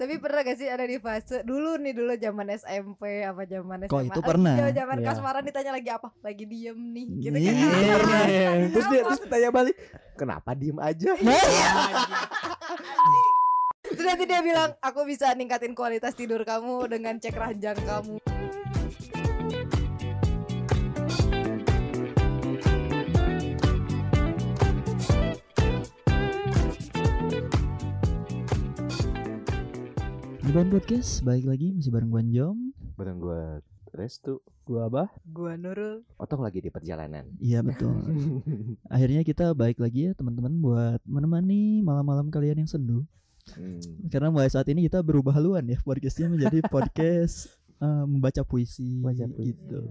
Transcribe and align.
Tapi 0.00 0.16
pernah 0.16 0.40
gak 0.40 0.56
sih 0.56 0.64
ada 0.64 0.88
di 0.88 0.96
fase 0.96 1.44
dulu 1.44 1.76
nih 1.76 1.92
dulu 1.92 2.16
zaman 2.16 2.48
SMP 2.56 3.20
apa 3.20 3.44
zaman 3.44 3.84
SMA? 3.84 3.92
Kok 3.92 4.04
itu 4.08 4.20
pernah? 4.24 4.56
Zaman 4.56 4.72
zaman 4.72 4.96
Iya. 4.96 5.06
kasmaran 5.12 5.44
ditanya 5.44 5.72
lagi 5.76 5.90
apa? 5.92 6.08
Lagi 6.24 6.44
diem 6.48 6.78
nih. 6.80 7.06
Gitu 7.20 7.36
Iya. 7.36 7.52
kan. 7.52 8.24
Iya. 8.24 8.48
terus 8.72 8.86
dia 8.88 9.02
terus 9.04 9.20
tanya 9.28 9.50
balik 9.52 9.76
kenapa 10.16 10.56
diem 10.56 10.80
aja 10.80 11.12
Terus 13.90 14.06
nanti 14.06 14.22
dia 14.22 14.38
bilang, 14.38 14.70
aku 14.78 15.02
bisa 15.02 15.34
ningkatin 15.34 15.74
kualitas 15.74 16.14
tidur 16.14 16.46
kamu 16.46 16.86
dengan 16.86 17.18
cek 17.18 17.34
ranjang 17.34 17.74
kamu. 17.82 18.22
Ban 30.50 30.66
Podcast 30.66 31.22
balik 31.22 31.46
lagi 31.46 31.70
masih 31.70 31.94
bareng 31.94 32.10
Gwan 32.10 32.26
Jom. 32.34 32.74
bareng 32.98 33.22
gue 33.22 33.42
Restu 33.94 34.42
Gua 34.66 34.86
apa? 34.86 35.10
Gua 35.26 35.54
Nurul. 35.54 36.02
Otong 36.18 36.42
lagi 36.42 36.58
di 36.58 36.70
perjalanan 36.70 37.26
Iya 37.38 37.62
betul. 37.62 37.94
Akhirnya 38.94 39.22
kita 39.22 39.54
baik 39.54 39.78
lagi 39.78 40.10
ya 40.10 40.12
teman-teman 40.14 40.58
buat 40.62 41.00
menemani 41.06 41.82
malam-malam 41.82 42.30
kalian 42.34 42.62
yang 42.62 42.70
sendu. 42.70 43.06
Hmm. 43.54 43.82
Karena 44.10 44.30
mulai 44.30 44.50
saat 44.50 44.66
ini 44.70 44.86
kita 44.86 45.02
berubah 45.02 45.34
haluan 45.34 45.66
ya 45.70 45.78
podcastnya 45.82 46.30
menjadi 46.30 46.66
podcast 46.74 47.50
eh, 47.82 48.04
membaca 48.06 48.42
puisi, 48.42 49.02
Baca 49.02 49.26
puisi. 49.26 49.54
gitu. 49.54 49.90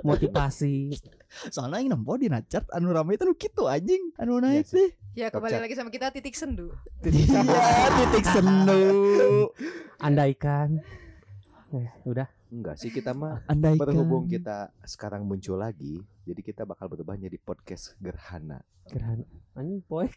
Motivasi. 0.00 0.90
Soalnya 1.48 1.78
yang 1.78 1.94
nempo 1.94 2.16
di 2.16 2.26
nacat 2.26 2.66
anu 2.70 2.90
rame 2.90 3.14
itu 3.14 3.22
nu 3.22 3.34
kitu 3.34 3.64
anjing 3.64 4.10
anu 4.16 4.38
naik 4.38 4.64
Iya 4.64 4.66
sih. 4.66 4.76
deh. 4.80 4.90
Ya 5.14 5.26
kembali 5.28 5.60
lagi 5.60 5.74
sama 5.74 5.88
kita 5.88 6.10
titik 6.10 6.34
sendu. 6.34 6.74
Iya 7.00 7.42
titik 7.94 8.26
sendu. 8.26 8.82
Andaikan. 9.98 10.82
Eh, 11.70 11.90
udah. 12.04 12.26
enggak 12.46 12.78
sih 12.78 12.86
kita 12.88 13.10
mah 13.10 13.42
Andaikan. 13.46 13.82
berhubung 13.82 14.30
kita 14.30 14.70
sekarang 14.80 15.26
muncul 15.26 15.58
lagi 15.58 15.98
jadi 16.24 16.40
kita 16.40 16.62
bakal 16.64 16.88
berubah 16.88 17.14
jadi 17.14 17.36
podcast 17.36 17.94
gerhana 18.00 18.60
Gerhana. 18.84 19.24
Anjing 19.56 19.80
poek. 19.88 20.12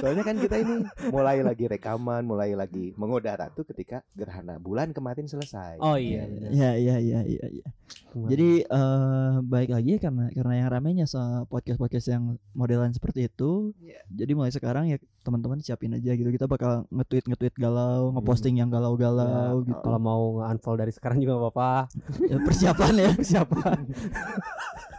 soalnya 0.00 0.24
kan 0.26 0.36
kita 0.42 0.58
ini 0.58 0.82
mulai 1.06 1.38
lagi 1.38 1.70
rekaman 1.70 2.26
mulai 2.26 2.56
lagi 2.56 2.90
mengudara 2.98 3.46
tuh 3.52 3.62
ketika 3.62 4.02
gerhana 4.10 4.58
bulan 4.58 4.90
kemarin 4.90 5.28
selesai 5.28 5.78
Oh 5.78 5.94
iya. 5.94 6.26
Iya 6.50 6.70
iya 6.74 6.96
iya 6.98 7.20
iya. 7.22 7.46
iya. 7.46 7.66
Kemarin. 8.10 8.28
Jadi 8.32 8.50
eh 8.64 9.32
baik 9.44 9.70
lagi 9.70 9.90
ya 9.96 10.00
karena 10.02 10.24
karena 10.32 10.54
yang 10.56 10.68
ramenya 10.72 11.06
se 11.06 11.20
podcast 11.46 11.78
podcast 11.78 12.06
yang 12.10 12.24
modelan 12.52 12.90
seperti 12.90 13.28
itu. 13.30 13.70
Iya. 13.78 14.00
Jadi 14.10 14.32
mulai 14.34 14.50
sekarang 14.50 14.90
ya 14.90 14.98
teman-teman 15.22 15.62
siapin 15.62 15.94
aja 15.94 16.12
gitu. 16.12 16.26
Kita 16.26 16.50
bakal 16.50 16.84
nge-tweet 16.90 17.30
nge-tweet 17.30 17.54
galau, 17.56 18.10
ngeposting 18.18 18.58
yang 18.58 18.68
galau-galau 18.68 19.62
Ya, 19.62 19.68
gitu. 19.70 19.80
kalau 19.80 20.00
mau 20.02 20.22
nge-unfollow 20.42 20.78
dari 20.82 20.92
sekarang 20.92 21.22
juga 21.22 21.38
apa-apa. 21.38 21.70
Ya, 22.32 22.36
persiapan 22.42 22.92
ya. 22.98 23.10
Persiapan. 23.20 23.71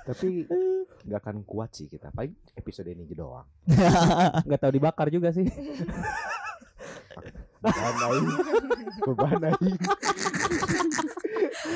Tapi 0.03 0.43
nggak 1.03 1.19
akan 1.19 1.37
kuat 1.47 1.71
sih 1.71 1.87
kita 1.87 2.11
paling 2.11 2.35
episode 2.53 2.91
ini 2.91 3.07
aja 3.07 3.15
doang 3.15 3.47
Gak 4.51 4.59
tahu 4.59 4.71
dibakar 4.75 5.07
juga 5.07 5.31
sih. 5.31 5.47
beban 7.63 7.95
aing 7.95 8.27
beban 8.99 9.41
aing 9.47 9.77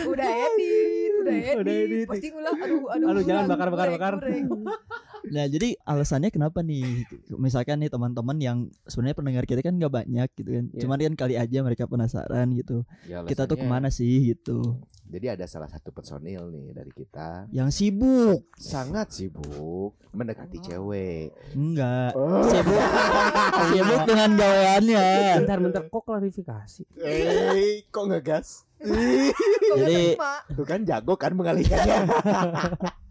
Udah 0.08 0.28
edit, 0.28 1.12
udah 1.24 1.36
edit. 1.36 1.56
Udah 1.58 1.74
edit. 1.74 2.06
Posting 2.12 2.34
ulah. 2.36 2.54
Aduh, 2.54 2.92
aduh. 2.92 3.08
Aduh, 3.08 3.24
jangan 3.24 3.44
bakar, 3.48 3.68
bakar, 3.72 3.88
bakar. 3.96 4.14
Nah, 5.28 5.46
jadi 5.46 5.76
alasannya 5.84 6.30
kenapa 6.30 6.62
nih? 6.62 7.04
Misalkan 7.34 7.82
nih 7.82 7.92
teman-teman 7.92 8.38
yang 8.38 8.58
sebenarnya 8.86 9.18
pendengar 9.18 9.44
kita 9.44 9.60
kan 9.60 9.76
gak 9.76 9.92
banyak 9.92 10.30
gitu 10.36 10.50
kan. 10.50 10.66
Iya. 10.72 10.80
Cuman 10.86 10.98
kan 11.04 11.14
kali 11.18 11.36
aja 11.36 11.60
mereka 11.62 11.84
penasaran 11.86 12.48
gitu. 12.54 12.86
Ya, 13.06 13.26
Kita 13.26 13.44
tuh 13.46 13.58
ke 13.58 13.66
mana 13.66 13.90
sih 13.90 14.34
gitu. 14.34 14.78
jadi 15.08 15.40
ada 15.40 15.48
salah 15.48 15.72
satu 15.72 15.96
personil 15.96 16.52
nih 16.52 16.76
dari 16.76 16.92
kita 16.92 17.48
Yang 17.56 17.80
sibuk. 17.80 18.44
sangat 18.60 19.08
sibuk 19.16 19.96
mendekati 20.12 20.60
cewek 20.60 21.32
Enggak. 21.56 22.12
Oh. 22.12 22.44
Sibuk. 22.44 22.76
sibuk 23.72 24.02
dengan 24.04 24.30
gaweannya. 24.36 25.08
Bentar-bentar 25.40 25.84
kok 25.88 26.04
klarifikasi. 26.04 26.84
Eh, 27.00 27.88
kok 27.88 28.04
ngegas? 28.04 28.68
Nggak 28.78 29.32
Jadi-? 29.80 30.16
Tuh 30.54 30.66
kan 30.68 30.84
jago 30.84 31.16
kan 31.16 31.32
mengalihkannya. 31.34 31.98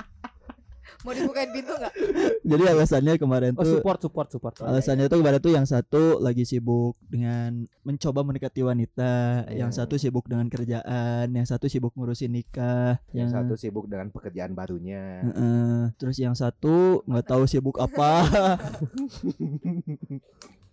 Mau 1.07 1.15
dibukain 1.15 1.55
pintu 1.55 1.71
nggak? 1.71 1.95
Jadi 2.51 2.63
alasannya 2.67 3.15
kemarin 3.15 3.55
Oh 3.55 3.63
tuh 3.63 3.79
support 3.79 4.03
support 4.03 4.27
support. 4.27 4.55
Alasannya 4.59 5.07
tuh 5.07 5.23
kemarin 5.23 5.39
tuh 5.39 5.55
yang 5.55 5.63
satu 5.63 6.19
lagi 6.19 6.43
sibuk 6.43 6.99
dengan 7.01 7.65
mencoba 7.81 8.21
mendekati 8.21 8.61
wanita, 8.61 9.47
yang 9.55 9.71
Hmm. 9.71 9.79
satu 9.79 9.95
sibuk 9.95 10.27
dengan 10.27 10.47
kerjaan, 10.47 11.27
yang 11.31 11.47
satu 11.47 11.67
sibuk 11.67 11.95
ngurusin 11.95 12.29
nikah, 12.29 12.99
Yang 13.15 13.39
satu 13.39 13.55
sibuk 13.55 13.87
dengan 13.87 14.11
pekerjaan 14.11 14.51
barunya. 14.51 15.23
Heeh. 15.23 15.95
terus 15.95 16.19
yang 16.19 16.35
satu 16.35 17.07
nggak 17.07 17.25
tahu 17.25 17.47
sibuk 17.47 17.79
apa. 17.79 18.27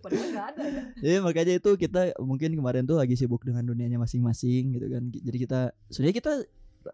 Padahal 0.03 0.51
ada 0.51 0.63
ya. 0.65 0.83
Jadi 0.99 1.15
makanya 1.21 1.53
itu 1.55 1.69
kita 1.77 2.01
mungkin 2.19 2.51
kemarin 2.51 2.83
tuh 2.83 2.97
lagi 2.97 3.15
sibuk 3.15 3.39
dengan 3.39 3.63
dunianya 3.63 3.95
masing-masing 3.95 4.75
gitu 4.75 4.87
kan. 4.89 5.03
Jadi 5.09 5.37
kita 5.39 5.59
sebenarnya 5.87 6.15
kita 6.17 6.33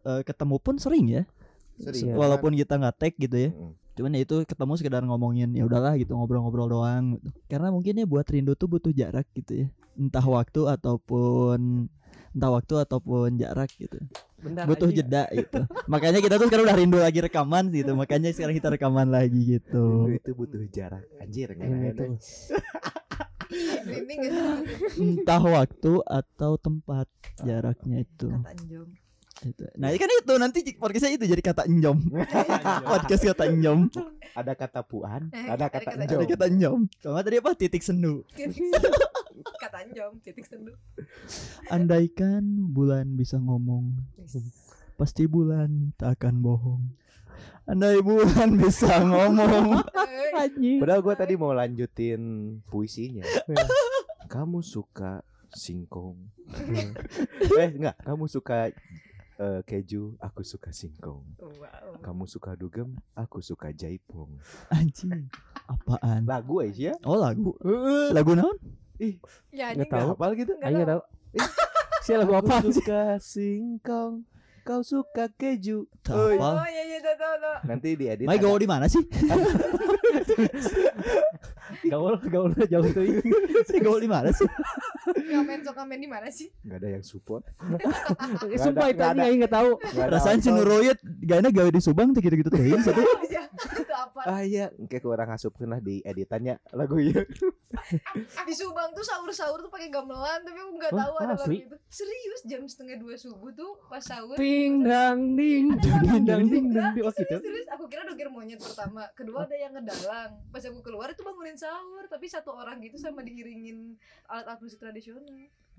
eh, 0.06 0.22
ketemu 0.22 0.56
pun 0.60 0.76
sering 0.78 1.06
ya. 1.10 1.24
Sering. 1.80 2.14
Walaupun 2.14 2.52
kita 2.54 2.76
nggak 2.76 2.96
tag 3.00 3.14
gitu 3.16 3.38
ya. 3.40 3.50
Mm-mm. 3.56 3.74
Cuman 4.00 4.16
ya 4.16 4.22
itu 4.24 4.36
ketemu 4.48 4.74
sekedar 4.80 5.04
ngomongin 5.04 5.52
ya 5.52 5.68
udahlah 5.68 6.00
gitu 6.00 6.16
ngobrol-ngobrol 6.16 6.72
doang 6.72 7.20
gitu. 7.20 7.36
Karena 7.52 7.68
mungkin 7.68 8.00
ya 8.00 8.06
buat 8.08 8.24
rindu 8.32 8.56
tuh 8.56 8.72
butuh 8.72 8.96
jarak 8.96 9.28
gitu 9.36 9.66
ya. 9.66 9.68
Entah 10.00 10.24
waktu 10.24 10.64
ataupun 10.72 11.92
entah 12.30 12.52
waktu 12.54 12.74
ataupun 12.80 13.36
jarak 13.36 13.68
gitu. 13.76 14.00
Bentar 14.40 14.64
butuh 14.64 14.88
aja. 14.88 15.04
jeda 15.04 15.24
gitu. 15.36 15.68
Makanya 15.92 16.24
kita 16.24 16.40
tuh 16.40 16.48
sekarang 16.48 16.66
udah 16.72 16.78
rindu 16.80 17.00
lagi 17.04 17.20
rekaman 17.20 17.76
gitu. 17.76 17.92
Makanya 17.92 18.32
sekarang 18.32 18.56
kita 18.56 18.72
rekaman 18.72 19.12
lagi 19.12 19.36
Rindu 19.36 19.60
gitu. 19.60 19.86
itu 20.16 20.32
butuh 20.32 20.64
jarak. 20.72 21.04
Anjir 21.20 21.52
sih? 21.60 22.56
Entah 24.96 25.44
waktu 25.44 25.92
atau 26.08 26.52
tempat 26.56 27.10
jaraknya 27.44 28.08
itu. 28.08 28.32
Kata 28.32 28.54
Anjom. 28.56 28.88
Itu. 28.88 29.09
Nah, 29.80 29.88
kan 29.96 30.10
itu 30.12 30.34
nanti 30.36 30.60
podcastnya 30.76 31.16
itu 31.16 31.24
jadi 31.26 31.40
kata 31.40 31.64
enjom. 31.64 31.96
Podcast 32.92 33.24
kata 33.24 33.48
enjom. 33.48 33.88
Ada 34.36 34.52
kata 34.52 34.84
puan, 34.84 35.32
Eh, 35.32 35.48
ada 35.48 35.72
kata 35.72 35.96
kata 35.96 35.96
Ada 35.96 36.04
enjom. 36.12 36.28
kata 36.28 36.46
enjom. 36.48 36.80
Kalau 37.00 37.20
tadi 37.20 37.38
apa? 37.40 37.52
Titik 37.56 37.80
sendu. 37.80 38.28
Kata 39.40 39.80
Anjom, 39.80 40.20
titik 40.20 40.44
sendu. 40.44 40.76
Andaikan 41.68 42.44
bulan 42.70 43.16
bisa 43.16 43.40
ngomong, 43.40 43.96
pasti 44.96 45.24
bulan 45.26 45.96
tak 45.96 46.20
akan 46.20 46.44
bohong. 46.44 46.84
Andai 47.64 48.04
bulan 48.04 48.60
bisa 48.60 49.00
ngomong. 49.00 49.80
Padahal 50.84 51.02
gue 51.02 51.16
tadi 51.16 51.34
mau 51.36 51.56
lanjutin 51.56 52.20
puisinya. 52.68 53.24
Kamu 54.28 54.60
suka 54.60 55.24
singkong. 55.50 56.20
eh 57.56 57.70
enggak, 57.70 57.96
kamu 58.02 58.28
suka 58.28 58.76
eh, 59.40 59.62
keju, 59.64 60.20
aku 60.20 60.44
suka 60.44 60.70
singkong. 60.76 61.24
Wow. 61.40 62.04
Kamu 62.04 62.28
suka 62.28 62.54
dugem, 62.60 62.94
aku 63.16 63.40
suka 63.40 63.72
jaipong. 63.72 64.36
Anjing. 64.70 65.32
Apaan? 65.66 66.28
Lagu 66.28 66.60
aja 66.60 66.92
ya? 66.92 66.96
Oh 67.08 67.16
lagu. 67.16 67.56
Lagu 68.12 68.36
naon? 68.36 68.58
Ya, 69.00 69.16
Nggak 69.56 69.68
anjing 69.72 69.90
tahu. 69.90 69.96
Nggak 69.96 70.16
hafal 70.20 70.32
gitu? 70.36 70.54
Ayo 70.60 70.76
tahu. 70.84 70.90
tahu. 70.92 71.02
Si 72.00 72.16
lagu 72.16 72.32
apa 72.32 72.64
Aku 72.64 72.72
suka 72.72 73.20
singkong, 73.20 74.24
kau 74.70 74.86
suka 74.86 75.26
keju. 75.34 75.90
Apa. 76.06 76.62
Oh 76.62 76.68
iya 76.70 76.84
iya 76.86 77.02
tahu 77.02 77.18
tahu 77.18 77.36
tahu. 77.42 77.56
Nanti 77.66 77.90
diedit. 77.98 78.30
Mai 78.30 78.38
gaul 78.38 78.62
di 78.62 78.70
mana 78.70 78.86
sih? 78.86 79.02
Gaul 81.86 82.18
gaul 82.30 82.50
jauh 82.66 82.90
tuh. 82.94 83.06
Saya 83.66 83.82
gaul 83.82 84.02
di 84.02 84.10
mana 84.10 84.30
sih? 84.34 84.46
Ngamen 85.10 85.62
sok 85.66 85.74
ngamen 85.78 85.98
di 86.02 86.10
mana 86.10 86.28
sih? 86.30 86.50
nggak 86.66 86.78
ada 86.82 86.88
yang 86.98 87.06
support. 87.06 87.46
Sumpah 88.58 88.90
ada, 88.90 89.14
itu 89.14 89.22
aing 89.26 89.38
enggak 89.42 89.54
tahu. 89.54 89.78
Rasaan 89.98 90.42
si. 90.42 90.50
Nuroyet 90.50 90.98
gana 91.26 91.50
gawe 91.54 91.70
di 91.70 91.82
Subang 91.82 92.14
tuh 92.14 92.22
gitu-gitu 92.26 92.50
teh. 92.50 92.74
Satu. 92.86 93.02
Iya, 93.26 93.50
Itu 93.54 93.94
apa? 93.94 94.22
Ah 94.26 94.42
iya, 94.42 94.74
kayak 94.86 95.02
kurang 95.02 95.30
asupkeun 95.34 95.70
lah 95.78 95.82
di 95.82 96.02
editannya 96.02 96.58
lagu 96.74 96.98
iya. 96.98 97.26
Di 98.50 98.54
Subang 98.58 98.90
tuh 98.98 99.06
sahur-sahur 99.06 99.62
tuh 99.62 99.70
pakai 99.70 99.94
gamelan 99.94 100.42
tapi 100.42 100.58
aku 100.58 100.72
nggak 100.74 100.94
tahu 100.94 101.14
ada 101.22 101.34
lagu 101.38 101.54
itu. 101.54 101.76
Serius 101.86 102.42
jam 102.50 102.66
setengah 102.66 102.98
dua 102.98 103.14
subuh 103.14 103.54
tuh 103.54 103.78
pas 103.86 104.02
sahur. 104.02 104.34
Ting 104.36 104.82
dang 104.82 105.38
ding 105.38 105.78
ding 105.78 106.26
dang 106.26 106.44
ding 106.50 106.66
dang 106.74 106.92
ding. 106.98 107.06
Oh 107.06 107.14
gitu. 107.14 107.38
Serius, 107.38 107.46
serius, 107.46 107.68
aku 107.70 107.86
kira 107.86 108.06
dogir 108.06 108.30
monyet 108.30 108.58
pertama 108.58 109.06
Kedua 109.14 109.46
ada 109.46 109.56
yang 109.56 109.74
ngedalang 109.74 110.42
Pas 110.52 110.64
aku 110.66 110.80
keluar 110.82 111.10
itu 111.10 111.22
bangunin 111.26 111.58
sahur 111.58 112.06
Tapi 112.10 112.26
satu 112.30 112.54
orang 112.54 112.82
gitu 112.82 112.98
sama 112.98 113.22
diiringin 113.22 113.98
alat-alat 114.30 114.60
musik 114.62 114.80
tradisional 114.82 115.26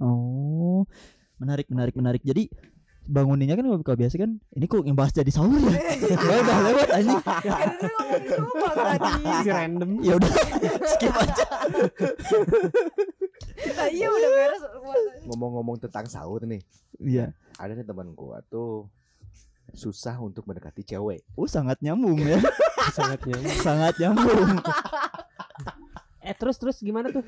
Oh. 0.01 0.89
Menarik 1.37 1.69
menarik 1.69 1.95
menarik. 1.97 2.23
Jadi 2.25 2.49
banguninnya 3.05 3.57
kan 3.57 3.65
kalau 3.81 3.99
biasa 3.99 4.17
kan 4.17 4.39
ini 4.53 4.65
kok 4.65 4.85
yang 4.85 4.95
bahas 4.95 5.11
jadi 5.11 5.29
sahur 5.29 5.57
ya 5.57 5.73
ya 5.99 6.37
udah 6.41 6.59
lewat 6.69 6.89
tadi. 6.89 7.11
Si 9.41 9.49
random. 9.49 9.91
ya 10.05 10.13
udah 10.17 10.31
skip 10.95 11.15
aja 11.15 11.45
Nah, 13.61 13.89
iya 13.93 14.09
udah 14.09 14.31
beres. 14.31 14.63
Ngomong-ngomong 15.29 15.77
tentang 15.81 16.09
sahur 16.09 16.45
nih, 16.45 16.61
iya 17.01 17.33
ada 17.57 17.73
nih 17.73 17.85
teman 17.85 18.13
gua 18.13 18.41
tuh 18.49 18.89
susah 19.71 20.17
untuk 20.19 20.49
mendekati 20.49 20.83
cewek. 20.83 21.23
oh 21.37 21.47
sangat 21.47 21.79
nyambung 21.81 22.19
ya 22.19 22.41
Sangat 22.97 23.23
nyambung. 23.23 23.55
sangat 23.61 23.95
nyambung 24.03 24.59
Eh 26.21 26.35
terus 26.37 26.59
terus 26.59 26.77
gimana 26.83 27.09
tuh? 27.09 27.25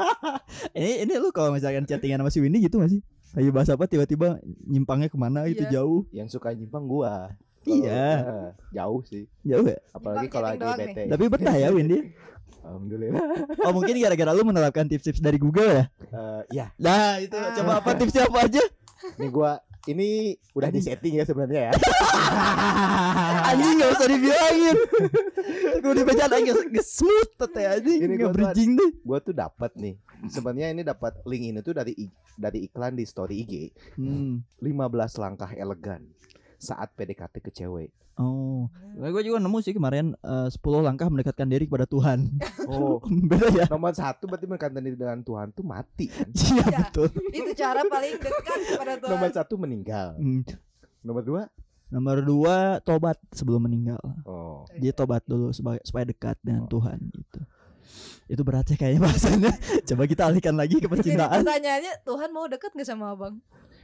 ini 0.78 1.02
ini 1.02 1.14
lu 1.18 1.32
kalau 1.34 1.50
misalkan 1.50 1.82
chattingan 1.84 2.22
sama 2.22 2.30
si 2.30 2.38
Windy 2.38 2.62
gitu 2.62 2.78
gak 2.78 2.92
lagi 3.32 3.48
bahas 3.48 3.68
apa 3.68 3.84
tiba-tiba 3.84 4.36
nyimpangnya 4.62 5.06
ke 5.06 5.16
mana 5.16 5.44
gitu 5.46 5.62
Iya. 5.62 5.72
jauh 5.74 6.00
Yang 6.10 6.28
suka 6.32 6.50
nyimpang 6.50 6.84
gua. 6.84 7.32
Iya. 7.62 8.04
eh, 8.18 8.48
jauh 8.72 9.00
sih. 9.02 9.24
jauh 9.40 9.62
ya 9.64 9.78
Apalagi 9.90 10.26
kalau 10.28 10.50
lagi 10.50 10.66
bete. 10.76 11.02
tapi 11.06 11.24
betah 11.26 11.54
ya 11.54 11.68
Windy 11.70 12.12
Alhamdulillah. 12.60 13.22
oh 13.58 13.72
mungkin 13.72 13.94
gara-gara 13.96 14.30
lu 14.30 14.42
menerapkan 14.42 14.84
tips-tips 14.84 15.18
dari 15.18 15.34
Google 15.36 15.66
ya 15.66 15.84
Eh, 16.04 16.42
ya, 16.52 16.66
nah 16.76 17.16
itu 17.16 17.32
Ah. 17.32 17.50
coba 17.52 17.72
apa 17.78 17.90
tipsnya 17.94 18.24
apa 18.24 18.38
aja 18.42 18.62
nih 19.16 19.28
gua 19.28 19.58
ini 19.90 20.38
udah 20.54 20.70
di 20.70 20.78
setting 20.78 21.18
ya 21.18 21.24
sebenarnya 21.26 21.70
ya. 21.70 21.72
anjing 23.50 23.82
gak 23.82 23.90
usah 23.98 24.08
dibilangin 24.08 24.76
gue 25.82 25.92
dibaca 25.98 26.24
gak 26.30 26.86
smooth 26.86 27.30
tete 27.34 27.62
anjing 27.66 28.00
Ini 28.06 28.14
gak 28.22 28.32
bridging 28.32 28.70
deh 28.78 28.90
Gua 29.02 29.18
tuh 29.18 29.34
dapat 29.34 29.74
nih. 29.74 29.98
Sebenarnya 30.30 30.70
ini 30.70 30.82
dapat 30.86 31.18
link 31.26 31.42
ini 31.50 31.58
tuh 31.60 31.74
dari 31.74 31.92
dari 32.38 32.64
iklan 32.70 32.94
di 32.94 33.04
story 33.04 33.42
IG. 33.42 33.54
hmm. 33.98 34.62
15 34.62 35.22
langkah 35.22 35.50
elegan 35.58 36.06
saat 36.62 36.94
PDKT 36.94 37.34
ke 37.42 37.50
cewek. 37.50 37.90
oh 38.14 38.70
nah, 38.94 39.10
gue 39.10 39.22
juga 39.24 39.42
nemu 39.42 39.58
sih 39.58 39.74
kemarin 39.74 40.14
eh, 40.14 40.46
10 40.46 40.60
langkah 40.78 41.10
mendekatkan 41.10 41.48
diri 41.48 41.66
kepada 41.66 41.88
Tuhan 41.88 42.28
Oh, 42.70 43.02
beda 43.30 43.48
ya 43.50 43.66
nomor 43.66 43.90
satu 43.90 44.30
berarti 44.30 44.46
mendekatkan 44.46 44.78
diri 44.78 44.94
dengan 44.94 45.18
Tuhan 45.20 45.50
tuh 45.50 45.66
mati 45.66 46.06
kan. 46.06 46.30
iya 46.38 46.62
Iya. 46.62 46.78
betul 46.86 47.08
Itu 47.34 47.50
cara 47.58 47.82
paling 47.82 48.14
dekat 48.16 48.60
kepada 48.70 48.92
Tuhan. 49.02 49.10
Nomor 49.10 49.30
satu 49.34 49.54
meninggal. 49.58 50.14
Hmm. 50.14 50.46
Nomor 51.02 51.22
dua, 51.26 51.42
nomor 51.90 52.22
dua 52.22 52.56
tobat 52.80 53.18
sebelum 53.34 53.66
meninggal 53.66 53.98
oh, 54.22 54.62
dia 54.78 54.94
tobat 54.94 55.20
dulu 55.26 55.50
supaya 55.50 55.82
supaya 55.82 56.06
dekat 56.06 56.38
dengan 56.40 56.64
Tuhan 56.64 56.96
gitu 57.10 57.42
itu 58.30 58.40
berat 58.40 58.64
ya 58.64 58.78
kayaknya 58.78 59.02
bahasanya 59.02 59.52
coba 59.84 60.02
kita 60.06 60.22
alihkan 60.24 60.56
lagi 60.56 60.78
ke 60.78 60.86
Jadi 60.86 60.92
percintaan 60.94 61.42
pertanyaannya 61.42 61.92
Tuhan 62.00 62.28
mau 62.32 62.46
dekat 62.46 62.70
nggak 62.72 62.88
sama 62.88 63.12
abang? 63.12 63.42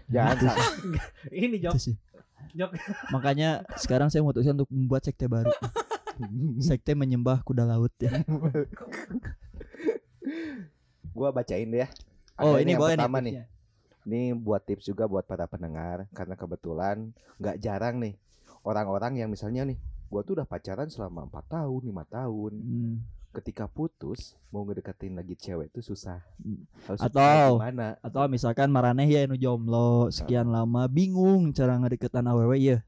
Jangan 0.09 0.37
salah. 0.41 0.69
Ini 1.45 1.57
jok. 1.61 1.75
sih 1.79 1.97
Jok. 2.57 2.71
makanya 3.13 3.61
sekarang 3.77 4.09
saya 4.09 4.25
memutuskan 4.25 4.57
untuk 4.57 4.71
membuat 4.73 5.05
sekte 5.05 5.29
baru 5.29 5.53
sekte 6.67 6.97
menyembah 6.97 7.45
kuda 7.45 7.69
laut 7.69 7.93
ya 8.01 8.11
Gua 11.19 11.35
bacain 11.35 11.67
deh 11.67 11.83
ya. 11.83 11.89
oh 12.39 12.55
Ada 12.55 12.63
ini 12.63 12.71
yang 12.77 12.81
boleh 12.81 12.95
pertama 12.95 13.19
nih 13.19 13.33
nih. 13.43 13.47
Ini 14.09 14.21
buat 14.39 14.63
tips 14.65 14.87
juga 14.87 15.05
buat 15.11 15.27
para 15.27 15.45
pendengar 15.51 16.07
karena 16.15 16.39
kebetulan 16.39 17.11
nggak 17.43 17.59
jarang 17.59 17.99
nih 17.99 18.15
orang-orang 18.63 19.19
yang 19.19 19.29
misalnya 19.33 19.67
nih 19.67 19.79
gua 20.09 20.23
tuh 20.23 20.39
udah 20.41 20.47
pacaran 20.49 20.89
selama 20.89 21.27
empat 21.27 21.45
tahun, 21.53 21.81
lima 21.85 22.05
tahun. 22.07 22.53
Hmm. 22.55 22.95
Ketika 23.29 23.65
putus 23.67 24.35
mau 24.49 24.63
ngedeketin 24.63 25.13
lagi 25.13 25.35
cewek 25.35 25.69
itu 25.69 25.85
susah. 25.85 26.25
Hmm. 26.39 26.65
Harus 26.83 26.99
Atau- 26.99 27.61
gimana? 27.61 28.01
atau 28.01 28.25
misalkan 28.27 28.69
maraneh 28.69 29.05
ya 29.05 29.25
nu 29.25 29.35
jomblo 29.35 30.09
sekian 30.09 30.49
lama 30.49 30.87
bingung 30.87 31.53
cara 31.53 31.77
ngedeketan 31.77 32.25
awewe 32.25 32.57
ya 32.57 32.79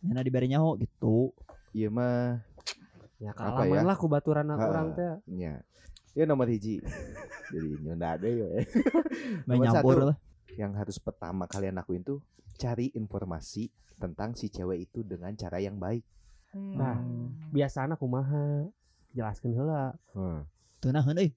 Yana 0.00 0.20
diberi 0.20 0.46
nyaho 0.46 0.74
gitu 0.76 1.30
Iya 1.72 1.88
mah 1.88 2.42
Ya 3.18 3.30
Apa 3.32 3.64
kalaman 3.64 3.76
ya? 3.76 3.86
lah 3.86 3.96
kubaturan 3.96 4.46
Ha. 4.46 4.54
orang 4.56 4.88
teh. 4.92 5.14
ya. 5.32 5.54
Ya 6.12 6.24
nomor 6.24 6.46
hiji. 6.46 6.78
Jadi 7.52 7.68
nyunda 7.80 8.14
deh 8.14 8.30
yo. 8.32 8.46
main 9.46 9.58
Nomor 9.58 9.64
nyampur 9.64 9.94
satu. 9.94 10.06
lah 10.06 10.16
Yang 10.54 10.72
harus 10.76 10.96
pertama 10.98 11.44
kalian 11.44 11.74
lakuin 11.74 12.02
tuh 12.02 12.18
cari 12.54 12.90
informasi 12.92 13.70
tentang 13.94 14.34
si 14.34 14.46
cewek 14.48 14.84
itu 14.84 15.02
dengan 15.02 15.30
cara 15.32 15.58
yang 15.58 15.74
baik. 15.76 16.02
Nah. 16.52 16.98
Biasana 17.48 17.94
kumaha? 17.94 18.66
Jelaskeun 19.18 19.52
heula. 19.52 19.98
Hmm. 20.14 20.46
tuh 20.78 20.94
nah 20.94 21.02
euy 21.02 21.34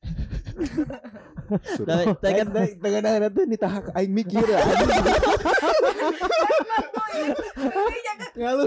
Sudah. 1.73 1.97
Teh- 1.97 2.13
teh 2.21 2.31
kan- 2.37 2.53
Tengah-tengah 2.77 3.29
tuh 3.33 3.43
nitah 3.49 3.73
aing 3.97 4.13
mikir 4.13 4.45
ya. 4.45 4.61
Ngalu. 8.37 8.65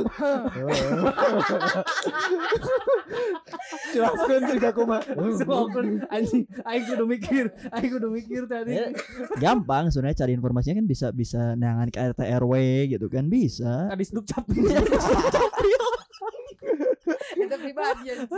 Jelaskan 3.94 4.40
kumaha. 4.74 5.02
Sokon 5.38 5.86
anjing 6.10 6.42
aing 6.66 6.84
kudu 6.90 7.04
mikir, 7.06 7.44
aing 7.70 7.90
kudu 7.94 8.08
mikir 8.10 8.42
tadi. 8.50 8.74
Ya, 8.74 8.90
gampang 9.38 9.94
sebenarnya 9.94 10.26
cari 10.26 10.32
informasinya 10.34 10.82
kan 10.82 10.86
bisa 10.90 11.06
bisa 11.14 11.54
nangan 11.54 11.88
ke 11.88 11.98
RT 12.02 12.20
RW 12.42 12.52
gitu 12.90 13.06
kan 13.06 13.30
bisa 13.30 13.88
Tadi 13.94 14.04
seduk 14.04 14.26
cap. 14.26 14.42
Itu 17.40 17.54
pribadi 17.56 18.02
anjir. 18.06 18.18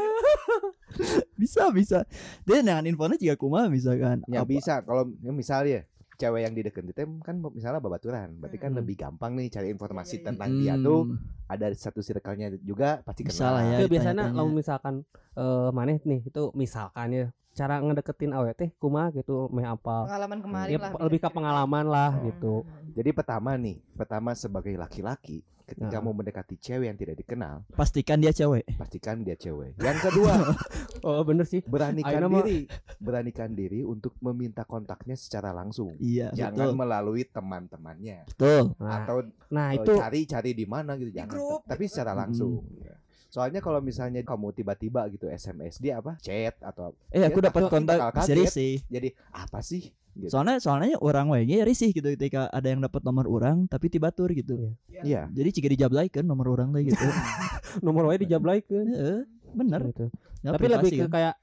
bisa 1.36 1.68
bisa 1.70 1.98
dia 2.42 2.60
nangan 2.60 2.86
infonya 2.86 3.16
juga 3.16 3.34
kumaha 3.34 3.66
misalkan 3.68 4.24
Ya 4.26 4.40
Apa- 4.40 4.48
bisa 4.48 4.80
kalau 4.80 5.12
ya 5.18 5.30
misalnya 5.30 5.84
cewek 6.16 6.40
yang 6.40 6.54
dideketin 6.54 6.90
tem 6.90 7.10
kan 7.20 7.36
misalnya 7.46 7.76
babaturan 7.78 8.32
berarti 8.36 8.56
kan 8.56 8.72
Hmm. 8.72 8.80
lebih 8.80 8.96
gampang 8.96 9.36
nih 9.36 9.48
cari 9.50 9.68
informasi 9.68 10.10
Iya, 10.10 10.18
iya, 10.18 10.26
tentang 10.26 10.50
Hmm, 10.50 10.58
dia 10.58 10.74
tuh 10.78 11.00
ada 11.46 11.66
satu 11.70 12.00
circle-nya 12.00 12.48
juga 12.58 13.04
pasti 13.04 13.22
Bisa 13.22 13.46
lah 13.46 13.60
kenal. 13.60 13.70
ya. 13.70 13.78
Ya 13.78 13.86
biasanya 13.86 14.24
lamun 14.30 14.54
misalkan 14.54 14.94
eh 15.34 15.70
maneh 15.70 16.00
nih 16.00 16.24
itu 16.24 16.42
misalkan 16.52 17.08
ya 17.12 17.26
cara 17.56 17.80
ngedeketin 17.80 18.30
awe 18.30 18.52
teh 18.52 18.68
kumaha 18.76 19.08
gitu 19.10 19.48
meh 19.48 19.64
apa. 19.64 20.04
Pengalaman 20.04 20.38
kemarin 20.38 20.70
Ya, 20.70 20.78
lah. 20.78 20.92
lebih 21.00 21.18
ke 21.18 21.28
pengalaman 21.28 21.86
lah 21.86 22.10
Hmm. 22.12 22.24
gitu. 22.28 22.54
Jadi 22.92 23.10
pertama 23.10 23.56
nih, 23.56 23.80
pertama 23.94 24.30
sebagai 24.32 24.72
laki-laki 24.74 25.40
ketika 25.66 25.98
Nah. 25.98 25.98
mau 26.00 26.12
mendekati 26.12 26.54
cewek 26.56 26.86
yang 26.86 26.94
tidak 26.94 27.16
dikenal, 27.16 27.66
pastikan 27.72 28.16
dia 28.16 28.30
cewek 28.30 28.62
pastikan 28.76 29.18
dia 29.18 29.34
cewek. 29.34 29.74
Yang 29.76 29.98
kedua, 30.00 30.30
Oh 31.02 31.22
bener 31.22 31.42
sih. 31.42 31.58
beranikan 31.60 32.22
mah- 32.24 32.38
diri, 32.40 32.70
beranikan 32.98 33.50
diri 33.50 33.82
untuk 33.82 34.14
meminta 34.20 34.62
kontaknya 34.62 35.14
secara 35.14 35.50
langsung. 35.50 35.96
iya 35.98 36.30
Jangan 36.30 36.70
betul 36.70 36.76
melalui 36.76 37.24
teman-temannya 37.26 38.16
Nah, 38.18 38.28
betul 38.28 38.64
atau 38.78 39.16
nah 39.48 39.68
eh, 39.68 39.80
itu 39.80 39.92
cari-cari 39.92 40.50
di 40.52 40.66
mana 40.66 40.94
gitu 40.94 41.10
Di 41.10 41.18
jangan. 41.18 41.34
grup 41.34 41.60
Tapi 41.64 41.82
gitu 41.82 41.90
secara 41.90 42.12
langsung. 42.14 42.62
Ya. 42.76 42.94
Soalnya 43.36 43.60
kalau 43.60 43.84
misalnya 43.84 44.24
kamu 44.24 44.48
tiba-tiba 44.56 45.04
gitu 45.12 45.28
SMS 45.28 45.76
dia 45.76 46.00
apa? 46.00 46.16
Chat 46.24 46.56
atau 46.64 46.96
eh 47.12 47.20
aku 47.20 47.44
dapat 47.44 47.68
kontak 47.68 48.00
sih 48.48 48.80
jadi 48.88 49.12
apa 49.28 49.60
sih? 49.60 49.92
Gitu. 50.16 50.32
soalnya 50.32 50.56
soalnya 50.56 50.96
orang 51.04 51.28
we 51.28 51.44
ge 51.44 51.60
risih 51.60 51.92
gitu 51.92 52.08
ketika 52.16 52.48
ada 52.48 52.72
yang 52.72 52.80
dapat 52.80 53.04
nomor 53.04 53.28
orang 53.28 53.68
tapi 53.68 53.92
tibatur 53.92 54.32
gitu 54.32 54.72
Iya. 54.88 55.02
Iya. 55.04 55.22
jadi 55.28 55.48
jika 55.52 55.68
dijablaikan 55.68 56.24
nomor 56.24 56.56
orang 56.56 56.72
teh 56.72 56.88
gitu 56.88 56.96
nomor 57.84 58.08
wae 58.08 58.24
dijablaikeun. 58.24 58.88
Heeh, 58.88 59.20
bener 59.52 59.92
Gitu. 59.92 60.08
Ya, 60.40 60.56
Tapi 60.56 60.64
lebih 60.72 60.90
ke 60.96 61.06
kayak 61.12 61.36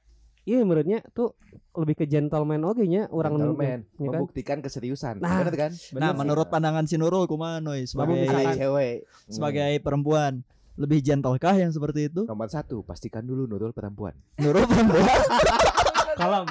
Iya 0.43 0.59
menurutnya 0.65 0.99
tuh 1.13 1.37
lebih 1.71 2.01
ke 2.01 2.05
gentleman 2.09 2.65
oke 2.65 2.83
nya 2.83 3.07
orang 3.07 3.37
Gentleman, 3.37 3.79
ya 3.95 4.07
kan? 4.09 4.19
membuktikan 4.19 4.57
keseriusan. 4.59 5.23
Nah, 5.23 5.39
Bener 5.39 5.55
kan? 5.55 5.71
nah 5.71 5.87
Bener 5.93 6.09
sih. 6.09 6.19
menurut 6.19 6.47
pandangan 6.49 6.83
si 6.83 6.95
Nurul 6.97 7.29
kumaha 7.29 7.61
Noy 7.61 7.85
sebagai 7.85 8.27
cewek. 8.51 9.07
sebagai 9.29 9.71
perempuan 9.79 10.43
lebih 10.75 10.99
gentlekah 10.99 11.55
yang 11.55 11.69
seperti 11.69 12.07
itu 12.07 12.23
Nomor 12.23 12.47
satu, 12.47 12.81
pastikan 12.81 13.21
dulu 13.21 13.45
Nurul 13.45 13.69
perempuan. 13.69 14.13
Nurul 14.37 14.65
perempuan 14.65 15.05
Kalem. 16.13 16.45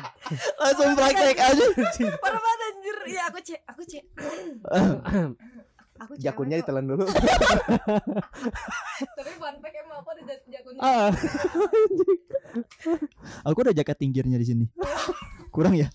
langsung 0.57 0.93
praktek 0.93 1.39
aja 1.39 1.65
Parah 2.17 2.37
banget 2.37 2.61
anjir. 2.65 2.97
Iya 3.05 3.21
aku 3.27 3.39
cek, 3.41 3.61
aku 3.65 3.81
cek. 3.85 4.05
Aku 6.01 6.13
Jakunnya 6.19 6.59
ditelan 6.59 6.85
dulu. 6.85 7.05
Tapi 7.07 7.21
fun 9.33 9.55
fact 9.57 9.77
emang 9.77 9.97
aku 9.99 10.09
ada 10.11 10.23
jak- 10.25 10.47
jakunnya. 10.49 10.81
ah, 10.83 11.11
aku 13.45 13.59
udah 13.61 13.73
jaket 13.73 13.97
tinggirnya 13.97 14.35
di 14.35 14.45
sini 14.45 14.65
kurang 15.49 15.73
ya 15.73 15.89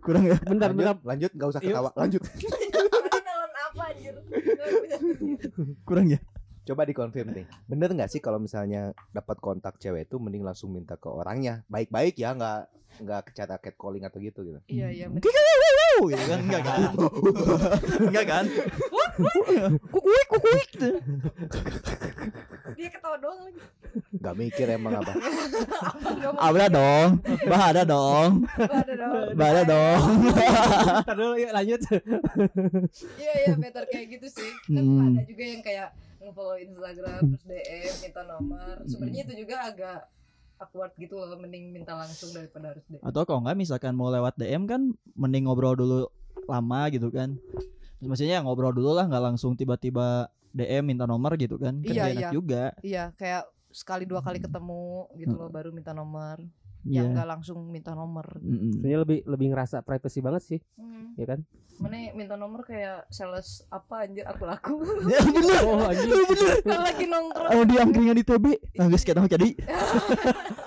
kurang 0.00 0.24
ya 0.24 0.38
bentar 0.40 0.70
bentar. 0.70 0.96
lanjut, 0.96 1.04
lanjut, 1.04 1.30
nggak 1.34 1.48
usah 1.50 1.60
ketawa. 1.60 1.90
Lanjut. 1.92 2.22
Apa 3.68 3.84
kurang 5.84 6.08
ya 6.08 6.18
Coba 6.68 6.84
dikonfirm 6.84 7.32
nih. 7.32 7.46
Bener 7.64 7.88
nggak 7.96 8.12
sih 8.12 8.20
kalau 8.20 8.36
misalnya 8.36 8.92
dapat 9.08 9.40
kontak 9.40 9.80
cewek 9.80 10.04
itu 10.04 10.20
mending 10.20 10.44
langsung 10.44 10.68
minta 10.68 11.00
ke 11.00 11.08
orangnya. 11.08 11.64
Baik-baik 11.64 12.20
ya, 12.20 12.36
nggak 12.36 12.60
nggak 12.98 13.30
cara 13.32 13.56
catcalling 13.56 14.04
atau 14.04 14.20
gitu 14.20 14.44
gitu. 14.44 14.60
Iya 14.68 14.88
iya. 14.92 15.06
Mungkin 15.08 15.32
ya 16.12 16.20
kan 16.28 16.38
enggak 16.44 16.62
kan? 16.62 16.80
enggak 18.04 18.26
kan? 18.28 18.44
Kukuik 19.88 20.26
kukuik. 20.28 20.68
Dia 22.76 22.88
ketawa 22.92 23.16
doang 23.16 23.38
lagi. 23.48 23.60
Nggak 24.12 24.34
mikir 24.36 24.66
emang 24.68 24.92
apa. 25.00 25.12
Ada 26.36 26.66
dong. 26.68 27.08
Bah 27.48 27.62
ada 27.72 27.82
dong. 27.88 28.30
Ada 28.60 28.94
dong. 28.94 29.26
Bah 29.34 29.48
ada 29.56 29.62
dong. 29.64 30.02
Ntar 31.02 31.16
dulu 31.16 31.34
yuk 31.40 31.52
lanjut. 31.56 31.80
Iya 33.16 33.32
iya 33.46 33.52
better 33.56 33.84
kayak 33.88 34.06
gitu 34.20 34.26
sih. 34.28 34.50
Kan 34.68 34.84
Hmm. 34.84 35.16
ada 35.16 35.24
juga 35.24 35.44
yang 35.48 35.62
kayak 35.64 35.88
nge-follow 36.28 36.56
Instagram 36.60 37.20
terus 37.32 37.44
DM 37.48 37.94
minta 38.04 38.22
nomor. 38.28 38.74
Sebenarnya 38.84 39.22
itu 39.24 39.34
juga 39.46 39.56
agak 39.64 39.98
awkward 40.58 40.92
gitu 40.98 41.14
loh 41.16 41.38
mending 41.38 41.70
minta 41.70 41.94
langsung 41.94 42.30
daripada 42.34 42.74
harus 42.76 42.84
DM. 42.90 43.02
Atau 43.02 43.22
kalau 43.24 43.40
enggak 43.42 43.56
misalkan 43.58 43.94
mau 43.94 44.10
lewat 44.12 44.36
DM 44.36 44.68
kan 44.68 44.92
mending 45.16 45.46
ngobrol 45.46 45.74
dulu 45.78 46.10
lama 46.46 46.80
gitu 46.92 47.08
kan. 47.08 47.38
Maksudnya 47.98 48.42
ngobrol 48.42 48.74
dulu 48.74 48.94
lah 48.94 49.06
nggak 49.06 49.24
langsung 49.34 49.58
tiba-tiba 49.58 50.30
DM 50.52 50.84
minta 50.94 51.06
nomor 51.06 51.34
gitu 51.38 51.56
kan. 51.56 51.78
Kan 51.82 51.88
Iya, 51.88 52.02
nggak 52.02 52.12
enak 52.14 52.22
iya. 52.22 52.30
juga. 52.34 52.62
Iya 52.82 53.04
kayak 53.16 53.44
sekali 53.68 54.04
dua 54.08 54.24
kali 54.24 54.40
ketemu 54.40 55.06
gitu 55.14 55.34
loh 55.34 55.50
baru 55.50 55.70
minta 55.70 55.92
nomor. 55.94 56.42
Iya. 56.88 56.98
Yang 56.98 57.08
enggak 57.12 57.28
langsung 57.28 57.58
minta 57.64 57.92
nomor. 57.92 58.26
Mm-mm. 58.36 58.72
Sebenarnya 58.74 58.98
lebih 58.98 59.18
lebih 59.24 59.46
ngerasa 59.50 59.76
privacy 59.80 60.18
banget 60.18 60.42
sih, 60.42 60.60
Hmm. 60.74 61.12
ya 61.14 61.26
kan? 61.26 61.44
Mana 61.78 62.10
minta 62.10 62.34
nomor 62.34 62.64
kayak 62.64 63.06
sales 63.08 63.62
apa 63.68 64.02
anjir 64.02 64.24
aku 64.24 64.42
laku. 64.42 64.74
Ya 65.06 65.20
bener. 65.20 65.60
Oh 65.62 65.78
anjing, 65.84 66.10
Kalau 66.64 66.82
lagi 66.82 67.04
nongkrong 67.04 67.50
Oh 67.50 67.62
di 67.62 67.74
angkringan 67.76 68.16
di 68.16 68.24
TB 68.24 68.44
Nggak 68.74 69.04
kita 69.04 69.18
mau 69.18 69.28
jadi 69.28 69.48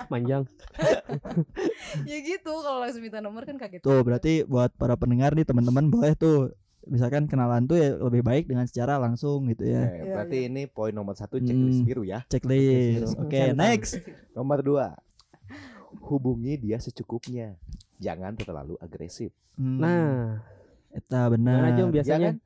manjang. 0.08 0.48
ya 2.08 2.18
gitu 2.18 2.52
kalau 2.54 2.78
langsung 2.80 3.02
minta 3.02 3.18
nomor 3.18 3.42
kan 3.42 3.56
kaget. 3.56 3.80
Tuh 3.80 4.00
berarti 4.00 4.44
buat 4.44 4.72
para 4.72 4.94
pendengar 4.94 5.32
nih 5.32 5.44
teman-teman 5.44 5.88
boleh 5.88 6.14
tuh 6.14 6.54
Misalkan 6.82 7.30
kenalan 7.30 7.62
tuh 7.62 7.78
ya 7.78 7.94
lebih 7.94 8.26
baik 8.26 8.44
dengan 8.44 8.66
secara 8.66 8.98
langsung 8.98 9.46
gitu 9.46 9.62
ya 9.62 9.86
Iya, 9.86 10.18
berarti 10.18 10.38
ini 10.50 10.66
poin 10.66 10.90
nomor 10.90 11.14
satu 11.14 11.38
checklist 11.38 11.78
Hmm. 11.78 11.86
biru 11.86 12.02
ya. 12.02 12.26
Checklist 12.26 13.14
Oke 13.14 13.38
Centang. 13.38 13.54
next 13.54 14.02
Nomor 14.34 14.58
dua, 14.58 14.98
hubungi 16.02 16.58
dia 16.58 16.76
secukupnya. 16.76 17.54
Jangan 17.96 18.34
terlalu 18.34 18.74
agresif. 18.78 19.30
Hmm, 19.54 19.78
Nah, 19.78 20.42
Eta 20.90 21.26
gimana 21.26 21.32
benar 21.32 21.72
Jom 21.74 21.88
biasanya? 21.88 22.18
Ya 22.20 22.32
kan? 22.32 22.36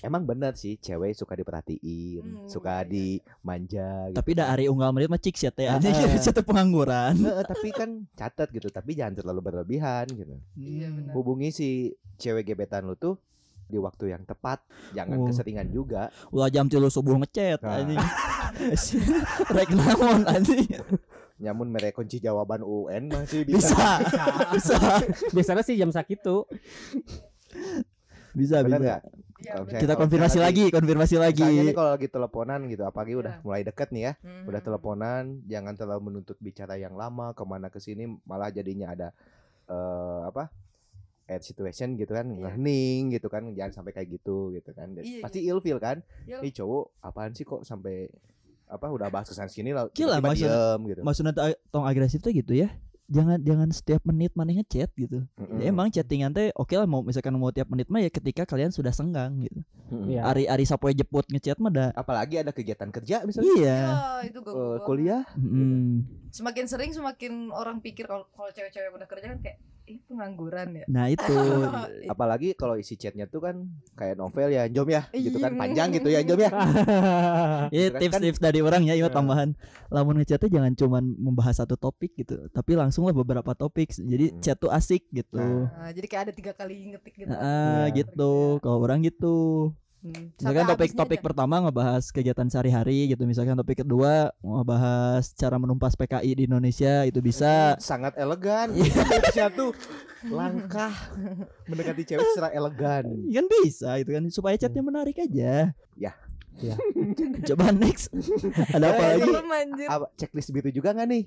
Emang 0.00 0.22
bener 0.22 0.54
sih, 0.54 0.78
cewek 0.78 1.12
suka 1.12 1.34
diperhatiin, 1.34 2.22
Hmm, 2.22 2.46
suka 2.46 2.80
iya, 2.80 2.88
dimanja. 3.20 3.90
Gitu. 4.06 4.16
Tapi 4.16 4.30
dah 4.32 4.46
hari 4.48 4.64
unggal 4.64 4.94
menit 4.94 5.10
mah 5.10 5.18
cik 5.18 5.34
ya 5.36 5.50
teh 5.50 5.66
Ah, 5.66 5.76
Anjing 5.76 5.92
ah. 5.92 6.16
Cek 6.16 6.40
pengangguran 6.40 7.18
tapi 7.42 7.68
kan 7.70 8.06
catat 8.14 8.48
gitu, 8.48 8.68
tapi 8.68 8.94
jangan 8.94 9.18
terlalu 9.18 9.40
berlebihan 9.42 10.06
gitu. 10.08 10.38
Iya, 10.54 10.86
Hmm. 10.86 10.96
benar. 10.96 11.12
Hubungi 11.12 11.48
si 11.50 11.68
cewek 12.16 12.46
gebetan 12.46 12.86
lu 12.86 12.94
tuh 12.94 13.18
di 13.66 13.76
waktu 13.76 14.10
yang 14.10 14.22
tepat, 14.22 14.62
jangan 14.92 15.16
Oh. 15.16 15.26
keseringan 15.26 15.68
juga. 15.68 16.08
Ulah 16.30 16.48
jam 16.48 16.64
tilu 16.64 16.86
subuh 16.86 17.18
ngechat 17.18 17.58
Nah. 17.60 17.82
anjing 17.82 17.98
Rek 19.54 19.70
naon 19.70 20.22
anjing 20.24 20.64
Nyamun 21.40 21.72
mereka 21.72 21.96
kunci 21.96 22.20
jawaban 22.20 22.60
UN 22.60 23.08
masih 23.08 23.48
bisa. 23.48 23.72
Bisa 24.52 24.76
Bisa 24.76 24.76
Biasanya 25.32 25.64
sih 25.64 25.74
jam 25.74 25.88
sakit 25.88 26.20
tuh. 26.20 26.44
Bisa 28.30 28.62
Bener 28.62 28.78
bisa? 28.78 28.96
Iya, 29.40 29.56
benar. 29.56 29.64
misalnya- 29.64 29.80
Kita 29.80 29.94
konfirmasi 29.96 30.36
misalnya 30.36 30.46
lagi 30.46 30.64
Konfirmasi 30.70 31.14
lagi 31.16 31.42
Misalnya 31.42 31.64
nih 31.64 31.74
kalau 31.74 31.90
lagi 31.90 32.08
teleponan 32.08 32.60
gitu, 32.68 32.82
apalagi 32.84 33.14
udah 33.16 33.34
Iya. 33.34 33.42
mulai 33.42 33.62
deket 33.64 33.88
nih 33.90 34.02
ya, 34.04 34.12
Mhm. 34.20 34.44
udah 34.46 34.60
teleponan, 34.60 35.22
jangan 35.48 35.74
terlalu 35.74 36.00
menuntut 36.04 36.36
bicara 36.38 36.76
yang 36.76 36.92
lama, 36.92 37.32
ke 37.32 37.42
mana 37.42 37.66
ke 37.66 37.80
sini, 37.80 38.04
malah 38.22 38.52
jadinya 38.52 38.92
ada 38.92 39.08
eh 39.66 40.20
apa? 40.26 40.52
Add 41.24 41.40
situation 41.42 41.94
gitu 41.94 42.12
kan, 42.12 42.26
Iya. 42.28 42.52
ngehening 42.52 43.14
gitu 43.14 43.26
kan, 43.26 43.48
jangan 43.50 43.72
sampai 43.72 43.92
kayak 43.92 44.12
gitu 44.12 44.52
gitu 44.52 44.70
kan. 44.70 44.92
Iya, 44.92 45.22
Pasti 45.22 45.40
ilfil 45.40 45.78
kan? 45.78 46.04
Iya. 46.28 46.42
Ih 46.42 46.52
cowok, 46.52 47.00
apaan 47.00 47.32
sih 47.32 47.42
kok 47.42 47.62
sampai 47.62 48.10
apa 48.70 48.86
udah 48.86 49.08
bahas 49.08 49.26
ke 49.26 49.34
sana 49.34 49.46
sini 49.46 49.70
lah, 49.70 49.90
Gila, 49.90 50.16
tiba-tiba 50.16 50.28
maksud- 50.30 50.46
diem 50.46 50.80
gitu. 50.86 51.00
Maksudnya 51.02 51.32
ta- 51.32 51.58
tong 51.68 51.84
agresif 51.84 52.20
tuh 52.20 52.30
gitu 52.30 52.54
ya 52.54 52.70
Jangan 53.06 53.42
jangan 53.42 53.66
setiap 53.68 54.06
menit 54.06 54.30
mana 54.32 54.54
ngechat 54.54 54.86
gitu 54.94 55.26
Mm-mm. 55.34 55.58
Ya, 55.58 55.68
emang 55.68 55.90
chattingan 55.90 56.30
teh 56.30 56.54
oke 56.54 56.70
lah 56.70 56.86
mau 56.86 57.02
misalkan 57.02 57.34
mau 57.34 57.50
tiap 57.50 57.66
menit 57.66 57.90
mah 57.90 57.98
ya 57.98 58.06
ketika 58.06 58.46
kalian 58.46 58.70
sudah 58.70 58.90
senggang 58.90 59.34
gitu. 59.40 59.66
Mm-mm. 59.90 60.14
Iya. 60.14 60.22
Ari 60.22 60.46
ari 60.46 60.62
sapoe 60.62 60.94
jeput 60.94 61.26
ngechat 61.26 61.58
mah 61.58 61.68
dah. 61.68 61.88
Apalagi 61.92 62.38
ada 62.38 62.54
kegiatan 62.54 62.86
kerja 62.88 63.26
misalnya, 63.26 63.50
Iya. 63.52 63.78
Ya, 63.82 63.94
itu 64.22 64.38
eh, 64.38 64.42
ganggu 64.44 64.62
banget. 64.62 64.86
kuliah, 64.86 65.22
Mm. 65.34 66.06
Semakin 66.30 66.64
sering 66.64 66.94
semakin 66.94 67.50
orang 67.50 67.82
pikir 67.82 68.06
kalau 68.06 68.30
kalau 68.30 68.46
cewek-cewek 68.48 68.94
udah 68.94 69.08
kerja 69.08 69.26
kan 69.26 69.38
kayak 69.42 69.58
pengangguran 70.10 70.68
ya. 70.74 70.84
Nah 70.90 71.06
itu 71.14 71.34
apalagi 72.04 72.52
kalau 72.52 72.74
isi 72.74 72.98
chatnya 72.98 73.24
tuh 73.24 73.38
kan 73.40 73.70
kayak 73.94 74.18
novel 74.18 74.50
ya, 74.50 74.66
Jom 74.66 74.90
ya, 74.90 75.06
gitu 75.14 75.38
kan 75.38 75.54
Iya. 75.54 75.60
panjang 75.62 75.88
gitu 75.94 76.08
ya, 76.10 76.20
Jom 76.20 76.40
ya. 76.42 76.50
ya 77.70 77.84
Kan- 77.88 78.00
tips-tips 78.02 78.42
dari 78.42 78.58
orang 78.58 78.82
ya, 78.82 78.98
iya 78.98 79.06
tambahan. 79.06 79.54
Lamun 79.88 80.18
ngechatnya 80.18 80.50
jangan 80.50 80.72
cuman 80.74 81.04
membahas 81.14 81.62
satu 81.62 81.78
topik 81.78 82.18
gitu, 82.18 82.50
tapi 82.50 82.74
langsung 82.74 83.06
lah 83.06 83.14
beberapa 83.14 83.54
topik. 83.54 83.94
Jadi 83.94 84.34
Hmm. 84.34 84.40
chat 84.42 84.58
tuh 84.58 84.68
asik 84.68 85.06
gitu. 85.10 85.38
Nah, 85.38 85.94
jadi 85.94 86.06
kayak 86.06 86.22
ada 86.26 86.34
tiga 86.34 86.52
kali 86.52 86.90
ngetik 86.90 87.14
gitu. 87.14 87.30
Ah, 87.30 87.86
Iya. 87.86 88.02
gitu. 88.02 88.58
Kalau 88.58 88.82
orang 88.82 89.00
gitu. 89.00 89.70
Hmm. 90.00 90.32
Misalkan 90.32 90.64
Sampai 90.64 90.72
topik-topik 90.72 91.20
pertama 91.20 91.60
ngebahas 91.60 92.08
kegiatan 92.08 92.48
sehari-hari 92.48 93.12
gitu. 93.12 93.20
Misalkan 93.28 93.52
topik 93.52 93.84
kedua 93.84 94.32
ngebahas 94.40 95.28
cara 95.36 95.60
menumpas 95.60 95.92
PKI 95.92 96.40
di 96.40 96.42
Indonesia 96.48 97.04
itu 97.04 97.20
bisa. 97.20 97.76
sangat 97.76 98.16
elegan. 98.16 98.72
Iya. 98.72 98.96
Tipsnya 99.20 99.46
tuh 99.52 99.76
langkah 100.24 100.88
mendekati 101.68 102.02
cewek 102.08 102.24
secara 102.32 102.48
elegan. 102.50 103.04
Kan 103.12 103.44
bisa 103.60 104.00
itu 104.00 104.10
kan 104.10 104.24
supaya 104.32 104.56
chatnya 104.56 104.80
menarik 104.80 105.20
aja. 105.20 105.76
Ya. 106.00 106.12
Ya. 106.60 106.76
Coba 107.52 107.68
next. 107.72 108.08
Ada 108.76 108.92
apa 108.92 109.00
Eh, 109.00 109.08
lagi? 109.20 109.84
Apa 109.84 110.06
checklist 110.16 110.48
biru 110.48 110.68
juga 110.68 110.92
nggak 110.92 111.08
nih? 111.08 111.24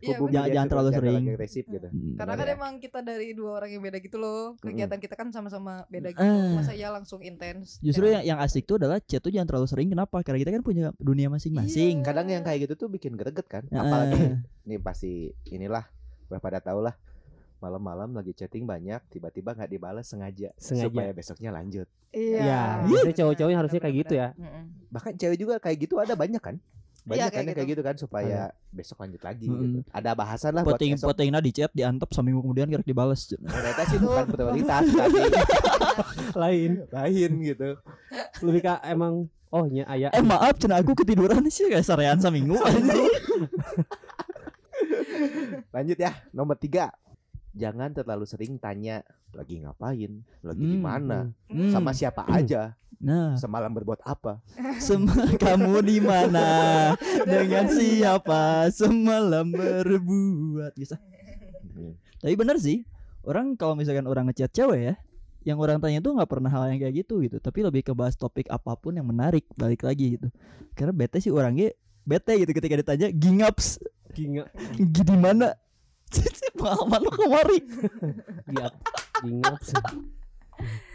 Iya, 0.00 0.16
Hubungi 0.16 0.32
Jangan- 0.32 0.50
jangan 0.50 0.68
terlalu 0.68 0.90
sering. 0.90 1.24
agresif 1.28 1.64
gitu. 1.66 1.86
Hmm. 1.86 2.16
Karena 2.16 2.34
kan 2.34 2.46
ya? 2.46 2.54
emang 2.56 2.72
kita 2.76 2.98
dari 3.00 3.28
dua 3.30 3.50
orang 3.54 3.70
yang 3.70 3.82
beda 3.82 3.98
gitu 3.98 4.16
loh. 4.16 4.56
Kegiatan 4.56 4.96
kita 4.96 5.12
kan 5.12 5.28
sama-sama 5.28 5.84
beda 5.86 6.08
gitu. 6.10 6.24
Ah. 6.24 6.56
Masa 6.56 6.72
ya 6.72 6.88
langsung 6.88 7.20
intens. 7.20 7.76
Justru 7.78 8.06
Ya. 8.06 8.18
yang 8.18 8.34
yang 8.34 8.38
asik 8.40 8.64
tuh 8.64 8.76
adalah 8.76 8.96
chat 8.98 9.18
tuh 9.18 9.28
jangan 9.28 9.44
terlalu 9.46 9.66
sering. 9.66 9.88
Kenapa? 9.88 10.20
Karena 10.20 10.40
kita 10.40 10.50
kan 10.50 10.62
punya 10.62 10.96
dunia 10.96 11.28
masing-masing. 11.28 12.00
Iya. 12.00 12.06
Kadang 12.06 12.26
yang 12.26 12.40
kayak 12.40 12.64
gitu 12.64 12.74
tuh 12.76 12.88
bikin 12.88 13.12
greget 13.12 13.44
kan. 13.44 13.64
Heeh. 13.66 13.76
Apalagi 13.76 14.40
nih 14.64 14.80
pasti 14.80 15.12
inilah 15.46 15.84
udah 16.26 16.38
pada 16.38 16.58
tau 16.58 16.80
lah 16.80 16.96
malam-malam 17.58 18.16
lagi 18.16 18.32
chatting 18.32 18.64
banyak 18.64 19.04
tiba-tiba 19.10 19.52
nggak 19.52 19.68
dibalas 19.68 20.08
sengaja, 20.08 20.48
Sengaja. 20.56 20.88
supaya 20.88 21.12
besoknya 21.12 21.50
lanjut 21.50 21.84
Iya. 22.08 22.40
Ya, 22.40 22.62
biasanya 22.82 23.16
cowok-cowoknya 23.20 23.52
benar, 23.52 23.60
harusnya 23.60 23.80
kayak 23.80 23.96
gitu 24.00 24.14
ya. 24.16 24.28
bahkan 24.88 25.12
cewek 25.12 25.36
juga 25.36 25.54
kayak 25.60 25.78
gitu 25.78 26.00
ada 26.00 26.16
banyak 26.16 26.40
kan 26.40 26.56
banyak 27.10 27.18
Iya, 27.20 27.26
kan 27.26 27.34
kayak 27.34 27.42
yang 27.42 27.56
kayak 27.56 27.68
gitu 27.68 27.82
kan 27.82 27.94
supaya 27.96 28.38
besok 28.70 28.96
lanjut 28.98 29.18
lagi 29.20 29.44
Mm-mm. 29.44 29.62
gitu. 29.66 29.78
ada 29.90 30.10
bahasan 30.12 30.52
lah 30.52 30.62
buat 30.62 30.74
Poting 30.74 30.94
besok 30.94 31.08
potingna 31.10 31.38
di 31.38 31.50
chat 31.50 31.70
diantep 31.70 32.06
seminggu 32.08 32.38
kemudian 32.40 32.66
kira 32.68 32.80
dibales. 32.80 33.26
ternyata 33.26 33.82
sih 33.84 33.98
bukan 33.98 34.24
prioritas 34.32 34.84
tapi 34.86 35.20
Lain. 36.32 36.70
lain 36.86 37.30
gitu 37.44 37.70
Lebih 38.40 38.60
ke 38.62 38.74
emang 38.84 39.26
oh 39.48 39.66
nya 39.66 39.82
aya. 39.84 40.08
Eh 40.10 40.22
maaf 40.22 40.54
cina 40.56 40.78
aku 40.78 40.94
ketiduran 40.94 41.42
sih 41.46 41.66
kayak 41.66 41.82
sarean 41.82 42.16
seminggu 42.16 42.54
lanjut 45.70 45.98
ya 45.98 46.12
nomor 46.30 46.54
tiga 46.54 46.90
jangan 47.52 47.90
terlalu 47.90 48.24
sering 48.24 48.56
tanya 48.56 49.02
lagi 49.30 49.58
ngapain 49.58 50.12
lagi 50.40 50.62
di 50.62 50.76
Hmm, 50.76 50.84
mana 50.84 51.18
Hmm. 51.46 51.70
sama 51.70 51.90
siapa 51.90 52.26
aja 52.26 52.74
Nah, 52.96 53.32
semalam 53.34 53.72
berbuat 53.72 54.04
apa 54.04 54.44
Sem- 54.76 55.08
kamu 55.40 55.80
di 55.80 55.98
mana 55.98 56.92
dengan 57.24 57.64
siapa 57.66 58.68
semalam 58.68 59.48
berbuat 59.48 60.76
bisa. 60.76 61.00
Hmm. 61.64 61.96
Tapi 62.20 62.36
bener 62.36 62.60
sih, 62.60 62.84
orang 63.22 63.56
kalau 63.56 63.72
misalkan 63.72 64.04
orang 64.04 64.28
ngechat 64.28 64.52
cewek 64.52 64.80
ya, 64.82 64.94
yang 65.42 65.56
orang 65.56 65.80
tanya 65.80 65.98
tuh 65.98 66.12
nggak 66.12 66.28
pernah 66.28 66.52
hal 66.52 66.68
yang 66.68 66.76
kayak 66.78 67.00
gitu 67.00 67.24
gitu, 67.24 67.40
tapi 67.40 67.64
lebih 67.64 67.80
ke 67.80 67.96
bahas 67.96 68.12
topik 68.12 68.44
apa 68.46 68.76
pun 68.76 68.92
yang 68.92 69.08
menarik 69.08 69.48
balik 69.54 69.80
lagi 69.80 70.20
gitu. 70.20 70.28
Karena 70.76 70.92
bete 70.92 71.16
sih 71.18 71.32
orangnya 71.32 71.72
bete 72.04 72.36
gitu 72.36 72.52
ketika 72.52 72.76
ditanya 72.76 73.08
gingaps 73.08 73.80
Ginga. 74.12 74.44
di 74.76 75.16
mana 75.16 75.56
pengalaman 76.52 77.00
lo 77.00 77.10
kemari 77.12 77.58
Dia 78.46 78.68
gingat. 79.20 79.60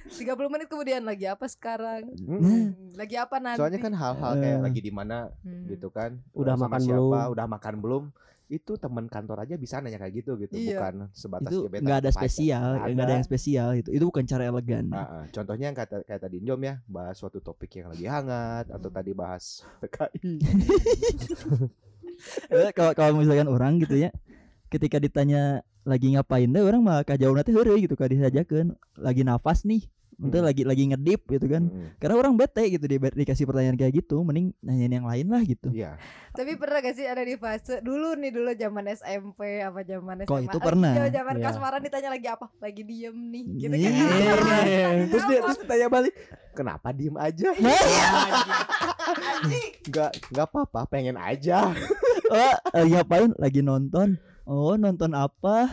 30 0.08 0.22
menit 0.48 0.68
kemudian 0.68 1.02
lagi 1.02 1.26
apa 1.26 1.46
sekarang? 1.46 2.14
Hmm. 2.16 2.38
Hmm, 2.38 2.66
Lagi 2.94 3.16
apa 3.16 3.36
nanti? 3.38 3.58
soalnya 3.58 3.80
kan 3.80 3.92
hal-hal 3.92 4.32
kayak 4.36 4.58
Eh. 4.58 4.62
lagi 4.62 4.80
di 4.80 4.92
mana 4.92 5.34
Hmm. 5.40 5.66
gitu 5.66 5.90
kan 5.90 6.22
Udah 6.32 6.54
sama 6.54 6.70
makan 6.70 6.80
siapa, 6.80 7.02
belum? 7.02 7.32
udah 7.32 7.46
makan 7.48 7.76
belum 7.80 8.04
itu 8.46 8.78
teman 8.78 9.06
kantor 9.06 9.42
aja 9.42 9.58
bisa 9.58 9.82
nanya 9.82 9.98
kayak 9.98 10.22
gitu 10.22 10.38
gitu 10.38 10.54
Iya. 10.54 10.78
bukan 10.78 10.96
sebatas 11.12 11.50
itu 11.50 11.66
gebetan 11.66 11.82
nggak 11.84 11.98
ada 11.98 12.06
pacar. 12.08 12.20
spesial 12.22 12.62
Nggak 12.62 12.78
nggak 12.86 12.94
ada 12.94 13.02
ada. 13.04 13.16
yang 13.16 13.26
spesial 13.26 13.70
itu 13.74 13.90
itu 13.90 14.04
bukan 14.06 14.24
cara 14.24 14.44
elegan 14.46 14.86
Ah, 14.88 14.98
ah. 15.02 15.24
contohnya 15.28 15.66
yang 15.66 15.74
kata 15.76 15.96
kayak 16.04 16.22
tadi 16.22 16.38
Jom 16.40 16.62
ya 16.62 16.76
bahas 16.86 17.16
suatu 17.16 17.40
topik 17.40 17.74
yang 17.74 17.90
lagi 17.90 18.06
hangat 18.06 18.70
atau 18.70 18.86
Hmm. 18.86 18.96
tadi 18.96 19.12
bahas 19.12 19.44
PKI 19.82 20.34
Eh, 22.48 22.72
kalau 22.72 22.94
kalau 22.94 23.12
misalkan 23.18 23.44
orang 23.46 23.76
gitu 23.78 23.98
ya 23.98 24.08
ketika 24.68 24.98
ditanya 24.98 25.62
lagi 25.82 26.10
ngapain 26.12 26.48
deh 26.48 26.60
orang 26.60 26.82
mah 26.82 27.02
kajauh 27.02 27.32
nanti 27.32 27.52
heureuy 27.52 27.84
gitu 27.84 27.94
kan 27.94 28.10
disajakeun 28.10 28.68
lagi 28.96 29.22
nafas 29.22 29.62
nih 29.64 29.86
untuk 30.16 30.40
Hmm. 30.40 30.48
lagi 30.48 30.64
lagi 30.64 30.88
ngedip 30.88 31.28
gitu 31.28 31.44
kan 31.46 31.68
Mm-mm. 31.68 32.00
karena 32.00 32.16
orang 32.16 32.34
bete 32.34 32.64
gitu 32.70 32.88
di, 32.88 32.96
dikasih 32.96 33.44
pertanyaan 33.44 33.76
kayak 33.76 34.00
gitu 34.00 34.24
mending 34.24 34.56
nanyain 34.64 34.88
yang 34.90 35.04
lain 35.04 35.28
lah 35.28 35.44
gitu 35.44 35.68
Iya 35.70 36.00
Tapi 36.32 36.56
pernah 36.56 36.80
gak 36.80 36.96
sih 36.96 37.04
ada 37.04 37.20
di 37.20 37.36
fase 37.36 37.84
dulu 37.84 38.16
nih 38.16 38.32
dulu 38.32 38.48
zaman 38.56 38.88
SMP 38.90 39.60
apa 39.60 39.84
zaman 39.84 40.24
SMA? 40.24 40.28
Kok 40.28 40.40
itu 40.42 40.56
Ah, 40.56 40.64
pernah? 40.64 40.92
iya, 40.96 41.12
zaman 41.12 41.36
Iya. 41.36 41.44
kasmaran 41.46 41.82
ditanya 41.84 42.10
lagi 42.10 42.28
apa? 42.28 42.48
Lagi 42.58 42.82
diem 42.82 43.12
nih. 43.28 43.44
Gitu 43.60 43.76
Iya. 43.76 43.92
kan. 43.92 44.96
terus 45.06 45.24
dia 45.28 45.40
terus 45.44 45.58
tanya 45.62 45.88
balik 45.90 46.14
kenapa 46.52 46.88
diem 46.90 47.16
aja 47.18 47.48
nggak 49.86 50.12
nggak 50.32 50.46
apa-apa 50.48 50.80
pengen 50.88 51.18
aja 51.18 51.70
oh, 52.32 52.56
lagi 52.72 52.92
ngapain 52.94 53.32
lagi 53.36 53.62
nonton 53.62 54.16
oh 54.46 54.74
nonton 54.76 55.12
apa? 55.12 55.70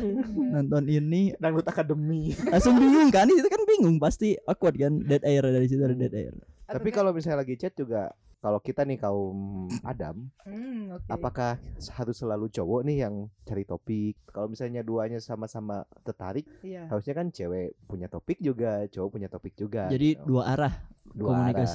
Nonton 0.52 0.84
ini. 0.86 1.32
Dangdut 1.36 1.64
akademi. 1.64 2.32
Langsung 2.44 2.74
bingung 2.74 3.08
kan? 3.08 3.24
Itu 3.26 3.46
kan 3.46 3.62
bingung. 3.64 3.96
Pasti 3.96 4.36
awkward 4.42 4.76
kan? 4.76 5.00
Dead 5.00 5.22
air 5.22 5.42
dari 5.42 5.66
situ 5.66 5.80
ada 5.80 5.92
dead 5.92 6.12
air. 6.12 6.34
Tapi 6.64 6.88
kalau 6.88 7.12
misalnya 7.12 7.40
lagi 7.40 7.54
chat 7.54 7.72
juga 7.72 8.10
kalau 8.42 8.58
kita 8.58 8.82
nih 8.82 8.98
kaum 8.98 9.70
Adam 9.82 10.26
Hmm, 10.42 10.90
oke. 10.90 11.06
apakah 11.06 11.62
harus 11.92 12.16
selalu 12.16 12.50
cowok 12.50 12.80
nih 12.82 13.06
yang 13.06 13.14
cari 13.44 13.62
topik? 13.62 14.18
Kalau 14.26 14.50
misalnya 14.50 14.82
duanya 14.82 15.22
sama-sama 15.22 15.86
tertarik 16.02 16.42
Iya. 16.58 16.90
harusnya 16.90 17.14
kan 17.14 17.30
cewek 17.30 17.78
punya 17.86 18.10
topik 18.10 18.42
juga 18.42 18.82
cowok 18.88 19.08
punya 19.12 19.28
topik 19.28 19.54
juga 19.54 19.86
jadi 19.86 20.18
gitu. 20.18 20.26
dua 20.26 20.42
arah 20.48 20.74
Dua 21.12 21.52
arah. 21.52 21.70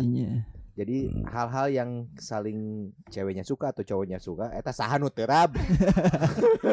Jadi 0.77 1.09
hal-hal 1.25 1.67
yang 1.73 1.89
saling 2.21 2.93
ceweknya 3.09 3.41
suka 3.41 3.73
atau 3.73 3.81
cowoknya 3.81 4.21
suka 4.21 4.53
eta 4.53 4.69
saha 4.69 5.01
nu 5.01 5.09
teu 5.09 5.25
rab 5.25 5.57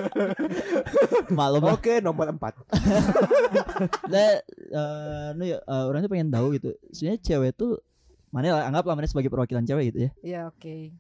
maklum 1.36 1.64
oke 1.72 2.04
nomor 2.04 2.28
empat 2.28 2.52
Nah, 4.12 4.30
eh, 4.54 5.28
nu 5.36 5.44
ya, 5.46 5.58
eh, 5.60 5.84
orang 5.84 6.04
tuh 6.04 6.10
pengen 6.12 6.30
tahu 6.30 6.54
gitu. 6.56 6.70
Sebenarnya 6.90 7.20
cewek 7.22 7.52
tuh 7.56 7.80
mana 8.34 8.62
lah, 8.62 8.64
anggaplah 8.66 8.94
mana 8.98 9.06
sebagai 9.06 9.30
perwakilan 9.30 9.64
cewek 9.66 9.94
gitu 9.94 9.98
ya. 10.06 10.10
Iya, 10.22 10.40
oke. 10.50 10.94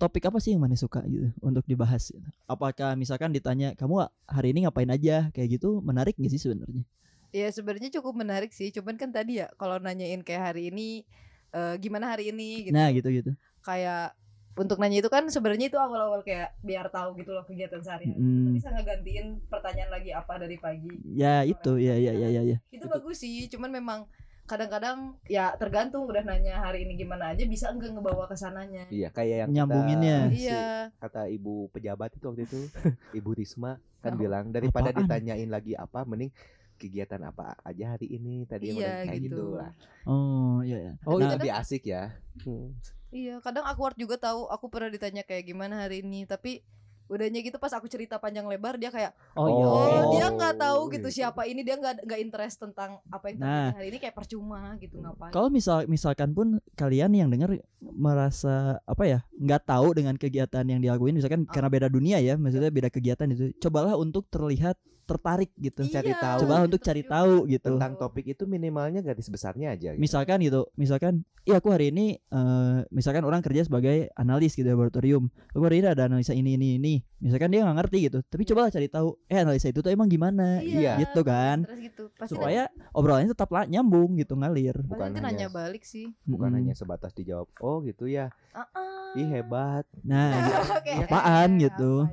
Topik 0.00 0.24
apa 0.32 0.40
sih 0.40 0.56
yang 0.56 0.64
mana 0.64 0.80
suka 0.80 1.04
gitu 1.04 1.28
untuk 1.44 1.64
dibahas? 1.68 2.08
Gitu. 2.08 2.24
Apakah 2.48 2.96
misalkan 2.96 3.36
ditanya 3.36 3.76
kamu 3.76 4.08
hari 4.24 4.56
ini 4.56 4.64
ngapain 4.64 4.88
aja 4.88 5.28
kayak 5.36 5.60
gitu 5.60 5.84
menarik 5.84 6.16
gak 6.16 6.32
sih 6.32 6.40
sebenarnya? 6.40 6.88
Ya 7.36 7.52
sebenarnya 7.52 7.92
cukup 8.00 8.16
menarik 8.16 8.50
sih. 8.56 8.72
Cuman 8.72 8.96
kan 8.96 9.12
tadi 9.12 9.44
ya 9.44 9.52
kalau 9.60 9.76
nanyain 9.76 10.24
kayak 10.24 10.52
hari 10.52 10.72
ini 10.72 11.04
eh, 11.50 11.74
gimana 11.76 12.08
hari 12.08 12.30
ini 12.30 12.64
gitu. 12.64 12.74
Nah 12.74 12.88
gitu 12.90 13.08
gitu. 13.08 13.30
Kayak 13.60 14.14
untuk 14.52 14.76
nanya 14.76 14.98
itu 14.98 15.08
kan 15.08 15.24
sebenarnya 15.26 15.66
itu 15.66 15.78
awal-awal 15.78 16.20
kayak 16.20 16.52
biar 16.60 16.88
tahu 16.88 17.16
gitu 17.16 17.30
loh 17.30 17.42
kegiatan 17.42 17.80
sehari-hari. 17.80 18.12
Hmm. 18.12 18.52
Bisa 18.52 18.68
ngegantiin 18.68 19.40
pertanyaan 19.46 19.90
lagi 19.90 20.10
apa 20.10 20.36
dari 20.36 20.56
pagi. 20.56 20.90
Ya 21.06 21.42
itu 21.42 21.76
ya 21.76 21.94
ya 21.94 22.12
ya 22.12 22.28
ya 22.30 22.42
ya. 22.44 22.56
Itu 22.68 22.84
bagus 22.84 23.18
sih, 23.18 23.46
cuman 23.46 23.70
memang 23.70 24.00
kadang-kadang 24.44 25.14
ya 25.24 25.54
tergantung 25.54 26.02
udah 26.04 26.20
nanya 26.20 26.58
hari 26.58 26.82
ini 26.82 26.98
gimana 26.98 27.30
aja 27.30 27.46
bisa 27.46 27.70
enggak 27.70 27.94
ngebawa 27.94 28.26
ke 28.26 28.34
sananya. 28.34 28.82
iya 28.90 29.06
kayak 29.08 29.46
yang 29.46 29.50
Nyambunginnya. 29.54 30.26
si- 30.28 30.50
Iya. 30.50 30.90
kata 30.98 31.30
ibu 31.30 31.70
pejabat 31.70 32.10
itu 32.10 32.24
waktu 32.26 32.42
itu 32.44 32.58
ibu 33.14 33.30
Risma 33.30 33.78
kan 34.00 34.18
bilang 34.18 34.50
daripada 34.50 34.90
Apaan? 34.90 35.06
ditanyain 35.06 35.46
lagi 35.46 35.78
apa 35.78 36.02
mending 36.02 36.34
kegiatan 36.80 37.20
apa 37.22 37.52
aja 37.60 37.92
hari 37.92 38.08
ini 38.10 38.42
tadi 38.42 38.72
Iya, 38.72 39.04
kayak 39.04 39.20
gitu. 39.20 39.36
gitu 39.36 39.44
lah 39.54 39.70
Oh 40.02 40.64
iya 40.64 40.78
ya. 40.80 40.92
Oh, 41.04 41.20
Nah, 41.20 41.36
lebih 41.36 41.52
asik 41.52 41.84
ya 41.84 42.16
Hmm. 42.40 42.72
Iya, 43.10 43.36
kadang 43.38 43.66
awkward 43.66 43.94
juga 43.94 44.16
tahu 44.16 44.46
aku 44.46 44.66
pernah 44.66 44.88
ditanya 44.88 45.20
kayak 45.20 45.44
gimana 45.44 45.82
hari 45.82 46.00
ini, 46.00 46.24
tapi 46.24 46.62
udahnya 47.06 47.42
gitu 47.42 47.58
pas 47.58 47.74
aku 47.74 47.84
cerita 47.84 48.16
panjang 48.16 48.46
lebar 48.46 48.78
dia 48.78 48.86
kayak 48.86 49.10
Oh 49.34 49.50
iya. 49.50 49.64
oh, 49.66 49.74
Oh, 49.74 50.02
dia 50.14 50.26
nggak 50.30 50.54
tahu 50.56 50.80
gitu 50.88 51.10
gitu. 51.10 51.18
siapa 51.18 51.42
ini 51.42 51.60
dia 51.60 51.74
nggak 51.74 52.06
nggak 52.06 52.20
interest 52.22 52.62
tentang 52.62 53.02
apa 53.10 53.24
yang 53.26 53.36
Nah. 53.36 53.46
topiknya 53.50 53.74
hari 53.74 53.86
ini 53.90 53.98
kayak 53.98 54.14
percuma 54.14 54.60
gitu 54.78 54.94
ngapain 54.96 55.34
Kalau 55.34 55.50
misal 55.50 55.84
misalkan 55.84 56.30
pun 56.30 56.46
kalian 56.72 57.10
yang 57.10 57.26
dengar 57.26 57.50
merasa 57.82 58.54
apa 58.84 59.04
ya 59.04 59.18
nggak 59.32 59.62
tahu 59.64 59.92
dengan 59.92 60.14
kegiatan 60.14 60.62
yang 60.64 60.78
dilakuin 60.78 61.12
misalkan 61.12 61.44
Ah. 61.44 61.50
karena 61.50 61.68
beda 61.68 61.88
dunia 61.88 62.16
ya 62.18 62.34
maksudnya 62.34 62.70
beda 62.70 62.88
kegiatan 62.88 63.26
itu 63.28 63.52
cobalah 63.58 63.94
untuk 63.94 64.24
terlihat 64.26 64.78
tertarik 65.10 65.50
gitu 65.54 65.82
cari 65.84 66.08
Iya, 66.08 66.20
tahu. 66.20 66.38
cobalah 66.40 66.62
untuk 66.64 66.80
cari 66.80 67.02
tahu 67.02 67.34
gitu. 67.46 67.68
Tentang 67.72 67.92
topik 67.96 68.26
itu 68.28 68.44
minimalnya 68.44 69.00
garis 69.00 69.26
besarnya 69.26 69.72
aja 69.72 69.90
gitu. 69.90 69.98
misalkan 69.98 70.38
gitu 70.38 70.70
misalkan 70.74 71.14
iya 71.40 71.56
aku 71.56 71.68
hari 71.68 71.88
ini 71.88 72.14
eh, 72.16 72.78
misalkan 72.88 73.22
orang 73.22 73.40
kerja 73.40 73.62
sebagai 73.62 74.08
analis 74.14 74.52
gitu 74.52 74.62
di 74.62 74.70
laboratorium. 74.70 75.26
Aku 75.50 75.62
hari 75.62 75.80
ini 75.80 75.88
ada 75.88 76.04
analisa 76.04 76.30
ini 76.30 76.54
ini 76.54 76.76
ini. 76.76 76.94
Misalkan 77.18 77.48
dia 77.48 77.60
nggak 77.60 77.76
ngerti 77.78 77.98
gitu 78.06 78.18
tapi 78.22 78.42
cobalah 78.44 78.68
cari 78.68 78.86
tahu 78.86 79.08
eh 79.26 79.38
analisa 79.38 79.66
itu 79.66 79.78
tuh 79.78 79.90
emang 79.90 80.06
gimana? 80.06 80.60
Iya. 80.60 81.00
gitu 81.00 81.20
kan. 81.20 81.64
terus 81.64 81.80
gitu. 81.82 82.02
Pasti 82.14 82.32
supaya 82.32 82.64
obrolannya 82.90 83.28
tetap 83.28 83.50
lah 83.50 83.64
nyambung 83.64 84.14
gitu 84.14 84.34
ngalir. 84.34 84.78
Bukan 84.80 85.10
nanti 85.10 85.18
hanya- 85.18 85.44
nanya 85.44 85.48
balik 85.50 85.82
sih. 85.82 86.12
bukan 86.22 86.48
Mm-mm. 86.48 86.58
hanya 86.62 86.74
sebatas 86.74 87.10
dijawab 87.10 87.50
oh 87.58 87.82
gitu 87.82 88.06
ya. 88.06 88.30
Ah-ah. 88.52 89.12
ih 89.12 89.26
hebat. 89.28 89.82
Nah 90.00 90.30
Kayak, 90.86 91.06
apaan 91.06 91.50
gitu. 91.64 92.06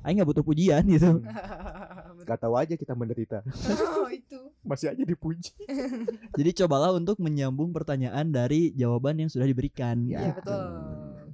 Aing 0.00 0.16
nggak 0.16 0.28
butuh 0.28 0.44
pujian 0.44 0.86
gitu 0.86 1.18
Betul. 2.26 2.28
gak 2.28 2.40
tahu 2.40 2.54
aja 2.56 2.74
kita 2.74 2.92
menderita 2.92 3.38
oh, 3.96 4.10
itu 4.10 4.40
masih 4.60 4.90
aja 4.90 5.00
dipuji 5.00 5.54
Jadi 6.38 6.50
cobalah 6.56 6.90
untuk 6.90 7.16
menyambung 7.16 7.70
pertanyaan 7.70 8.26
dari 8.26 8.70
jawaban 8.72 9.16
yang 9.16 9.30
sudah 9.30 9.44
diberikan. 9.44 10.02
iya 10.04 10.20
Ya. 10.20 10.34
betul 10.34 10.66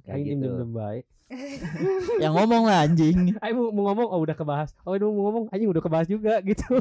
kayak 0.03 0.19
gitu 0.21 0.45
diem-diem 0.45 0.71
baik. 0.71 1.05
yang 2.21 2.33
ngomong 2.35 2.63
lah 2.63 2.85
anjing. 2.85 3.33
Aing 3.35 3.55
mau, 3.55 3.71
mau 3.71 3.83
ngomong 3.87 4.05
oh 4.07 4.21
udah 4.21 4.33
kebahas. 4.33 4.69
Oh 4.83 4.93
ini 4.93 5.01
mau 5.01 5.25
ngomong 5.25 5.43
anjing 5.49 5.65
udah 5.65 5.81
kebahas 5.81 6.05
juga 6.05 6.37
gitu. 6.43 6.77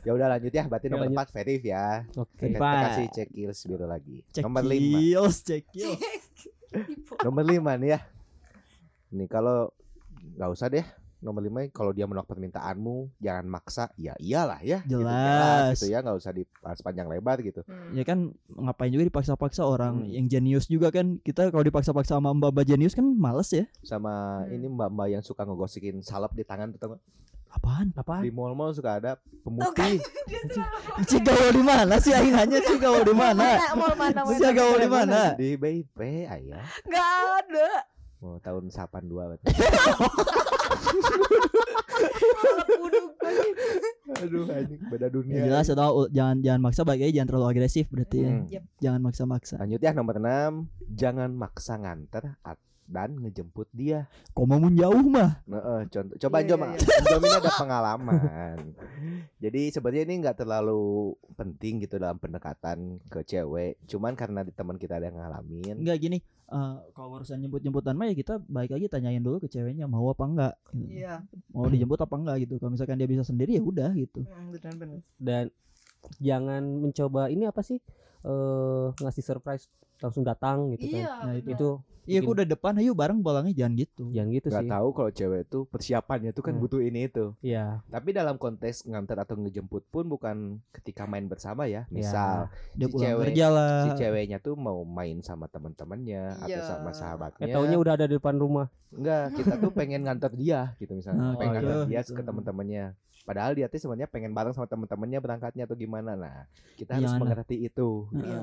Ya 0.00 0.12
udah 0.12 0.26
lanjut 0.30 0.50
ya 0.50 0.64
berarti 0.64 0.86
Ya, 0.86 0.90
nomor 0.92 1.06
lanjut. 1.06 1.16
empat 1.16 1.28
Verif 1.32 1.62
ya 1.62 1.86
Oke. 2.14 2.46
kita, 2.46 2.56
kita 2.56 2.84
kasih 2.86 3.06
cekils 3.10 3.58
biru 3.64 3.84
lagi 3.84 4.16
Cek 4.30 4.42
nomor 4.42 4.62
lima 4.62 4.98
kills, 5.00 5.36
cek 5.40 5.62
kills. 5.68 5.98
nomor 7.20 7.42
lima 7.42 7.72
nih 7.74 7.88
ya 7.90 8.00
nih 9.10 9.26
kalau 9.26 9.68
nggak 10.32 10.50
usah 10.50 10.68
deh 10.68 10.86
nomor 11.22 11.38
lima 11.40 11.70
kalau 11.70 11.90
dia 11.90 12.02
menolak 12.02 12.26
permintaanmu 12.26 13.14
jangan 13.16 13.46
maksa 13.46 13.84
ya 13.94 14.12
iyalah 14.16 14.58
ya 14.60 14.82
gitu, 14.82 15.00
Jelas. 15.00 15.78
gitu 15.78 15.86
ya 15.88 16.02
nggak 16.02 16.18
usah 16.18 16.30
dibahas 16.30 16.78
panjang 16.78 17.06
lebar 17.06 17.38
gitu 17.40 17.62
Hmm. 17.62 17.94
Ya 17.94 18.02
kan 18.02 18.18
ngapain 18.48 18.90
juga 18.90 19.06
dipaksa-paksa 19.06 19.62
orang 19.62 20.02
Hmm. 20.02 20.10
yang 20.10 20.26
jenius 20.26 20.66
juga 20.66 20.90
kan 20.90 21.16
kita 21.18 21.48
kalau 21.48 21.62
dipaksa-paksa 21.62 22.18
sama 22.18 22.30
mbak-mbak 22.32 22.66
jenius 22.66 22.92
kan 22.92 23.06
males 23.06 23.48
ya. 23.48 23.64
sama 23.80 24.42
Hmm. 24.42 24.50
ini 24.52 24.66
mbak-mbak 24.68 25.08
yang 25.08 25.22
suka 25.22 25.42
ngegosikin 25.42 26.02
salep 26.02 26.32
di 26.32 26.42
tangan 26.42 26.74
nggak? 26.74 26.98
Apaan? 27.52 27.92
Apaan? 27.94 28.24
di 28.24 28.32
mall-mall 28.32 28.72
suka 28.72 28.96
ada 28.96 29.12
pemutih 29.44 30.00
Si 31.04 31.20
gaul 31.22 31.52
di 31.52 31.60
mana 31.60 32.00
sih 32.00 32.10
aing 32.10 32.32
nanya 32.32 32.58
si 32.58 32.74
gaul 32.76 33.04
di 33.04 33.12
mana? 33.12 33.60
Mau 33.76 33.92
mana 33.92 34.24
di 34.74 34.88
mana? 34.88 35.20
di 35.36 35.54
BIP 35.54 36.00
ayah 36.26 36.64
Gak 36.82 37.08
ada. 37.44 37.70
mau 38.18 38.38
tahun 38.38 38.70
82 38.70 39.04
berarti. 39.28 39.44
Aduh 44.22 44.44
anjing 44.48 44.80
beda 44.86 45.06
Ya 45.06 45.12
dunia 45.12 45.42
jelas 45.42 45.66
atau 45.66 46.06
jangan 46.08 46.38
jangan 46.40 46.60
maksa 46.60 46.82
bagai 46.82 47.10
jangan 47.10 47.28
terlalu 47.28 47.46
agresif 47.50 47.86
berarti 47.88 48.18
ya. 48.18 48.30
Hmm. 48.30 48.44
Yep. 48.48 48.62
Jangan 48.78 49.00
maksa-maksa. 49.02 49.54
lanjut 49.58 49.80
ya 49.80 49.90
nomor 49.92 50.16
6 50.18 50.94
jangan 50.94 51.30
maksa 51.32 51.74
nganter 51.76 52.36
at- 52.42 52.71
dan 52.84 53.16
ngejemput 53.16 53.68
dia 53.70 54.04
Komo 54.32 54.56
mun 54.56 54.72
jauh 54.72 55.04
mah. 55.04 55.40
Nah, 55.44 55.84
contoh 55.86 56.16
coba 56.18 56.40
Iya, 56.40 56.48
Jom, 56.52 56.60
iya, 56.64 56.78
Jom 57.04 57.22
ini 57.22 57.36
ada 57.36 57.52
pengalaman. 57.52 58.16
Jadi 59.38 59.62
sebenarnya 59.68 60.04
ini 60.06 60.14
nggak 60.20 60.38
terlalu 60.38 61.12
penting 61.34 61.80
gitu 61.80 61.96
dalam 61.96 62.16
pendekatan 62.16 63.00
ke 63.06 63.20
cewek. 63.22 63.76
Cuman 63.84 64.14
karena 64.14 64.40
di 64.40 64.52
teman 64.52 64.76
kita 64.76 64.96
ada 64.96 65.06
yang 65.06 65.18
ngalamin. 65.18 65.80
Enggak 65.80 65.98
gini. 65.98 66.18
eh, 66.52 66.76
kalau 66.92 67.16
urusan 67.16 67.40
jemput-jemputan 67.40 67.96
mah 67.96 68.12
ya 68.12 68.14
kita 68.14 68.36
baik 68.44 68.76
lagi 68.76 68.84
tanyain 68.84 69.24
dulu 69.24 69.40
ke 69.40 69.48
ceweknya 69.48 69.88
mau 69.88 70.04
apa 70.08 70.24
enggak. 70.24 70.54
gitu. 70.76 71.00
Iya. 71.00 71.24
Mau 71.48 71.64
dijemput 71.64 71.96
apa 71.96 72.14
enggak 72.14 72.36
gitu. 72.44 72.54
Kalau 72.60 72.76
misalkan 72.76 73.00
dia 73.00 73.08
bisa 73.08 73.24
sendiri 73.24 73.56
ya 73.56 73.64
udah 73.64 73.88
gitu. 73.96 74.20
Hmm, 74.24 74.52
benar-benar. 74.52 75.00
Dan 75.16 75.48
jangan 76.20 76.60
mencoba 76.60 77.28
ini 77.28 77.46
apa 77.46 77.62
sih 77.62 77.80
eh 78.22 78.86
ngasih 79.00 79.24
surprise 79.24 79.66
langsung 80.02 80.22
datang 80.22 80.70
gitu 80.72 80.90
Iya. 80.90 81.06
kan 81.08 81.24
Nah, 81.24 81.34
benar. 81.36 81.52
itu 81.52 81.70
Iya, 82.02 82.18
aku 82.18 82.34
udah 82.34 82.42
depan, 82.44 82.74
ayo 82.76 82.92
bareng 82.92 83.22
bolangnya 83.22 83.54
jangan 83.56 83.78
gitu. 83.78 84.10
jangan 84.10 84.30
gitu 84.32 84.48
Gak 84.48 84.58
sih 84.58 84.68
tahu 84.68 84.88
kalau 84.90 85.10
cewek 85.12 85.42
tuh 85.46 85.62
persiapannya 85.64 86.30
tuh 86.30 86.42
kan 86.42 86.50
Hmm. 86.50 86.58
butuh 86.58 86.82
ini 86.82 87.06
itu. 87.06 87.30
Iya 87.40 87.78
Tapi 87.86 88.10
dalam 88.10 88.34
konteks 88.36 88.82
nganter 88.84 89.14
atau 89.16 89.38
ngejemput 89.38 89.86
pun 89.86 90.04
bukan 90.04 90.36
ketika 90.72 91.06
main 91.06 91.24
bersama 91.24 91.62
ya. 91.64 91.86
Misal 91.88 92.50
Dia 92.72 92.84
Si 92.84 92.92
pulang 92.92 93.06
cewek- 93.22 93.38
si 93.86 93.90
ceweknya 93.96 94.38
tuh 94.40 94.58
mau 94.58 94.82
main 94.82 95.22
sama 95.22 95.46
teman-temannya 95.46 96.42
atau 96.42 96.50
Iya. 96.50 96.66
sama 96.66 96.90
eh 96.90 96.96
sahabatnya. 96.96 97.54
taunya 97.54 97.78
udah 97.78 97.94
ada 97.94 98.04
di 98.04 98.14
depan 98.14 98.34
rumah 98.34 98.66
Enggak, 98.90 99.24
kita 99.34 99.54
tuh 99.56 99.70
pengen 99.72 100.02
nganter 100.02 100.34
dia 100.34 100.74
gitu 100.76 100.92
misalnya. 100.92 101.22
Nah, 101.22 101.34
pengen 101.34 101.54
gitu. 101.54 101.64
nganter 101.64 101.86
dia 101.88 102.00
Gitu. 102.02 102.12
ke 102.12 102.22
teman-temannya. 102.22 102.84
Padahal 103.22 103.54
dia 103.54 103.66
tuh 103.66 103.78
sebenarnya 103.78 104.10
pengen 104.10 104.34
bareng 104.34 104.50
sama 104.50 104.66
teman-temannya 104.66 105.16
berangkatnya 105.16 105.64
atau 105.64 105.72
gimana. 105.74 106.12
Nah, 106.12 106.50
kita 106.74 106.98
harus 106.98 107.08
lah. 107.08 107.20
mengerti 107.22 107.62
itu. 107.62 108.10
Iya. 108.10 108.42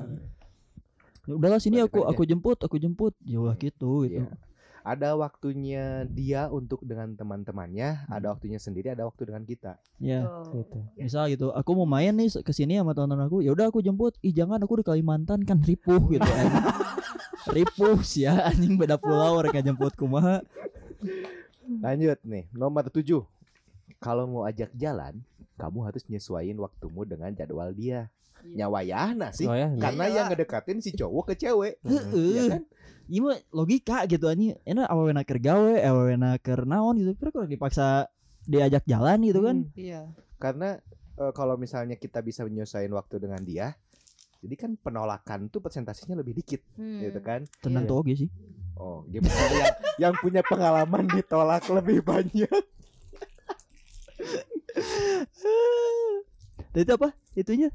udahlah 1.28 1.60
sini 1.60 1.82
Balik 1.82 1.90
aku 1.92 2.00
aja. 2.04 2.10
aku 2.14 2.22
jemput, 2.24 2.58
aku 2.62 2.76
jemput. 2.80 3.14
Ya 3.24 3.38
udah 3.40 3.56
gitu 3.58 4.04
gitu. 4.08 4.24
Iya. 4.24 4.32
Ada 4.80 5.12
waktunya 5.12 6.08
dia 6.08 6.48
untuk 6.48 6.80
dengan 6.80 7.12
teman-temannya, 7.12 8.08
ada 8.08 8.32
waktunya 8.32 8.56
sendiri, 8.56 8.88
ada 8.88 9.04
waktu 9.04 9.28
dengan 9.28 9.44
kita. 9.44 9.76
Ya. 10.00 10.24
Betul. 10.24 10.64
gitu 10.64 10.78
Misal 10.96 11.28
gitu, 11.28 11.52
aku 11.52 11.70
mau 11.76 11.84
main 11.84 12.16
nih 12.16 12.40
ke 12.40 12.52
sini 12.56 12.80
sama 12.80 12.96
teman-teman 12.96 13.28
aku. 13.28 13.44
Ya 13.44 13.52
udah 13.52 13.68
aku 13.68 13.84
jemput. 13.84 14.16
Ih, 14.24 14.32
jangan 14.32 14.56
aku 14.64 14.80
di 14.80 14.84
Kalimantan 14.88 15.44
kan 15.44 15.60
ripuh 15.60 16.00
gitu 16.08 16.24
anjing. 16.40 16.64
ripuh 17.52 18.00
sih 18.04 18.24
ya 18.28 18.48
anjing 18.48 18.76
beda 18.76 18.96
pulau 18.96 19.40
mereka 19.40 19.60
jemput 19.60 19.92
kumaha. 19.96 20.40
Lanjut 21.80 22.18
nih, 22.24 22.48
nomor 22.50 22.88
7. 22.88 23.04
Kalau 24.00 24.24
mau 24.24 24.42
ajak 24.48 24.72
jalan, 24.80 25.20
kamu 25.60 25.78
harus 25.84 26.02
nyesuaiin 26.08 26.56
waktumu 26.56 27.04
dengan 27.04 27.28
jadwal 27.30 27.70
dia. 27.70 28.08
Iya. 28.40 28.64
Nyawayana 28.64 29.28
sih. 29.30 29.44
oh 29.44 29.52
ya 29.52 29.68
Karena 29.76 30.08
Iya. 30.08 30.14
yang 30.16 30.26
ngedekatin 30.32 30.80
si 30.80 30.96
cowok 30.96 31.36
ke 31.36 31.44
cewek. 31.44 31.76
Heeh. 31.84 32.32
Ya 32.32 32.42
kan? 32.56 32.62
Iya 33.04 33.20
mah 33.20 33.36
logika 33.52 34.08
gitu 34.08 34.24
anjing. 34.24 34.56
Enak 34.64 34.88
awalnya 34.88 35.20
keur 35.22 35.36
gawe, 35.38 35.74
awalnya 35.84 36.40
keur 36.40 36.64
naon 36.64 36.96
gitu. 36.96 37.12
Tapi 37.12 37.30
kalau 37.30 37.44
dipaksa 37.44 38.08
diajak 38.48 38.88
jalan 38.88 39.20
gitu 39.20 39.44
kan. 39.44 39.56
Hmm. 39.68 39.76
Iya. 39.76 40.00
Karena 40.40 40.80
eh, 41.20 41.32
kalau 41.36 41.60
misalnya 41.60 42.00
kita 42.00 42.24
bisa 42.24 42.48
menyesuaikan 42.48 42.96
waktu 42.96 43.20
dengan 43.20 43.44
dia, 43.44 43.76
jadi 44.40 44.54
kan 44.56 44.80
penolakan 44.80 45.52
tuh 45.52 45.60
persentasenya 45.60 46.16
lebih 46.16 46.32
dikit, 46.32 46.64
Hmm. 46.80 47.04
gitu 47.04 47.20
kan? 47.20 47.44
Tenang 47.60 47.84
Iya. 47.84 47.90
tuh 47.92 47.96
oke 48.00 48.12
sih. 48.16 48.30
Oh, 48.80 49.04
gimana 49.04 49.28
yang 49.60 49.76
yang 50.00 50.14
punya 50.16 50.40
pengalaman 50.40 51.04
ditolak 51.12 51.68
lebih 51.68 52.00
banyak? 52.00 52.48
Dan 56.70 56.80
itu 56.80 56.92
apa? 56.92 57.08
Itunya? 57.32 57.68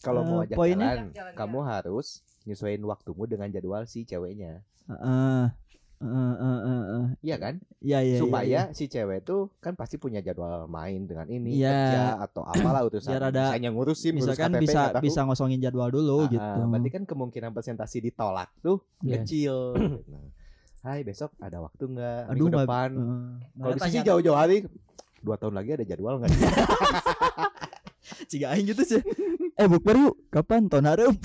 Kalau 0.00 0.22
mau 0.22 0.38
Eh, 0.38 0.46
ajak 0.46 0.56
poinnya? 0.56 1.08
jalan, 1.08 1.34
kamu 1.34 1.58
harus 1.62 2.06
nyesuaiin 2.44 2.82
waktumu 2.82 3.24
dengan 3.24 3.48
jadwal 3.48 3.84
si 3.84 4.04
ceweknya. 4.04 4.62
Heeh. 4.86 5.44
Heeh, 5.96 6.32
heeh, 6.36 6.60
heeh. 6.60 7.04
Iya 7.24 7.36
kan? 7.40 7.54
Iya 7.80 7.98
iya. 7.98 8.12
iya, 8.12 8.20
Supaya 8.20 8.44
iya. 8.44 8.62
si 8.70 8.84
cewek 8.84 9.24
tuh 9.24 9.48
kan 9.58 9.72
pasti 9.72 9.96
punya 9.96 10.20
jadwal 10.20 10.68
main 10.68 11.08
dengan 11.08 11.24
ini 11.26 11.56
Iya. 11.56 11.72
kerja 11.72 12.02
atau 12.20 12.44
apalah 12.44 12.84
urusan. 12.84 13.08
Biar 13.08 13.24
ada- 13.24 13.48
Misalnya 13.48 13.70
ngurusin 13.72 14.12
ngurus 14.12 14.28
misalkan 14.28 14.52
KTP, 14.52 14.60
bisa 14.60 14.80
bisa 15.00 15.20
ngosongin 15.24 15.56
jadwal 15.58 15.88
dulu 15.88 16.20
Ah, 16.20 16.28
gitu. 16.28 16.58
Berarti 16.68 16.90
kan 16.92 17.02
kemungkinan 17.02 17.50
presentasi 17.50 18.04
ditolak 18.04 18.52
tuh 18.60 18.84
Iya. 19.00 19.24
kecil. 19.24 19.56
Nah, 20.06 20.28
Hai 20.84 21.02
besok 21.02 21.34
ada 21.42 21.58
waktu 21.58 21.82
nggak? 21.82 22.20
Aduh 22.30 22.46
Minggu 22.46 22.62
depan. 22.62 22.88
Heeh. 22.94 23.74
Kalau 23.74 24.04
jauh-jauh 24.06 24.38
hari. 24.38 24.58
Dua 25.20 25.36
tahun 25.36 25.54
lagi 25.54 25.74
ada 25.74 25.84
jadwal 25.84 26.18
nggak? 26.18 26.30
Ciga 28.30 28.52
aing 28.52 28.66
gitu 28.66 28.82
sih. 28.82 29.00
eh 29.60 29.66
bukber 29.66 29.96
yuk, 29.96 30.14
kapan? 30.28 30.66
Tahun 30.66 30.84
hareup. 30.84 31.16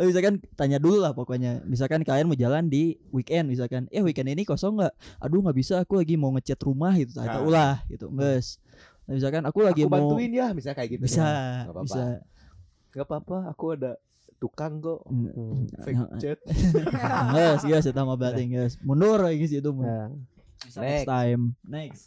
Eh, 0.00 0.04
misalkan 0.08 0.40
tanya 0.54 0.76
dulu 0.76 0.98
lah 0.98 1.12
pokoknya. 1.12 1.60
Misalkan 1.64 2.02
kalian 2.02 2.26
mau 2.26 2.34
jalan 2.34 2.66
di 2.66 2.96
weekend 3.10 3.48
misalkan. 3.48 3.86
Eh 3.88 4.00
weekend 4.00 4.28
ini 4.28 4.42
kosong 4.42 4.76
nggak? 4.76 4.92
Aduh 5.18 5.40
nggak 5.40 5.56
bisa, 5.56 5.80
aku 5.80 5.98
lagi 5.98 6.14
mau 6.16 6.30
ngecat 6.32 6.58
rumah 6.60 6.92
gitu. 6.96 7.16
Nah, 7.16 7.24
Nah. 7.26 7.40
ulah 7.42 7.74
gitu, 7.86 8.08
guys. 8.08 8.56
Nah, 9.04 9.12
misalkan 9.16 9.42
aku 9.44 9.58
lagi 9.60 9.82
Aku 9.82 9.88
mau 9.88 10.08
bantuin 10.08 10.30
ya, 10.30 10.46
misalnya 10.52 10.76
kayak 10.78 10.90
gitu. 10.96 11.02
bisa, 11.04 11.20
Nggak 11.20 11.68
apa-apa. 11.68 11.84
bisa. 11.84 12.02
Gak 12.92 13.04
apa-apa, 13.08 13.36
aku 13.48 13.64
ada 13.72 13.90
tukang 14.36 14.78
kok. 14.78 15.00
Hmm. 15.06 15.64
Fake 15.80 15.96
Nah, 15.96 16.18
chat. 16.18 16.38
Guys, 17.32 17.62
guys, 17.62 17.84
itu 17.84 17.98
mah 17.98 18.14
berarti 18.14 18.42
guys. 18.46 18.72
Mundur 18.80 19.16
lagi 19.16 19.42
sih 19.46 19.58
itu 19.58 19.70
mah. 19.70 20.10
Next 20.64 20.78
Next. 20.78 21.06
time. 21.06 21.42
Next. 21.62 22.04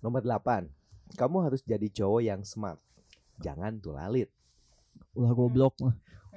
Nomor 0.00 0.22
8. 0.22 0.66
Kamu 1.14 1.36
harus 1.40 1.62
jadi 1.62 1.86
cowok 1.86 2.20
yang 2.20 2.42
smart. 2.42 2.82
Jangan 3.38 3.78
tulalit. 3.78 4.28
Ulah 5.12 5.32
goblok 5.32 5.76
mah. 5.80 5.94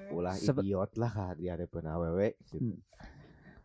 Ulah 0.09 0.33
Sebe- 0.33 0.63
idiot 0.63 0.89
lah 0.95 1.09
hadapan 1.09 1.83
awewe 1.87 2.33
gitu. 2.45 2.73
Hmm. 2.73 2.79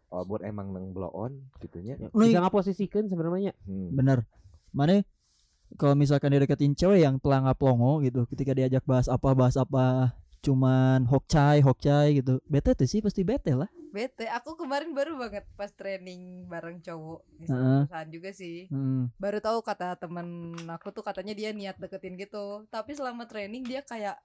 Oh, 0.09 0.23
buat 0.23 0.43
emang 0.43 0.71
neng 0.71 0.95
blow 0.95 1.11
on 1.11 1.51
gitunya. 1.59 1.99
bisa 1.99 2.39
ngaposisikan 2.39 3.11
sebenarnya 3.11 3.51
Hmm. 3.65 3.91
Bener. 3.93 4.23
Mana 4.71 5.03
kalau 5.75 5.95
misalkan 5.95 6.31
dideketin 6.31 6.73
cewek 6.73 7.03
yang 7.03 7.19
pelangap 7.19 7.59
longo 7.59 7.99
gitu, 8.01 8.23
ketika 8.27 8.55
diajak 8.55 8.85
bahas 8.85 9.11
apa 9.11 9.35
bahas 9.35 9.57
apa, 9.57 10.15
cuman 10.39 11.03
hokcai 11.05 11.59
hokcai 11.61 12.23
gitu, 12.23 12.39
bete 12.45 12.73
tuh 12.73 12.87
sih 12.87 13.03
pasti 13.03 13.27
bete 13.27 13.53
lah. 13.53 13.67
Bete, 13.95 14.27
aku 14.27 14.59
kemarin 14.59 14.91
baru 14.91 15.15
banget 15.15 15.47
pas 15.55 15.71
training 15.71 16.51
bareng 16.51 16.83
cowok 16.83 17.23
di 17.39 17.47
perusahaan 17.47 18.11
juga 18.11 18.35
sih. 18.35 18.67
Hmm. 18.67 19.07
Baru 19.23 19.39
tahu 19.39 19.63
kata 19.63 19.95
temen 19.95 20.51
aku 20.67 20.91
tuh 20.91 21.07
katanya 21.07 21.31
dia 21.31 21.55
niat 21.55 21.79
deketin 21.79 22.19
gitu. 22.19 22.67
Tapi 22.75 22.91
selama 22.99 23.23
training 23.31 23.63
dia 23.63 23.87
kayak 23.87 24.19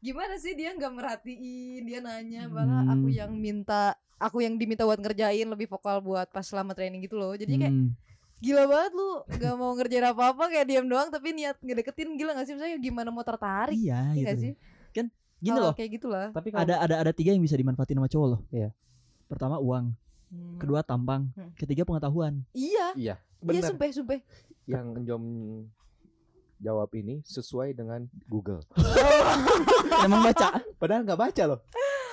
gimana 0.00 0.40
sih 0.40 0.56
dia 0.56 0.72
nggak 0.72 0.92
merhatiin, 0.96 1.84
dia 1.84 2.00
nanya 2.00 2.48
malah 2.48 2.88
aku 2.88 3.12
Hmm. 3.12 3.20
yang 3.20 3.32
minta 3.36 3.92
aku 4.16 4.40
yang 4.40 4.56
diminta 4.56 4.88
buat 4.88 4.96
ngerjain 4.96 5.44
lebih 5.44 5.68
vokal 5.68 6.00
buat 6.00 6.32
pas 6.32 6.48
selama 6.48 6.72
training 6.72 7.04
gitu 7.04 7.20
loh. 7.20 7.36
Jadi 7.36 7.52
kayak 7.52 7.76
Hmm. 7.76 7.92
gila 8.40 8.64
banget 8.64 8.92
lu 8.96 9.08
nggak 9.28 9.54
mau 9.60 9.72
ngerjain 9.76 10.06
apa-apa 10.08 10.44
kayak 10.48 10.66
diam 10.72 10.88
doang 10.88 11.12
tapi 11.12 11.36
niat 11.36 11.60
ngedeketin 11.60 12.16
gila 12.16 12.32
gak 12.36 12.48
sih 12.48 12.52
misalnya 12.56 12.76
gimana 12.80 13.08
mau 13.08 13.24
tertarik 13.24 13.76
Iya 13.76 14.00
iya 14.12 14.16
gitu. 14.16 14.28
gak 14.28 14.36
sih 14.40 14.52
Gini 15.36 15.52
Hal 15.52 15.62
loh, 15.62 15.74
kayak 15.74 15.90
gitulah 15.92 16.26
tapi 16.30 16.48
kalau 16.48 16.62
ada 16.62 16.74
ada 16.80 16.94
ada 17.00 17.12
tiga 17.12 17.30
yang 17.30 17.40
bisa 17.40 17.54
dimanfaatin 17.54 17.94
sama 17.94 18.06
cowok 18.06 18.28
loh. 18.28 18.40
Iya. 18.48 18.72
Pertama 19.26 19.56
uang, 19.58 19.92
Hmm. 20.26 20.56
kedua 20.56 20.80
tampang, 20.80 21.28
Hmm. 21.32 21.52
ketiga 21.54 21.82
pengetahuan. 21.82 22.40
iya 22.50 22.90
Iya, 22.92 23.14
iya 23.14 23.14
benar. 23.38 23.68
sumpah 23.68 23.86
sumpah 23.90 24.18
yang 24.64 24.86
Jom 25.02 25.22
jawab 26.56 26.88
ini 26.92 27.20
sesuai 27.22 27.72
dengan 27.72 28.08
Google. 28.24 28.64
Emang 30.02 30.22
baca. 30.22 30.56
Padahal 30.74 31.02
nggak 31.02 31.20
baca 31.20 31.42
loh. 31.46 31.60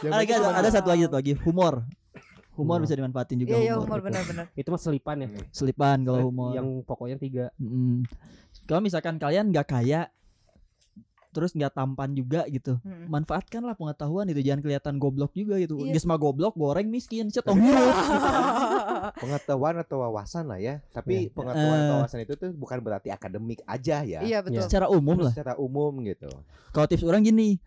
Yang 0.01 0.11
ada, 0.11 0.19
baca 0.19 0.33
ada, 0.35 0.49
ada 0.59 0.69
satu 0.69 0.87
lagi 0.89 1.01
satu 1.03 1.15
lagi 1.15 1.33
humor. 1.39 1.87
Humor 2.53 2.77
Humor. 2.77 2.79
bisa 2.83 2.93
dimanfaatin 2.93 3.37
juga. 3.39 3.55
iya 3.55 3.61
iya 3.63 3.73
humor. 3.73 3.97
humor 3.97 3.99
benar-benar 4.05 4.45
itu 4.53 4.69
mah 4.69 4.77
selipan 4.77 5.17
ya 5.17 5.27
Selipan 5.49 6.05
kalau 6.05 6.29
humor. 6.29 6.53
yang 6.53 6.67
pokoknya 6.83 7.17
tiga 7.17 7.45
Mm. 7.55 8.05
Kalau 8.63 8.79
misalkan 8.79 9.17
kalian 9.17 9.49
nggak 9.49 9.65
kaya, 9.65 10.13
terus 11.33 11.51
nggak 11.51 11.73
tampan 11.73 12.13
juga 12.13 12.45
gitu, 12.47 12.77
Hmm. 12.79 13.09
manfaatkanlah 13.09 13.73
pengetahuan 13.73 14.23
itu 14.25 14.39
jangan 14.39 14.61
kelihatan 14.61 14.95
goblok 14.95 15.33
juga 15.33 15.57
gitu. 15.57 15.81
Geus 15.83 16.05
mah 16.05 16.15
goblok, 16.15 16.53
goreng 16.53 16.85
miskin, 16.85 17.27
setong 17.27 17.57
hirup. 17.57 17.95
pengetahuan 19.19 19.75
atau 19.77 19.97
wawasan 19.99 20.45
lah 20.45 20.57
ya. 20.57 20.79
Tapi 20.87 21.27
Iya. 21.27 21.33
pengetahuan 21.33 21.73
Eh. 21.73 21.83
atau 21.83 21.95
wawasan 21.99 22.19
itu 22.21 22.33
tuh 22.35 22.49
bukan 22.51 22.77
berarti 22.79 23.09
akademik 23.09 23.65
aja 23.65 24.03
ya. 24.03 24.21
iya 24.21 24.39
betul 24.39 24.61
Secara 24.61 24.87
umum 24.87 25.17
lah. 25.19 25.33
Secara 25.33 25.57
umum 25.57 25.91
gitu. 26.03 26.29
Kalau 26.69 26.85
tips 26.85 27.03
orang 27.03 27.21
gini, 27.21 27.57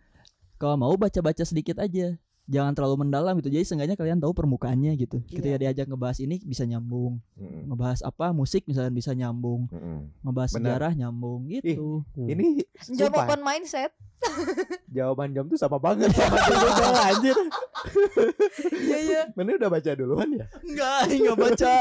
kalau 0.55 0.75
mau 0.75 0.95
baca-baca 0.95 1.43
sedikit 1.43 1.77
aja. 1.77 2.15
Jangan 2.47 2.71
terlalu 2.71 3.07
mendalam 3.07 3.35
gitu. 3.43 3.51
Jadi 3.51 3.63
seenggaknya 3.67 3.99
kalian 3.99 4.23
tahu 4.23 4.31
permukaannya 4.31 4.95
gitu. 4.95 5.19
Ketika 5.27 5.59
diajak 5.59 5.85
ngebahas 5.91 6.17
ini 6.23 6.39
bisa 6.47 6.63
nyambung. 6.63 7.19
Mm-mm. 7.35 7.67
Ngebahas 7.67 7.99
apa 8.07 8.31
musik 8.31 8.63
misalnya 8.63 8.91
bisa 8.95 9.11
nyambung. 9.11 9.67
Mm-mm. 9.67 10.07
Ngebahas 10.23 10.51
Benar. 10.55 10.63
sejarah 10.63 10.91
nyambung 10.95 11.51
gitu. 11.51 12.07
Hmm. 12.15 12.27
Ini 12.31 12.63
jam 12.95 13.11
open 13.11 13.41
mindset 13.43 13.91
jawaban 14.97 15.29
jam 15.29 15.45
tuh 15.45 15.59
sama 15.61 15.77
banget 15.77 16.09
sama 16.09 16.41
dulu 16.41 16.89
anjir. 17.05 17.37
iya 18.81 18.97
iya 18.97 19.21
Mana 19.37 19.53
udah 19.61 19.69
baca 19.69 19.91
duluan 19.93 20.29
ya? 20.33 20.45
Enggak, 20.65 20.99
enggak 21.13 21.37
baca. 21.37 21.75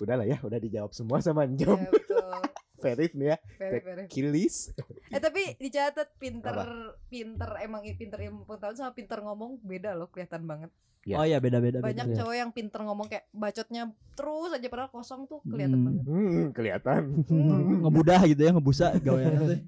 Udah 0.00 0.14
lah 0.16 0.26
ya, 0.28 0.38
udah 0.40 0.56
dijawab 0.56 0.92
semua 0.96 1.20
sama 1.20 1.44
Jom. 1.52 1.76
Iya, 1.76 1.90
betul 1.92 2.40
Verif 2.80 3.12
nih 3.12 3.26
ya. 3.26 3.36
very 3.56 3.78
very 3.78 4.04
Kilis. 4.06 4.72
eh 5.06 5.18
tapi 5.18 5.54
dicatat 5.54 6.08
pinter 6.16 6.50
Apa? 6.50 6.64
pinter 7.06 7.50
emang 7.60 7.84
pinter 7.92 8.18
ilmu 8.22 8.42
pengetahuan 8.42 8.74
sama 8.74 8.92
pinter 8.92 9.18
ngomong 9.18 9.60
beda 9.60 9.92
loh 9.92 10.08
kelihatan 10.08 10.44
banget 10.44 10.72
Ya. 11.00 11.16
Oh 11.16 11.24
iya 11.24 11.38
beda-beda 11.38 11.80
banyak 11.80 12.06
beda. 12.06 12.16
cowok 12.18 12.34
yang 12.34 12.50
pinter 12.50 12.76
ngomong 12.78 13.08
kayak 13.08 13.24
bacotnya 13.30 13.88
terus 14.12 14.52
aja 14.52 14.68
padahal 14.68 14.90
kosong 14.90 15.24
tuh 15.24 15.40
kelihatan 15.42 15.72
Hmm. 15.74 15.86
banget 15.86 16.04
Hmm, 16.04 16.46
kelihatan. 16.52 17.02
Hmm. 17.24 17.80
Ngebudah 17.82 18.20
gitu 18.26 18.36
ya, 18.38 18.52
ngebusa 18.52 18.86
gaweannya. 18.98 19.64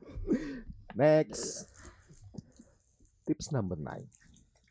Next. 0.96 1.68
Tips 3.24 3.50
number 3.50 3.76
9. 3.76 4.08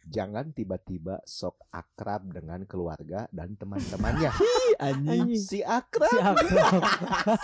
Jangan 0.05 0.53
tiba-tiba 0.53 1.17
sok 1.25 1.65
akrab 1.73 2.29
dengan 2.29 2.61
keluarga 2.69 3.25
dan 3.33 3.57
teman-temannya. 3.57 4.29
Anjing. 4.85 5.33
si 5.33 5.65
akrab. 5.65 6.37
si 6.37 6.57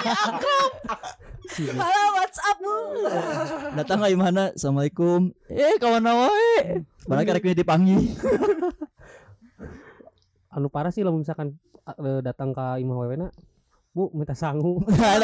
akrab. 0.05 0.71
Si 1.51 1.67
Malah 1.67 2.09
WhatsApp 2.15 2.57
lu. 2.63 2.77
datang 3.81 3.99
lah 3.99 4.13
mana 4.15 4.43
assalamualaikum. 4.55 5.35
Eh 5.51 5.75
kawan 5.83 6.05
wae 6.05 6.79
padahal 7.03 7.27
karek 7.27 7.43
ini 7.51 7.59
dipanggil? 7.59 7.99
Anu 10.53 10.71
parah 10.71 10.95
sih 10.95 11.03
lamun 11.03 11.27
misalkan 11.27 11.59
eh, 11.91 12.21
datang 12.23 12.55
ke 12.55 12.79
imah 12.79 12.97
wewena 13.03 13.27
bu 13.91 14.13
minta 14.15 14.31
sangu. 14.31 14.79
Nah 14.87 15.19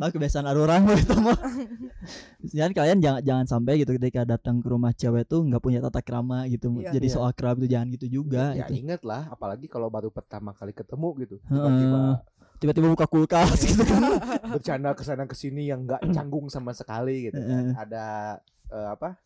Eta 0.00 0.10
kebiasaan 0.10 0.46
ada 0.46 0.56
orang 0.56 0.82
itu 0.96 1.14
mah. 1.14 1.36
Jangan 2.42 2.72
kalian 2.72 2.98
jangan 2.98 3.20
jangan 3.20 3.46
sampai 3.46 3.72
gitu 3.78 3.92
ketika 3.94 4.24
datang 4.24 4.58
ke 4.58 4.66
rumah 4.66 4.90
cewek 4.90 5.24
tuh 5.24 5.44
nggak 5.44 5.60
punya 5.60 5.78
tata 5.78 6.00
krama 6.00 6.48
gitu. 6.48 6.72
Iya. 6.74 6.90
Jadi 6.90 7.06
Iya. 7.06 7.14
so 7.14 7.22
akrab 7.22 7.60
itu 7.60 7.68
jangan 7.68 7.88
gitu 7.92 8.06
juga. 8.10 8.52
ya 8.52 8.64
gitu. 8.64 8.80
inget 8.80 9.02
lah 9.02 9.28
apalagi 9.28 9.66
kalau 9.66 9.86
baru 9.86 10.08
pertama 10.08 10.50
kali 10.50 10.72
ketemu 10.72 11.08
gitu 11.18 11.36
tiba-tiba 11.42 12.00
Tiba-tiba 12.56 12.92
buka 12.92 13.04
kulkas 13.04 13.56
gitu 13.62 13.84
kan. 13.84 14.20
bercanda 14.52 14.92
ke 14.92 15.00
sana 15.00 15.24
ke 15.24 15.32
sini 15.32 15.64
yang 15.66 15.84
nggak 15.84 16.12
canggung 16.12 16.48
sama 16.48 16.72
sekali 16.72 17.28
gitu 17.28 17.40
Heeh. 17.40 17.72
ada 17.72 18.36
eh, 18.68 18.88
apa 18.90 19.16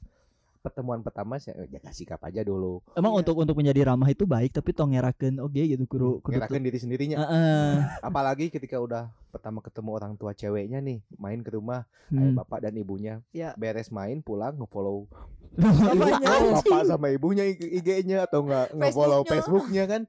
pertemuan 0.65 0.99
pertama 0.99 1.37
saya 1.37 1.69
ya 1.69 1.77
kasih 1.77 2.09
sikap 2.09 2.25
aja 2.25 2.41
dulu 2.41 2.81
Emang 2.93 3.13
Iya. 3.13 3.21
untuk 3.21 3.37
untuk 3.37 3.53
menjadi 3.55 3.85
ramah 3.85 4.09
itu 4.09 4.25
baik 4.25 4.51
tapi 4.51 4.73
tong 4.73 4.91
ngerakeun 4.91 5.37
oke 5.37 5.53
gitu 5.55 5.85
kudu 5.85 6.25
kudu 6.25 6.33
ngerakin 6.35 6.65
diri 6.65 6.79
sendirinya 6.81 7.17
Heeh. 7.21 7.73
apalagi 8.09 8.49
ketika 8.49 8.81
udah 8.81 9.13
pertama 9.29 9.61
ketemu 9.61 9.91
orang 9.93 10.13
tua 10.15 10.33
ceweknya 10.33 10.81
nih 10.81 11.05
main 11.15 11.39
ke 11.39 11.53
rumah 11.53 11.85
Hmm. 12.05 12.21
ayah 12.21 12.33
bapak 12.39 12.59
dan 12.61 12.73
ibunya 12.75 13.15
Ya. 13.31 13.53
beres 13.55 13.89
main 13.89 14.21
pulang 14.21 14.57
ngefollow 14.57 15.05
Bapaknya. 15.55 16.59
bapak 16.59 16.83
sama 16.85 17.09
ibunya 17.09 17.45
IG-nya 17.47 18.25
atau 18.25 18.43
nggak 18.43 18.73
ngefollow 18.73 19.23
Facebooknya. 19.23 19.31
Facebooknya 19.31 19.85
kan 19.87 20.03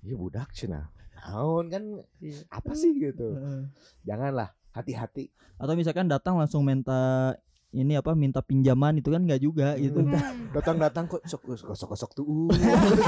ya 0.00 0.14
budak 0.14 0.48
cina 0.50 0.88
naon 1.20 1.66
kan 1.66 1.82
Iya. 2.18 2.46
apa 2.48 2.72
sih 2.72 2.94
gitu 2.94 3.34
Heeh. 3.34 3.66
janganlah 4.02 4.54
hati-hati 4.70 5.28
Atau 5.58 5.74
misalkan 5.74 6.06
datang 6.06 6.38
langsung 6.38 6.62
minta 6.62 7.34
ini 7.76 8.00
apa 8.00 8.16
minta 8.16 8.40
pinjaman 8.40 8.96
itu 8.96 9.12
kan 9.12 9.20
nggak 9.20 9.40
juga 9.44 9.76
gitu. 9.76 10.00
Hmm. 10.00 10.16
Hmm. 10.16 10.48
datang-datang 10.56 11.04
kok 11.04 11.22
sok 11.28 11.42
sok 11.76 11.92
sok 11.92 12.10
tuh 12.16 12.48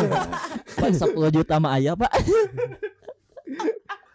Pak 0.81 0.90
10 0.92 1.16
juta 1.33 1.57
sama 1.57 1.77
ayah 1.81 1.96
pak. 1.96 2.12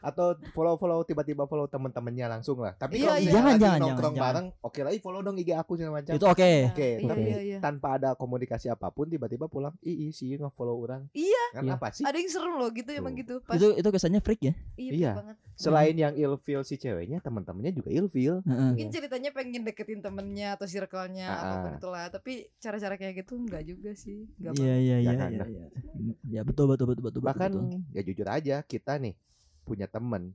atau 0.06 0.28
follow 0.54 0.78
follow 0.78 1.02
tiba-tiba 1.02 1.44
follow 1.44 1.66
teman-temannya 1.66 2.30
langsung 2.30 2.62
lah 2.62 2.78
tapi 2.78 3.02
Iya, 3.02 3.06
kalau 3.08 3.18
iya. 3.18 3.32
Jangan, 3.32 3.50
lagi 3.50 3.60
jangan, 3.60 3.80
nongkrong 3.82 4.14
jangan, 4.14 4.26
bareng 4.30 4.48
oke 4.62 4.80
lah 4.80 4.92
ih 4.94 5.02
follow 5.02 5.22
dong 5.22 5.36
IG 5.36 5.50
aku 5.52 5.72
segala 5.74 5.94
macam 5.98 6.14
Itu 6.14 6.26
oke. 6.26 6.52
Oke, 6.70 6.90
Iya, 6.96 7.08
tapi 7.08 7.22
iya, 7.26 7.40
iya. 7.42 7.58
tanpa 7.58 7.88
ada 7.96 8.10
komunikasi 8.14 8.68
apa 8.68 8.88
pun 8.88 9.06
tiba-tiba 9.06 9.46
pulang 9.46 9.74
ih 9.82 10.08
ih, 10.08 10.12
sih 10.12 10.30
nge-follow 10.32 10.78
orang 10.78 11.10
Iya. 11.12 11.44
kan 11.52 11.64
Iya. 11.64 11.74
apa 11.74 11.88
sih 11.90 12.04
Ada 12.04 12.18
yang 12.18 12.30
serem 12.30 12.54
loh 12.54 12.70
gitu 12.70 12.90
emang 12.92 13.12
Tuh. 13.12 13.20
gitu. 13.20 13.36
Pas 13.42 13.58
Itu 13.58 13.68
itu 13.74 13.90
kesannya 13.90 14.22
freak 14.22 14.42
ya. 14.42 14.54
iya, 14.76 14.92
Iya. 14.94 15.12
banget. 15.18 15.36
selain 15.56 15.96
yang 15.96 16.12
ilfeel 16.14 16.62
si 16.62 16.76
ceweknya 16.76 17.18
teman-temannya 17.20 17.72
juga 17.72 17.88
ilfeel 17.90 18.44
Heeh. 18.44 18.70
Mungkin 18.70 18.90
ceritanya 18.92 19.32
pengen 19.32 19.64
deketin 19.64 20.00
temennya 20.00 20.54
atau 20.54 20.68
circle-nya 20.68 21.26
Ah, 21.26 21.40
apa 21.40 21.56
pun 21.58 21.72
ah. 21.72 21.78
itulah. 21.78 22.06
Tapi 22.10 22.32
cara-cara 22.58 22.94
kayak 22.94 23.24
gitu 23.24 23.40
enggak 23.40 23.64
juga 23.64 23.92
sih. 23.92 24.28
Enggak 24.36 24.54
Iya 24.60 24.76
iya 24.76 24.96
iya 25.00 25.12
iya. 25.16 25.28
lah. 25.34 25.48
iya. 25.48 25.66
Ya 26.30 26.42
betul 26.44 26.68
betul 26.68 26.92
betul 26.92 27.04
betul. 27.04 27.22
bahkan 27.24 27.50
betul. 27.50 27.80
ya 27.90 28.02
jujur 28.02 28.28
aja 28.28 28.56
kita 28.62 29.00
nih 29.00 29.16
punya 29.66 29.90
teman 29.90 30.32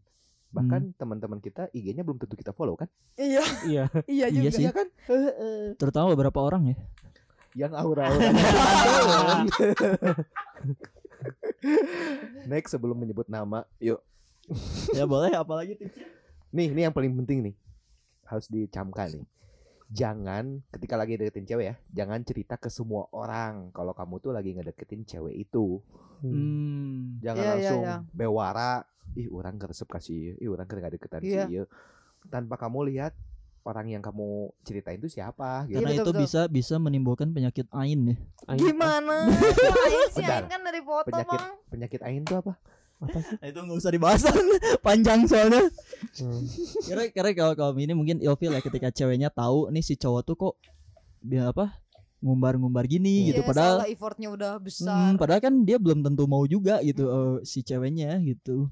bahkan 0.50 0.90
teman-teman 0.92 1.38
kita 1.38 1.70
IG-nya 1.70 2.02
belum 2.02 2.18
tentu 2.18 2.34
kita 2.34 2.50
follow 2.50 2.74
kan 2.74 2.90
Iya, 3.14 3.38
iya 3.70 3.84
iya 4.04 4.26
Iya 4.26 4.26
juga. 4.28 4.50
sih. 4.50 4.62
Iya 4.62 4.72
kan 4.74 4.86
Heeh. 5.06 5.78
terutama 5.78 6.10
beberapa 6.10 6.42
orang 6.42 6.74
ya. 6.74 6.76
yang 7.52 7.70
aura-aura 7.72 8.30
next 12.46 12.70
sebelum 12.70 12.96
menyebut 12.96 13.26
nama 13.26 13.66
yuk 13.78 14.00
ya 14.90 15.04
boleh 15.04 15.30
apalagi 15.32 15.74
tipsnya. 15.74 16.06
nih 16.50 16.66
ini 16.68 16.80
yang 16.82 16.94
paling 16.94 17.14
penting 17.16 17.38
nih 17.42 17.54
harus 18.24 18.46
dicamkan 18.46 19.10
nih 19.12 19.26
jangan 19.90 20.62
ketika 20.70 20.94
lagi 20.94 21.14
deketin 21.14 21.44
cewek 21.44 21.66
ya 21.66 21.74
jangan 21.92 22.22
cerita 22.22 22.54
ke 22.54 22.66
semua 22.66 23.10
orang 23.10 23.68
kalau 23.70 23.90
kamu 23.90 24.18
tuh 24.18 24.30
lagi 24.30 24.54
ngedeketin 24.54 25.02
cewek 25.04 25.34
itu 25.36 25.82
Hmm. 26.20 27.16
jangan 27.18 27.32
Iya, 27.34 27.48
iya, 27.48 27.52
langsung 27.56 27.82
iya. 27.82 27.96
bewara 28.12 28.84
ih 29.14 29.26
orang 29.28 29.56
keresep 29.56 29.88
kasih 29.88 30.36
ih 30.36 30.46
orang 30.46 30.68
kena 30.68 30.88
deketan 30.88 31.20
Iya. 31.20 31.48
sih 31.48 31.56
ieu." 31.56 31.64
tanpa 32.22 32.54
kamu 32.54 32.92
lihat 32.92 33.16
orang 33.60 33.88
yang 33.88 34.00
kamu 34.00 34.52
ceritain 34.60 34.96
itu 34.96 35.08
siapa 35.10 35.64
gitu 35.64 35.80
Karena 35.80 35.90
Iya, 35.90 35.98
itu 35.98 36.10
betul, 36.12 36.20
bisa 36.20 36.40
bisa 36.46 36.74
menimbulkan 36.76 37.28
penyakit 37.30 37.64
ain 37.70 38.00
ya. 38.06 38.16
Gimana? 38.54 39.28
Aing 39.28 40.08
sih 40.10 40.20
Bentar. 40.20 40.44
Aing 40.44 40.50
kan 40.50 40.60
dari 40.60 40.80
foto, 40.80 41.06
penyakit 41.06 41.40
Bang. 41.40 41.52
penyakit 41.68 42.00
ain 42.02 42.20
itu 42.20 42.34
apa 42.34 42.52
itu 43.42 43.58
nggak 43.58 43.78
usah 43.78 43.90
dibahas 43.90 44.22
panjang 44.86 45.24
soalnya. 45.24 45.64
Hmm. 46.16 46.44
Karena 46.84 47.04
karena 47.10 47.30
kalau 47.32 47.52
kalau 47.54 47.72
ini 47.74 47.92
mungkin 47.92 48.18
ilfil 48.18 48.50
ya 48.50 48.60
ketika 48.60 48.88
ceweknya 48.88 49.28
tahu 49.28 49.68
nih 49.68 49.80
si 49.80 49.94
cowok 49.94 50.22
tuh 50.22 50.36
kok 50.36 50.54
dia 51.18 51.48
apa 51.48 51.76
ngumbar-ngumbar 52.20 52.84
gini 52.84 53.32
gitu 53.32 53.40
Iya, 53.40 53.48
padahal 53.48 53.76
soalnya 53.80 53.90
effortnya 53.90 54.28
udah 54.28 54.52
Hmm, 54.54 54.62
besar. 54.62 55.12
padahal 55.16 55.40
kan 55.40 55.54
dia 55.64 55.76
belum 55.76 56.00
tentu 56.00 56.24
mau 56.24 56.44
juga 56.44 56.80
gitu 56.80 57.08
eh, 57.08 57.36
si 57.42 57.60
ceweknya 57.60 58.20
gitu. 58.20 58.68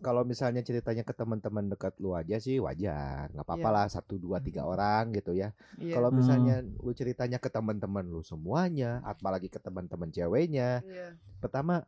Kalau 0.00 0.24
misalnya 0.24 0.62
ceritanya 0.62 1.02
ke 1.02 1.12
teman-teman 1.12 1.68
dekat 1.68 1.92
lu 2.00 2.16
aja 2.16 2.38
sih 2.38 2.56
wajar 2.56 3.28
nggak 3.28 3.44
apa-apa 3.44 3.60
Iya. 3.62 3.74
lah 3.74 3.86
satu 3.86 4.16
dua 4.16 4.40
tiga 4.40 4.64
orang 4.64 5.12
gitu 5.12 5.34
ya 5.34 5.52
Iya. 5.76 5.92
kalau 5.92 6.08
Hmm. 6.08 6.16
misalnya 6.16 6.54
lu 6.62 6.90
ceritanya 6.90 7.36
ke 7.36 7.50
teman-teman 7.50 8.06
lu 8.06 8.22
semuanya 8.22 9.04
apalagi 9.04 9.46
ke 9.46 9.58
teman-teman 9.58 10.08
ceweknya 10.08 10.80
Iya. 10.80 11.18
pertama 11.36 11.84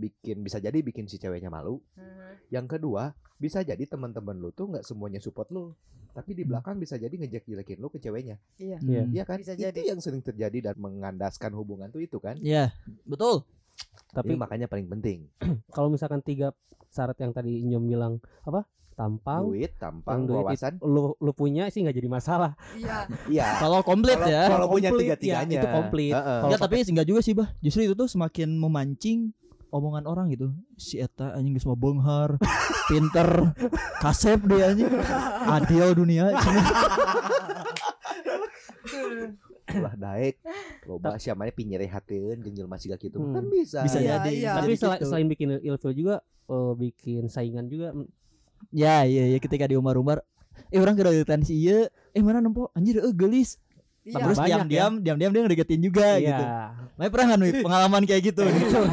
bikin 0.00 0.40
bisa 0.40 0.56
jadi 0.56 0.72
bikin 0.74 1.04
si 1.04 1.16
ceweknya 1.16 1.48
malu 1.48 1.76
Mhm. 1.94 2.48
yang 2.50 2.64
kedua 2.64 3.12
bisa 3.36 3.60
jadi 3.60 3.80
teman-teman 3.82 4.34
lu 4.34 4.50
tuh 4.50 4.68
nggak 4.68 4.82
semuanya 4.82 5.18
support 5.18 5.48
lu 5.48 5.76
tapi 6.10 6.32
di 6.32 6.42
belakang 6.42 6.74
bisa 6.74 6.96
jadi 6.96 7.12
ngejek-jelekin 7.12 7.78
lu 7.78 7.86
ke 7.86 7.98
ceweknya 7.98 8.40
Iya. 8.56 8.80
Iya. 8.80 9.02
Hmm. 9.02 9.12
Iya 9.12 9.24
kan 9.24 9.38
Bisa 9.38 9.52
itu 9.52 9.62
jadi. 9.62 9.80
yang 9.86 10.00
sering 10.00 10.20
terjadi 10.20 10.58
dan 10.62 10.76
mengandaskan 10.76 11.52
hubungan 11.52 11.86
tuh 11.86 12.00
itu 12.00 12.16
kan 12.16 12.34
Iya, 12.36 12.72
betul. 13.04 13.44
tapi 14.10 14.34
Ini 14.34 14.40
makanya 14.40 14.66
paling 14.66 14.88
penting 14.88 15.28
kalau 15.70 15.86
misalkan 15.86 16.20
tiga 16.20 16.50
syarat 16.88 17.14
yang 17.16 17.30
tadi 17.30 17.62
Nyom 17.62 17.84
bilang 17.84 18.14
apa 18.42 18.66
tampang 18.92 19.48
duit 19.48 19.72
tampang 19.78 20.28
duit 20.28 20.44
wawasan 20.44 20.76
itu 20.76 20.84
lu 20.84 21.16
lu 21.16 21.32
punya 21.32 21.70
sih 21.70 21.80
nggak 21.80 21.94
jadi 21.94 22.10
masalah 22.10 22.52
Iya. 22.74 22.98
iya 23.30 23.46
Kalau 23.62 23.80
komplit 23.80 24.18
ya. 24.20 24.50
kalau 24.50 24.66
punya 24.68 24.90
komplit, 24.90 25.14
tiga-tiganya 25.14 25.54
ya, 25.54 25.60
itu 25.62 25.68
komplit. 25.70 26.12
Heeh. 26.12 26.24
Kalau 26.36 26.44
Enggak, 26.50 26.60
tapi 26.60 26.76
enggak 26.84 27.06
juga 27.06 27.20
sih, 27.20 27.32
Bah. 27.32 27.48
Justru 27.60 27.80
itu 27.82 27.94
tuh 27.94 28.04
semakin 28.06 28.48
memancing 28.52 29.32
omongan 29.70 30.04
orang 30.04 30.26
gitu. 30.28 30.50
Si 30.74 30.98
eta 30.98 31.32
anjing 31.32 31.54
geus 31.54 31.64
mah 31.64 31.74
beunghar, 31.74 32.36
pinter, 32.90 33.54
kasep 33.98 34.42
dia 34.46 34.70
anjing. 34.70 34.90
Adil 35.54 35.94
dunia. 35.94 36.30
Ulah 39.70 39.94
daek 39.94 40.42
loba 40.82 41.14
siamanya 41.14 41.54
pinyerehateun 41.54 42.42
jeung 42.42 42.54
jelema 42.58 42.74
siga 42.74 42.98
kitu 42.98 43.22
Hmm. 43.22 43.38
kan 43.38 43.44
bisa 43.46 43.86
bisa 43.86 43.98
Iya, 44.02 44.18
jadi. 44.18 44.30
iya. 44.34 44.50
bisa 44.50 44.58
tapi 44.58 44.74
selain, 44.74 44.98
gitu. 44.98 45.06
selain 45.06 45.28
bikin 45.30 45.48
ilfil 45.62 45.92
juga 45.94 46.14
eh, 46.50 46.72
bikin 46.74 47.22
saingan 47.30 47.70
juga 47.70 47.94
Ya, 48.68 49.06
iya, 49.06 49.30
iya 49.30 49.38
ketika 49.38 49.64
diumbar-umbar 49.64 50.20
Eh 50.68 50.76
orang 50.76 50.92
kedeketan 50.92 51.40
si 51.40 51.56
ieu, 51.56 51.88
eh 52.12 52.20
mana 52.20 52.42
nempo 52.42 52.68
anjir 52.74 53.00
eh 53.00 53.14
gelis. 53.16 53.56
Iya. 54.00 54.16
Terus 54.16 54.38
Banyak 54.40 54.48
diam-diam, 54.64 54.92
diam-diam 55.04 55.30
dia 55.30 55.40
ngedeketin 55.44 55.80
juga 55.80 56.16
gitu. 56.16 56.40
Iya. 56.40 56.72
Nah, 56.96 57.08
pernah 57.08 57.26
nggak 57.32 57.40
nih 57.40 57.52
pengalaman 57.60 58.02
kayak 58.04 58.22
gitu? 58.32 58.42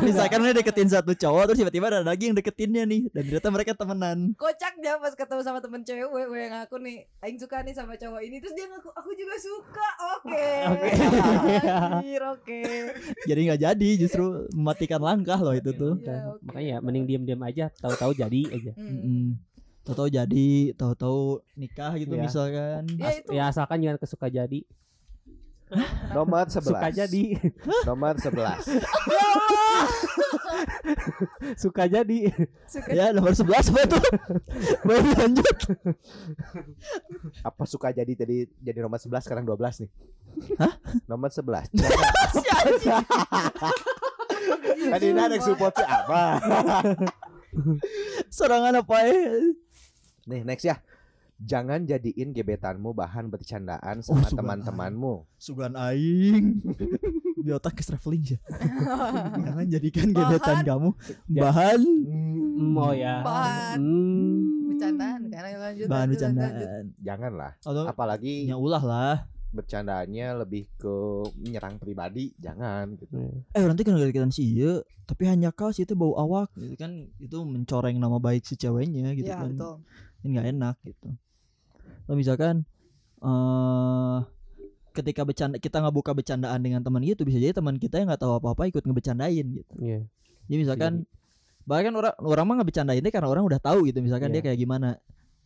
Misalkan 0.04 0.39
dia 0.43 0.54
deketin 0.54 0.88
satu 0.88 1.12
cowok 1.12 1.43
terus 1.48 1.60
tiba-tiba 1.60 1.86
ada 1.88 2.04
lagi 2.04 2.28
yang 2.28 2.36
deketinnya 2.36 2.84
nih 2.84 3.08
dan 3.12 3.24
ternyata 3.24 3.48
mereka 3.48 3.72
temenan. 3.72 4.36
Kocak 4.36 4.74
dia 4.80 5.00
pas 5.00 5.12
ketemu 5.12 5.41
sama 5.43 5.60
temen 5.60 5.82
cewek 5.82 6.08
gue 6.08 6.38
yang 6.38 6.52
ngaku 6.54 6.76
nih 6.84 6.98
Aing 7.20 7.39
suka 7.39 7.63
nih 7.63 7.72
sama 7.72 7.96
cowok 7.96 8.20
ini 8.20 8.38
Terus 8.39 8.54
dia 8.54 8.67
ngaku 8.67 8.89
aku 8.91 9.10
juga 9.12 9.36
suka 9.39 9.88
Oke 10.15 10.48
Oke. 10.67 12.20
Oke 12.28 12.60
Jadi 13.24 13.39
nggak 13.48 13.60
jadi 13.63 13.89
justru 13.98 14.24
mematikan 14.52 15.00
langkah 15.00 15.39
loh 15.39 15.56
itu 15.56 15.72
tuh. 15.72 15.96
Iya, 15.98 16.36
oke. 16.36 16.43
makanya 16.43 16.76
mending 16.80 17.06
diam-diam 17.06 17.41
aja 17.43 17.72
tahu-tahu 17.76 18.12
jadi 18.13 18.41
aja 18.52 18.72
Hmm. 18.76 18.91
Mm-mm. 18.93 19.26
Tahu-tahu 19.82 20.12
jadi, 20.12 20.76
tahu-tahu 20.76 21.39
nikah 21.56 21.96
gitu 21.96 22.12
Iya. 22.13 22.28
misalkan. 22.28 22.84
Ya 23.00 23.08
itu 23.15 23.32
ya 23.32 23.48
asalkan 23.48 23.80
jangan 23.80 23.96
kesuka 23.96 24.28
jadi 24.28 24.67
nomor 26.10 26.47
11 26.47 26.63
suka 26.63 26.88
jadi 26.89 27.23
nomor 27.84 28.15
11 28.15 28.32
suka 31.60 31.84
jadi 31.86 32.32
suka 32.65 32.89
Ya 32.89 33.12
nomor 33.12 33.36
11 33.36 33.51
apa 33.51 33.80
itu? 33.84 33.99
Baru 34.88 35.10
lanjut. 35.12 35.58
apa 37.43 37.63
suka 37.67 37.91
jadi 37.91 38.15
tadi 38.15 38.47
jadi 38.63 38.80
nomor 38.80 38.95
11 38.95 39.12
sekarang 39.21 39.43
12 39.43 39.84
nih 39.84 39.91
Hah? 40.56 40.80
nomor 41.06 41.27
11 41.27 41.75
tadi 44.93 45.08
ada 45.12 45.38
support 45.41 45.75
apa 45.77 46.39
Serangan 48.30 48.80
apa 48.80 48.97
ya? 49.03 49.19
nih 50.27 50.43
next 50.43 50.63
ya 50.63 50.80
Jangan 51.39 51.86
jadiin 51.86 52.34
gebetanmu 52.34 52.91
bahan 52.91 53.28
bercandaan 53.28 54.00
Oh, 54.00 54.17
sama 54.17 54.26
teman-temanmu. 54.28 55.26
Sugan 55.38 55.73
aing. 55.73 56.65
Di 57.38 57.52
otak 57.52 57.78
ke 57.78 57.84
traveling 57.84 58.26
ya. 58.28 58.38
Jangan 59.45 59.65
jadikan 59.67 60.08
gebetan 60.10 60.58
Bahan. 60.58 60.65
kamu 60.65 60.89
Ya. 61.28 61.41
bahan 61.43 61.80
Hmm, 61.80 62.73
oh 62.76 62.91
ya 62.91 63.15
Bahan. 63.21 63.78
Hmm. 63.78 64.41
Bercandaan 64.67 65.21
kan 65.23 65.38
Ya, 65.47 65.58
lanjut, 65.62 65.86
bahan 65.86 66.08
lanjut, 66.10 66.19
lanjut, 66.19 66.41
lanjut. 66.41 66.50
bercandaan 66.50 66.84
Janganlah. 67.00 67.52
atau 67.60 67.84
Apalagi 67.86 68.34
ya 68.43 68.56
ulah 68.56 68.82
lah 68.82 69.15
bercandaannya 69.47 70.28
lebih 70.38 70.67
ke 70.76 70.95
menyerang 71.34 71.78
pribadi, 71.78 72.36
jangan 72.36 72.93
gitu. 72.95 73.15
Eh 73.47 73.63
nanti 73.63 73.82
kan 73.82 73.95
deketan 73.95 74.28
si 74.28 74.54
iya 74.54 74.84
tapi 75.04 75.23
hanya 75.23 75.50
kau 75.50 75.71
sih 75.71 75.82
itu 75.82 75.95
bau 75.95 76.13
awak 76.13 76.52
gitu 76.54 76.76
kan 76.76 76.91
itu 77.15 77.38
mencoreng 77.39 77.95
nama 77.95 78.19
baik 78.19 78.43
si 78.43 78.54
ceweknya 78.54 79.15
gitu 79.15 79.23
ya 79.26 79.39
kan 79.39 79.56
betul 79.56 79.76
ini 80.19 80.28
nggak 80.36 80.47
enak 80.52 80.76
gitu 80.84 81.08
misalkan 82.13 82.63
eh 83.20 84.20
ketika 84.93 85.22
bercanda 85.22 85.62
kita 85.62 85.78
nggak 85.78 85.93
buka 85.93 86.12
bercandaan 86.13 86.58
dengan 86.58 86.82
teman 86.82 87.06
gitu 87.06 87.22
bisa 87.22 87.38
jadi 87.38 87.54
teman 87.54 87.78
kita 87.78 88.02
yang 88.02 88.10
nggak 88.10 88.22
tahu 88.22 88.34
apa 88.38 88.48
apa 88.58 88.63
ikut 88.70 88.82
ngebercandain 88.82 89.46
gitu. 89.62 89.74
Iya. 89.78 90.02
jadi 90.50 90.58
misalkan 90.58 91.06
bahkan 91.67 91.93
orang 91.93 92.15
orang 92.17 92.46
mah 92.48 92.56
ngebercandain 92.63 93.04
deh 93.04 93.13
karena 93.13 93.30
orang 93.30 93.43
udah 93.46 93.60
tahu 93.62 93.86
gitu 93.86 94.00
misalkan 94.02 94.32
dia 94.34 94.41
Iya. 94.41 94.54
kayak 94.54 94.60
gimana. 94.63 94.89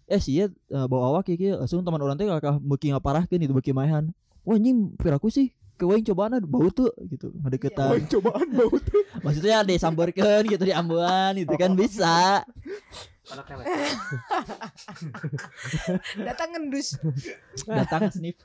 Eh 0.08 0.20
sih 0.20 0.44
ya 0.44 0.46
bawa 0.88 1.16
awak 1.18 1.32
ya 1.36 1.60
langsung 1.60 1.84
teman 1.84 2.00
orang 2.00 2.16
teh 2.16 2.28
kakak 2.28 2.60
beki 2.62 2.88
ngaparahkeun 2.96 3.42
itu 3.44 3.54
beki 3.56 3.72
maehan. 3.76 4.12
Wah 4.46 4.56
anjing 4.56 4.94
piraku 4.96 5.28
sih 5.34 5.52
kewain 5.82 6.06
cobaan 6.06 6.38
ada 6.38 6.46
bau 6.46 6.70
tuh 6.70 6.94
gitu 7.10 7.34
ngedeketan. 7.42 7.98
Wah, 7.98 8.00
cobaan 8.08 8.48
bau 8.54 8.76
tuh. 8.78 9.02
maksudnya 9.26 9.66
disambarkan 9.66 10.46
gitu 10.46 10.64
di 10.64 10.72
ambulan 10.72 11.34
gitu 11.36 11.56
kan 11.58 11.74
bisa 11.74 12.46
datang 16.22 16.50
ngendus 16.52 16.98
datang 17.64 18.02
sniff 18.14 18.38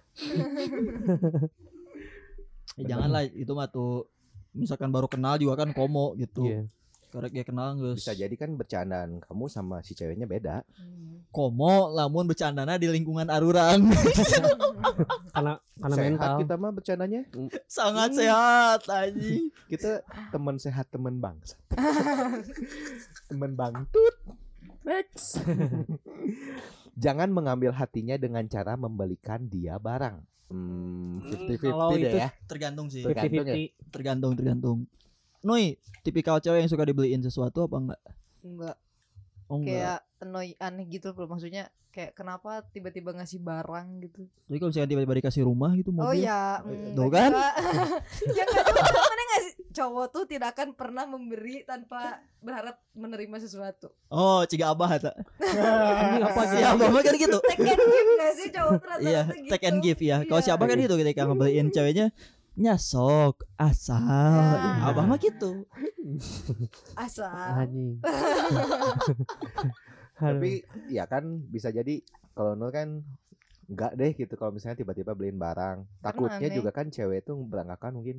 ya, 2.76 2.84
janganlah 2.86 3.26
itu 3.26 3.52
mah 3.52 3.66
tuh 3.66 4.06
misalkan 4.52 4.88
baru 4.88 5.06
kenal 5.06 5.36
juga 5.36 5.58
kan 5.58 5.70
komo 5.70 6.14
gitu 6.14 6.44
Iya. 6.44 6.62
karena 7.08 7.28
dia 7.30 7.44
kenal 7.44 7.68
guys 7.74 7.96
Bisa 7.96 8.12
jadi 8.12 8.34
kan 8.34 8.50
bercandaan 8.52 9.20
kamu 9.20 9.44
sama 9.46 9.80
si 9.80 9.92
ceweknya 9.92 10.24
beda. 10.24 10.60
komo 11.28 11.88
lamun 11.90 12.24
bercandana 12.24 12.76
di 12.76 12.86
lingkungan 12.86 13.26
arurang 13.26 13.84
Karena 15.28 15.52
karena 15.76 15.92
sehat 15.94 16.08
mental. 16.10 16.36
kita 16.40 16.54
mah 16.56 16.72
bercandanya. 16.72 17.20
sangat 17.66 18.10
sehat 18.14 18.80
anjing 18.86 19.52
Kita 19.66 20.00
teman 20.30 20.56
sehat, 20.56 20.88
teman 20.88 21.20
bangsa. 21.20 21.60
teman 23.28 23.52
bangtut. 23.52 24.16
Next. 24.86 25.42
Jangan 27.04 27.28
mengambil 27.34 27.74
hatinya 27.74 28.14
dengan 28.16 28.46
cara 28.46 28.78
membelikan 28.78 29.50
dia 29.50 29.76
barang. 29.76 30.22
Hmm, 30.46 31.18
50-50 31.26 31.74
kalau 31.74 31.90
deh 31.98 32.06
itu 32.06 32.18
ya. 32.22 32.30
tergantung 32.46 32.86
sih 32.86 33.02
Tergantung 33.02 33.46
ya? 33.50 33.56
50-50. 33.58 33.90
tergantung 33.90 34.32
tergantung 34.38 34.78
Noi 35.42 35.74
tipikal 36.06 36.38
cewek 36.38 36.62
yang 36.62 36.70
suka 36.70 36.86
dibeliin 36.86 37.18
sesuatu 37.18 37.66
apa 37.66 37.76
enggak 37.82 38.02
enggak 38.46 38.76
oh 39.50 39.58
enggak 39.58 39.74
kayak 39.74 39.98
annoy 40.18 40.56
aneh 40.56 40.86
gitu 40.86 41.12
loh 41.12 41.26
maksudnya 41.26 41.66
kayak 41.90 42.12
kenapa 42.12 42.60
tiba-tiba 42.70 43.12
ngasih 43.12 43.40
barang 43.40 44.04
gitu 44.04 44.28
jadi 44.48 44.56
kalau 44.58 44.68
misalkan 44.68 44.90
tiba-tiba 44.90 45.14
dikasih 45.16 45.42
rumah 45.42 45.72
gitu 45.72 45.90
oh 45.90 45.96
mobil 46.04 46.24
ya 46.28 46.60
Tuh 46.60 46.68
mm, 46.68 47.08
kan? 47.08 47.30
juga. 47.32 47.46
ya 48.28 48.42
enggak 48.44 48.64
juga 48.68 49.00
mana 49.00 49.22
ngasih 49.26 49.52
cowok 49.72 50.06
tuh 50.08 50.24
tidak 50.24 50.48
akan 50.52 50.68
pernah 50.72 51.04
memberi 51.04 51.64
tanpa 51.64 52.20
berharap 52.40 52.76
menerima 52.92 53.36
sesuatu 53.38 53.88
oh 54.08 54.44
ciga 54.44 54.72
abah 54.72 54.96
Anjing 54.96 55.12
apa 56.28 56.40
si 56.44 56.52
sih? 56.52 56.64
abah 56.64 56.88
mah 56.88 57.00
kan 57.00 57.14
gitu 57.14 57.38
take 57.44 57.64
and 57.64 57.80
give 57.80 58.10
gak 58.14 58.32
sih 58.36 58.48
cowok 58.52 58.72
tuh 58.72 58.88
rata-rata 58.88 59.08
iya 59.08 59.22
gitu 59.32 59.50
take 59.52 59.64
and 59.64 59.78
give 59.80 60.00
ya 60.00 60.16
kalau 60.24 60.40
Iya. 60.40 60.44
si 60.44 60.50
abah 60.52 60.66
kan 60.66 60.76
gitu 60.78 60.94
ketika 60.96 61.22
ngebeliin 61.24 61.68
ceweknya 61.70 62.06
nyasok 62.56 63.34
asal 63.56 64.00
Ya. 64.00 64.88
abah 64.88 65.04
mah 65.04 65.16
gitu 65.16 65.64
asal. 66.94 67.28
Tapi 70.16 70.64
ya 70.88 71.04
kan 71.04 71.24
bisa 71.52 71.68
jadi 71.68 72.00
kalau 72.32 72.56
Nur 72.56 72.72
kan 72.72 73.04
enggak 73.66 73.92
deh 73.98 74.12
gitu 74.14 74.34
kalau 74.38 74.54
misalnya 74.54 74.78
tiba-tiba 74.80 75.12
beliin 75.12 75.36
barang. 75.36 75.84
Takutnya 76.00 76.48
juga 76.52 76.70
kan 76.72 76.88
cewek 76.88 77.26
tuh 77.26 77.36
beranggapan 77.44 77.92
mungkin 77.92 78.16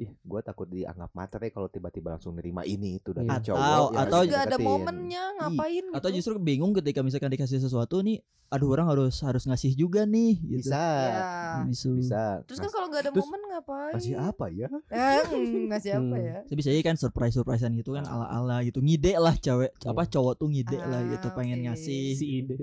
ih 0.00 0.10
gua 0.22 0.40
takut 0.40 0.64
dianggap 0.64 1.12
materi 1.12 1.48
kalau 1.48 1.66
tiba-tiba 1.66 2.10
langsung 2.10 2.32
nerima 2.32 2.64
ini 2.64 2.96
itu 2.96 3.12
dari 3.12 3.28
Iya. 3.28 3.44
cowok 3.46 3.60
Atau- 3.60 3.90
ya 3.90 4.00
atau 4.02 4.20
juga 4.24 4.38
ada 4.40 4.56
momennya 4.58 5.24
ngapain 5.36 5.84
atau 5.92 6.08
gitu. 6.08 6.16
justru 6.16 6.34
bingung 6.38 6.72
ketika 6.72 7.00
misalkan 7.00 7.28
dikasih 7.28 7.58
sesuatu 7.58 8.00
nih 8.00 8.18
aduh 8.48 8.66
orang 8.68 8.88
harus 8.88 9.20
harus 9.20 9.44
ngasih 9.44 9.72
juga 9.74 10.02
nih 10.04 10.34
gitu 10.40 10.66
bisa 10.66 10.74
ya. 10.74 11.62
bisa 11.62 11.86
bisa 11.92 12.22
terus 12.42 12.58
kan 12.58 12.64
Ngas- 12.64 12.74
kalau 12.74 12.86
nggak 12.88 13.00
ada 13.00 13.10
terus 13.10 13.22
momen 13.22 13.42
ngapain 13.46 13.92
ngasih 13.94 14.14
apa 14.16 14.44
ya 14.48 14.68
eh, 14.88 15.22
mm, 15.30 15.62
ngasih 15.70 15.90
apa 15.94 16.02
Hmm. 16.10 16.26
ya 16.26 16.36
Tapi 16.42 16.56
bisa 16.56 16.68
aja 16.68 16.82
kan 16.82 16.96
surprise 16.96 17.34
surprisean 17.34 17.72
gitu 17.74 17.92
kan 17.92 18.02
ala 18.04 18.26
ala 18.26 18.56
gitu 18.62 18.80
ngide 18.80 19.14
lah 19.16 19.36
cewek 19.36 19.70
apa 19.76 20.02
cowok 20.04 20.34
tuh 20.34 20.48
ngide 20.48 20.80
lah 20.80 21.00
gitu 21.06 21.26
Ah, 21.26 21.34
pengen 21.36 21.58
oke. 21.58 21.64
ngasih 21.68 22.02
Si 22.12 22.26
ide. 22.40 22.56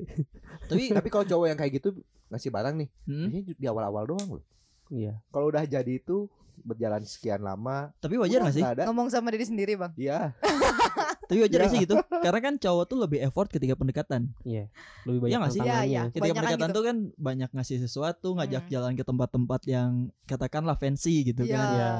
tapi 0.66 0.82
tapi 0.98 1.08
kalau 1.08 1.24
cowok 1.24 1.46
yang 1.46 1.56
kayak 1.56 1.74
gitu 1.76 1.90
ngasih 2.28 2.50
barang 2.50 2.76
nih 2.76 2.90
hmm, 3.06 3.28
di 3.54 3.66
awal-awal 3.66 4.04
doang 4.06 4.28
loh 4.34 4.46
Iya. 4.90 5.20
kalau 5.30 5.48
udah 5.48 5.64
jadi 5.64 5.94
itu 5.94 6.28
berjalan 6.60 7.02
sekian 7.02 7.40
lama 7.40 7.90
tapi 7.98 8.16
wajar 8.16 8.42
gak 8.42 8.54
sih 8.54 8.62
ada 8.62 8.86
ngomong 8.86 9.08
sama 9.08 9.30
diri 9.30 9.44
sendiri 9.44 9.74
bang 9.74 9.92
iya 9.96 10.32
tapi 11.30 11.40
wajar 11.40 11.60
gak 11.60 11.68
Ya. 11.68 11.74
sih 11.74 11.82
gitu 11.84 11.96
karena 12.00 12.40
kan 12.40 12.54
cowok 12.56 12.86
tuh 12.86 12.98
lebih 12.98 13.20
effort 13.20 13.48
ketika 13.48 13.74
pendekatan 13.74 14.32
Iya. 14.42 14.72
Lebih 15.04 15.20
banyak 15.20 15.30
Iya 15.30 15.38
nggak 15.38 15.52
sih? 15.52 15.60
Iya, 15.60 15.66
iya. 15.66 15.78
tantangannya. 15.78 16.04
ketika 16.10 16.34
pendekatan 16.34 16.58
gitu. 16.64 16.76
tuh 16.76 16.84
kan 16.84 16.98
banyak 17.18 17.50
ngasih 17.52 17.78
sesuatu 17.80 18.28
ngajak 18.34 18.64
Hmm. 18.64 18.72
jalan 18.72 18.94
ke 18.94 19.04
tempat-tempat 19.04 19.62
yang 19.66 19.90
katakanlah 20.24 20.76
fancy 20.76 21.16
gitu 21.26 21.44
Iya. 21.44 21.54
kan 21.54 21.68
Iya. 21.70 21.92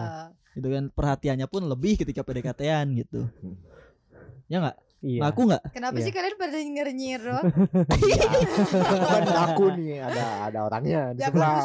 itu 0.56 0.68
kan 0.68 0.84
perhatiannya 0.90 1.46
pun 1.46 1.62
lebih 1.64 1.94
ketika 1.98 2.22
PDKT-an 2.22 2.88
gitu 2.96 3.28
ya 4.52 4.58
nggak 4.58 4.78
Iya. 4.98 5.30
ngaku 5.30 5.42
nggak? 5.46 5.64
Kenapa 5.78 5.98
Iya. 6.02 6.06
sih 6.10 6.12
kalian 6.12 6.36
pada 6.36 6.58
nyengir-nyengir 6.58 7.22
doang? 7.22 7.46
Aku 7.46 9.06
kan 9.06 9.24
aku 9.46 9.64
nih 9.78 10.02
ada 10.02 10.24
ada 10.50 10.60
orangnya 10.66 11.02
di 11.14 11.22
ya 11.22 11.30
sebelah. 11.30 11.62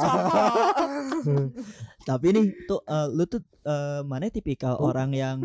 tapi 2.09 2.27
nih 2.29 2.45
tuh 2.68 2.85
eh, 2.85 3.09
lu 3.09 3.25
tuh 3.25 3.40
eh, 3.64 4.05
mana 4.05 4.29
tipikal 4.29 4.77
orang 4.77 5.16
yang 5.16 5.37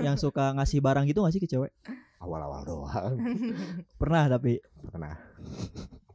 yang 0.00 0.16
suka 0.16 0.56
ngasih 0.56 0.80
barang 0.80 1.04
gitu 1.04 1.20
gak 1.20 1.36
sih 1.36 1.44
ke 1.44 1.48
cewek? 1.48 1.68
Awal-awal 2.24 2.64
doang. 2.64 3.20
Pernah 4.00 4.32
tapi? 4.32 4.56
Pernah. 4.80 5.12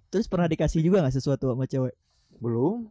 Terus 0.10 0.26
pernah 0.26 0.50
dikasih 0.50 0.82
juga 0.82 1.06
nggak 1.06 1.14
sesuatu 1.14 1.54
sama 1.54 1.70
cewek? 1.70 1.94
Belum. 2.42 2.90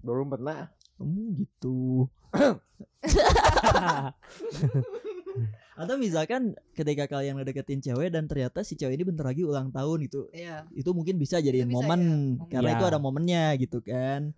Belum 0.00 0.24
pernah. 0.24 0.72
Hmm, 0.96 1.36
gitu 1.36 2.08
atau 5.76 6.00
misalkan 6.00 6.56
ketika 6.72 7.04
kalian 7.06 7.36
ngedeketin 7.36 7.84
cewek 7.84 8.08
dan 8.08 8.24
ternyata 8.24 8.64
si 8.64 8.74
cewek 8.74 8.96
ini 8.96 9.04
bentar 9.04 9.28
lagi 9.28 9.44
ulang 9.44 9.68
tahun 9.68 10.08
gitu 10.08 10.32
Iya. 10.32 10.64
itu 10.72 10.90
mungkin 10.96 11.20
bisa 11.20 11.36
jadiin 11.38 11.68
bisa, 11.68 11.76
momen 11.76 12.00
ya. 12.40 12.48
karena 12.48 12.68
Iya. 12.72 12.76
itu 12.80 12.84
ada 12.88 12.98
momennya 12.98 13.44
gitu 13.60 13.78
kan 13.84 14.32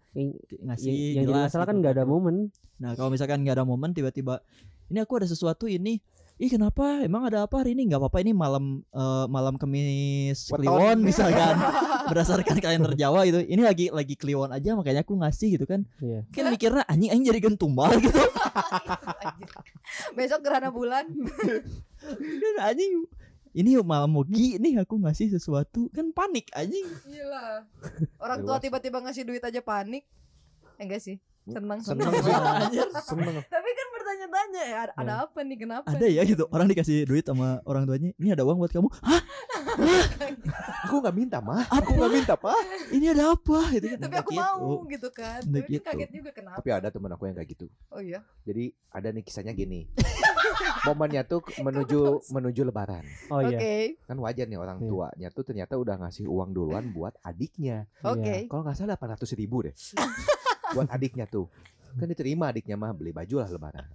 ngasih 0.50 0.90
yang, 0.90 0.98
yang 0.98 1.14
jadi 1.14 1.30
jelas 1.30 1.46
masalah 1.48 1.66
kan 1.66 1.74
gitu 1.78 1.82
nggak 1.86 1.94
ada 1.94 2.04
momen. 2.04 2.36
Nah 2.82 2.90
kalau 2.98 3.10
misalkan 3.14 3.38
nggak 3.46 3.56
ada 3.62 3.66
momen 3.66 3.90
tiba-tiba 3.94 4.42
ini 4.90 4.98
aku 4.98 5.14
ada 5.22 5.30
sesuatu 5.30 5.70
ini 5.70 6.02
Ih 6.38 6.46
kenapa? 6.46 7.02
Emang 7.02 7.26
ada 7.26 7.42
apa 7.42 7.58
hari 7.58 7.74
ini? 7.74 7.90
Nggak 7.90 7.98
apa-apa 7.98 8.22
ini 8.22 8.30
malam 8.30 8.86
eh, 8.94 9.26
malam 9.26 9.58
Kamis 9.58 10.46
Weton. 10.54 10.62
Kliwon 10.62 10.98
misalkan 11.02 11.58
berdasarkan 12.14 12.62
kalender 12.62 12.94
Jawa 12.94 13.26
gitu. 13.26 13.42
Ini 13.42 13.58
lagi 13.58 13.90
lagi 13.90 14.14
Kliwon 14.14 14.54
aja 14.54 14.78
makanya 14.78 15.02
aku 15.02 15.18
ngasih 15.18 15.58
gitu 15.58 15.66
kan. 15.66 15.82
Iya. 15.98 16.22
Kan 16.30 16.54
mikirnya 16.54 16.86
anjing 16.86 17.10
anjing 17.10 17.26
jadi 17.26 17.40
gentumbal 17.42 17.90
gitu. 17.98 18.14
Besok 20.16 20.46
gerhana 20.46 20.70
bulan 20.70 21.10
Kan 22.06 22.54
anjing 22.62 23.10
ini 23.58 23.74
malam 23.82 24.14
mogi 24.14 24.62
nih 24.62 24.78
aku 24.78 24.94
ngasih 25.02 25.34
sesuatu 25.34 25.90
kan 25.90 26.14
panik 26.14 26.54
anjing. 26.54 26.86
Gila. 27.10 27.66
Orang 28.22 28.46
tua 28.46 28.62
tiba-tiba 28.62 29.02
ngasih 29.02 29.26
duit 29.26 29.42
aja 29.42 29.58
panik. 29.58 30.06
Eh, 30.78 30.86
enggak 30.86 31.02
sih. 31.02 31.18
Senang 31.48 31.80
seneng 31.80 32.12
Anjir. 32.12 32.88
seneng 33.08 33.40
Tapi 33.48 33.67
bertanya-tanya 34.08 34.62
ya 34.64 34.78
ada, 34.88 34.92
ada 34.96 35.14
apa 35.28 35.38
nih 35.44 35.56
kenapa? 35.60 35.84
Ada 35.84 36.06
ya 36.08 36.22
gitu 36.24 36.48
orang 36.48 36.64
dikasih 36.72 37.04
duit 37.04 37.28
sama 37.28 37.60
orang 37.68 37.84
tuanya. 37.84 38.08
Ini 38.16 38.32
ada 38.32 38.42
uang 38.48 38.56
buat 38.56 38.72
kamu. 38.72 38.88
Hah? 39.04 39.20
aku 40.88 40.94
nggak 41.04 41.12
minta 41.12 41.38
mah 41.44 41.68
aku 41.76 41.92
nggak 41.92 42.12
minta 42.16 42.34
pak 42.40 42.56
Ini 42.88 43.12
ada 43.12 43.36
apa? 43.36 43.58
Itu 43.68 43.86
kan 43.92 43.98
Tapi 44.00 44.16
aku 44.16 44.30
gitu. 44.32 44.40
mau 44.40 44.80
gitu 44.88 45.08
kan. 45.12 45.40
Tapi 45.44 45.68
gitu. 45.76 45.84
kaget 45.84 46.10
juga 46.16 46.30
kenapa? 46.32 46.56
tapi 46.58 46.68
ada 46.72 46.88
temen 46.88 47.10
aku 47.12 47.28
yang 47.28 47.36
kayak 47.36 47.50
gitu 47.52 47.66
Oh 47.92 48.00
iya. 48.00 48.24
jadi 48.48 48.72
ada 48.88 49.08
nih 49.12 49.22
kisahnya 49.22 49.52
gini 49.52 49.84
momennya 50.88 51.22
tuh 51.28 51.44
menuju 51.60 52.24
menuju 52.32 52.60
lebaran 52.64 53.04
Oh 53.28 53.44
iya. 53.44 53.92
kan 54.08 54.16
wajar 54.16 54.48
nih 54.48 54.56
orang 54.58 54.80
Iya. 54.80 54.88
tuanya 54.88 55.28
tuh 55.28 55.44
ternyata 55.44 55.76
udah 55.76 56.00
ngasih 56.00 56.24
uang 56.24 56.56
duluan 56.56 56.88
buat 56.90 57.12
adiknya 57.20 57.84
Oke. 58.00 58.48
kalau 58.48 58.64
nggak 58.64 58.74
salah 58.74 58.96
800 58.96 59.38
ribu 59.38 59.68
deh 59.68 59.74
buat 60.72 60.88
adiknya 60.88 61.28
tuh 61.28 61.52
kan 61.94 62.06
diterima 62.06 62.44
adiknya 62.46 62.74
mah 62.74 62.90
beli 62.90 63.10
baju 63.10 63.34
lah 63.38 63.48
lebaran 63.48 63.88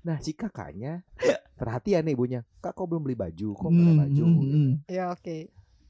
nah 0.00 0.18
si 0.18 0.32
kakaknya 0.32 1.02
perhatian 1.52 2.02
nih 2.02 2.12
ibunya 2.12 2.40
kak 2.58 2.72
kok 2.72 2.84
belum 2.84 3.02
beli 3.02 3.14
baju 3.14 3.48
kok 3.52 3.68
ada 3.68 3.82
Hmm, 3.84 4.00
baju 4.00 4.24
hmm, 4.24 4.42
hmm. 4.42 4.70
Ya 4.86 5.04
oke. 5.08 5.38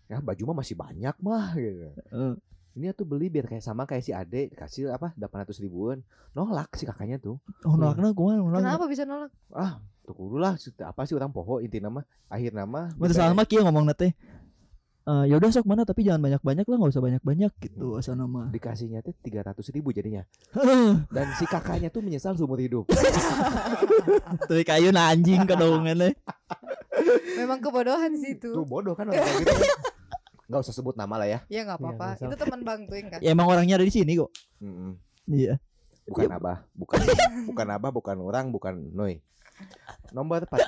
ya 0.06 0.18
baju 0.18 0.42
mah 0.46 0.56
masih 0.58 0.74
banyak 0.74 1.14
mah 1.18 1.46
gitu. 1.54 1.88
Eh. 2.12 2.34
ini 2.72 2.88
tuh 2.90 3.04
beli 3.04 3.28
biar 3.28 3.44
kayak 3.46 3.60
sama 3.60 3.84
kayak 3.84 4.00
si 4.00 4.12
ade 4.12 4.48
kasih 4.50 4.88
apa 4.88 5.12
800 5.14 5.56
ribuan 5.58 6.00
nolak 6.30 6.72
si 6.74 6.84
kakaknya 6.84 7.16
tuh 7.16 7.36
Oh, 7.64 7.74
nolaknya 7.74 8.12
kumaha 8.12 8.36
nolak. 8.38 8.60
Kenapa 8.60 8.84
bisa 8.86 9.04
nolak? 9.04 9.32
tuh 10.02 10.12
kudu 10.12 10.36
lah 10.36 10.58
sudah 10.58 10.90
apa 10.90 11.06
sih 11.06 11.14
orang 11.14 11.30
poho 11.30 11.60
inti 11.60 11.78
nama 11.78 12.02
akhir 12.26 12.52
nama 12.52 12.90
Mata 12.92 13.14
salah 13.14 13.32
mah 13.32 13.46
kieu 13.46 13.62
ngomong 13.62 13.86
teh. 13.94 14.12
Eh, 15.02 15.24
ya 15.30 15.34
udah 15.38 15.50
sok 15.50 15.66
mana 15.66 15.82
tapi 15.82 16.06
jangan 16.06 16.22
banyak 16.22 16.42
banyak 16.42 16.66
lah 16.66 16.76
nggak 16.78 16.92
usah 16.94 17.02
banyak 17.02 17.22
banyak 17.22 17.52
gitu 17.58 17.98
asal 17.98 18.14
nama 18.14 18.46
Dikasihnya 18.50 19.02
teh 19.02 19.14
300 19.14 19.58
ribu 19.74 19.90
jadinya. 19.90 20.22
Dan 21.10 21.26
si 21.38 21.44
kakaknya 21.46 21.88
tuh 21.90 22.02
menyesal 22.04 22.38
seumur 22.38 22.58
hidup. 22.60 22.86
tuh 24.48 24.62
kayu 24.62 24.94
nah 24.94 25.10
anjing 25.10 25.42
kedongan 25.46 26.14
Memang 27.38 27.58
kebodohan 27.58 28.14
sih 28.14 28.38
itu. 28.38 28.50
Tuh 28.52 28.66
bodoh 28.66 28.94
kan 28.94 29.10
orang 29.10 29.22
kayak 29.22 29.42
gitu. 29.42 29.54
Nggak 30.46 30.60
usah 30.68 30.74
sebut 30.74 30.94
nama 30.94 31.14
lah 31.16 31.28
ya. 31.28 31.38
Ya 31.48 31.64
nggak 31.64 31.78
apa-apa. 31.80 32.08
Iya, 32.20 32.26
itu 32.28 32.36
teman 32.36 32.60
Bang 32.62 32.80
Tuing 32.86 33.06
kan. 33.08 33.18
ya 33.24 33.30
emang 33.32 33.48
orangnya 33.48 33.80
ada 33.80 33.86
di 33.86 33.94
sini 33.94 34.14
kok 34.20 34.30
iya 35.30 35.54
Bukan 36.02 36.34
abah, 36.34 36.66
bukan 36.74 36.98
bukan 37.46 37.66
abah, 37.78 37.90
bukan 37.94 38.16
orang, 38.18 38.50
bukan 38.50 38.74
Noi. 38.90 39.22
Nomor 40.10 40.50
14. 40.50 40.66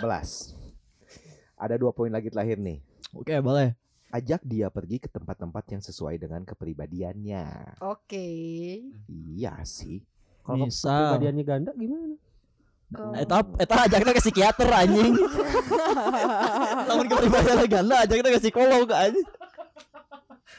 Ada 1.59 1.75
dua 1.75 1.91
poin 1.91 2.07
lagi 2.07 2.31
terakhir 2.31 2.63
nih. 2.63 2.79
oke 3.15 3.35
boleh 3.43 3.75
Ajak 4.15 4.47
dia 4.47 4.71
pergi 4.71 5.03
ke 5.03 5.11
tempat-tempat 5.11 5.75
yang 5.75 5.83
sesuai 5.83 6.23
dengan 6.23 6.47
kepribadiannya. 6.47 7.83
Oke. 7.83 8.31
Iya 9.11 9.59
sih. 9.67 9.99
Kalau 10.47 10.71
kepribadiannya 10.71 11.43
ganda 11.43 11.75
gimana? 11.75 12.15
Kalau- 12.95 13.19
Eta 13.19 13.43
eta 13.59 13.77
ajaknya 13.91 14.13
ke 14.15 14.23
psikiater 14.23 14.71
anjing. 14.71 15.19
Lamun 16.89 17.07
kepribadian 17.11 17.67
ganda 17.67 18.07
ajaknya 18.07 18.31
ke 18.39 18.41
psikolog 18.41 18.87
anjing. 18.87 19.27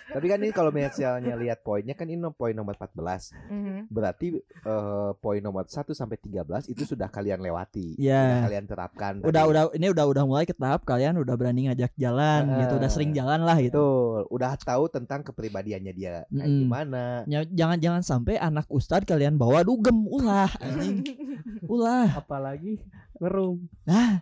Tapi 0.10 0.26
kan 0.26 0.38
ini 0.42 0.52
kalau 0.52 0.72
misalnya 0.74 1.34
lihat 1.38 1.62
poinnya 1.62 1.94
kan 1.94 2.10
ini 2.10 2.20
poin 2.34 2.56
nomor 2.58 2.74
14. 2.76 3.32
Mhm. 3.52 3.92
Berarti 3.92 4.28
eh, 4.42 5.12
poin 5.22 5.42
nomor 5.42 5.70
1 5.70 5.94
sampai 5.94 6.18
13 6.18 6.72
itu 6.72 6.84
sudah 6.84 7.08
kalian 7.12 7.42
lewati. 7.42 7.96
Iya. 8.02 8.22
Sudah 8.22 8.46
kalian 8.50 8.66
terapkan. 8.66 9.14
Udah 9.22 9.44
tadi. 9.46 9.52
udah 9.54 9.64
ini 9.78 9.88
udah 9.94 10.06
udah 10.10 10.24
mulai 10.26 10.46
ke 10.50 10.56
tahap 10.58 10.82
kalian 10.88 11.22
udah 11.22 11.36
berani 11.38 11.70
ngajak 11.70 11.94
jalan 12.00 12.42
Heeh. 12.50 12.60
gitu, 12.66 12.74
udah 12.82 12.90
sering 12.90 13.12
jalan 13.14 13.46
lah 13.46 13.58
gitu. 13.62 13.78
Betul, 13.78 14.20
udah 14.32 14.52
tahu 14.58 14.84
tentang 14.90 15.22
kepribadiannya 15.22 15.94
dia 15.94 16.16
kayak 16.32 16.48
Mm-mm. 16.48 16.60
gimana. 16.66 17.04
Ya, 17.28 17.44
jangan 17.46 17.78
jangan 17.78 18.02
sampai 18.02 18.36
anak 18.40 18.66
ustad 18.72 19.04
kalian 19.04 19.38
bawa 19.38 19.62
dugem 19.62 20.08
ulah 20.08 20.50
anjing. 20.64 21.04
Ulah. 21.74 22.22
Apalagi 22.22 22.78
ngerum. 23.18 23.66
Nah, 23.90 24.22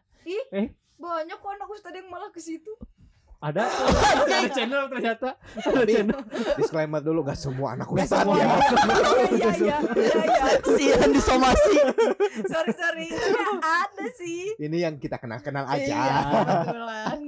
Banyak 1.04 1.38
kok 1.44 1.52
anak 1.52 1.68
ustad 1.68 1.94
yang 2.00 2.08
malah 2.08 2.32
ke 2.32 2.40
situ. 2.40 2.72
Ada 3.44 3.68
ada 4.40 4.48
channel 4.56 4.84
ternyata. 4.88 5.30
Ada 5.36 5.84
Tapi 5.84 5.92
channel. 5.92 6.20
disclaimer 6.56 7.02
dulu 7.04 7.28
nggak 7.28 7.36
semua 7.36 7.76
anak 7.76 7.92
semua. 8.08 8.40
ya. 8.40 8.56
Iya 9.36 9.52
iya 9.60 9.78
iya 9.84 10.24
iya. 10.24 10.46
sian 10.64 11.10
disomasi. 11.12 11.76
Sorry 12.48 12.72
sorry. 12.72 13.08
Tapi 13.12 13.60
Ada 13.60 14.06
sih. 14.16 14.56
Ini 14.56 14.78
yang 14.88 14.96
kita 14.96 15.20
kenal-kenal 15.20 15.68
aja. 15.68 15.84
Iya, 15.84 16.20
kebetulan. 16.64 17.20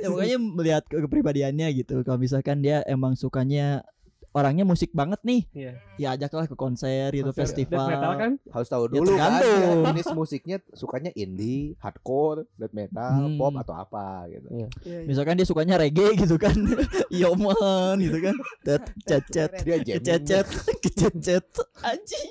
ya 0.00 0.06
pokoknya 0.10 0.38
melihat 0.42 0.84
ke 0.90 0.96
kepribadiannya 1.06 1.66
gitu. 1.78 2.02
Kalau 2.02 2.18
misalkan 2.18 2.66
dia 2.66 2.82
emang 2.90 3.14
sukanya 3.14 3.86
orangnya 4.30 4.62
musik 4.62 4.90
banget 4.90 5.18
nih, 5.20 5.42
Iya. 5.50 5.72
ya 5.96 6.08
ajaklah 6.14 6.46
ke 6.46 6.54
konser 6.54 7.10
gitu, 7.10 7.26
Konser 7.26 7.42
festival. 7.44 7.82
death 7.82 7.90
metal 7.92 8.12
kan? 8.14 8.32
Harus 8.48 8.68
tahu 8.68 8.84
Ya, 8.84 8.90
dulu 8.92 9.10
kan 9.10 9.32
tergantung. 9.36 9.82
jenis 9.86 10.08
musiknya 10.12 10.56
sukanya 10.70 11.10
indie, 11.12 11.74
hardcore, 11.76 12.46
death 12.54 12.70
metal, 12.70 13.10
Hmm. 13.26 13.34
pop 13.36 13.54
atau 13.56 13.74
apa 13.74 14.06
gitu. 14.28 14.46
Iya. 14.48 14.68
Iya, 14.80 14.96
iya. 14.96 15.06
Misalkan 15.06 15.34
dia 15.34 15.44
sukanya 15.44 15.74
reggae 15.76 16.14
gitu 16.16 16.36
kan. 16.36 16.54
Iya 17.10 17.28
man 17.32 17.98
gitu 17.98 18.18
kan. 18.20 18.34
Tet 18.62 18.82
cecet 19.02 19.50
kececet 19.66 20.46
kececet 20.78 21.44
anjing. 21.82 22.30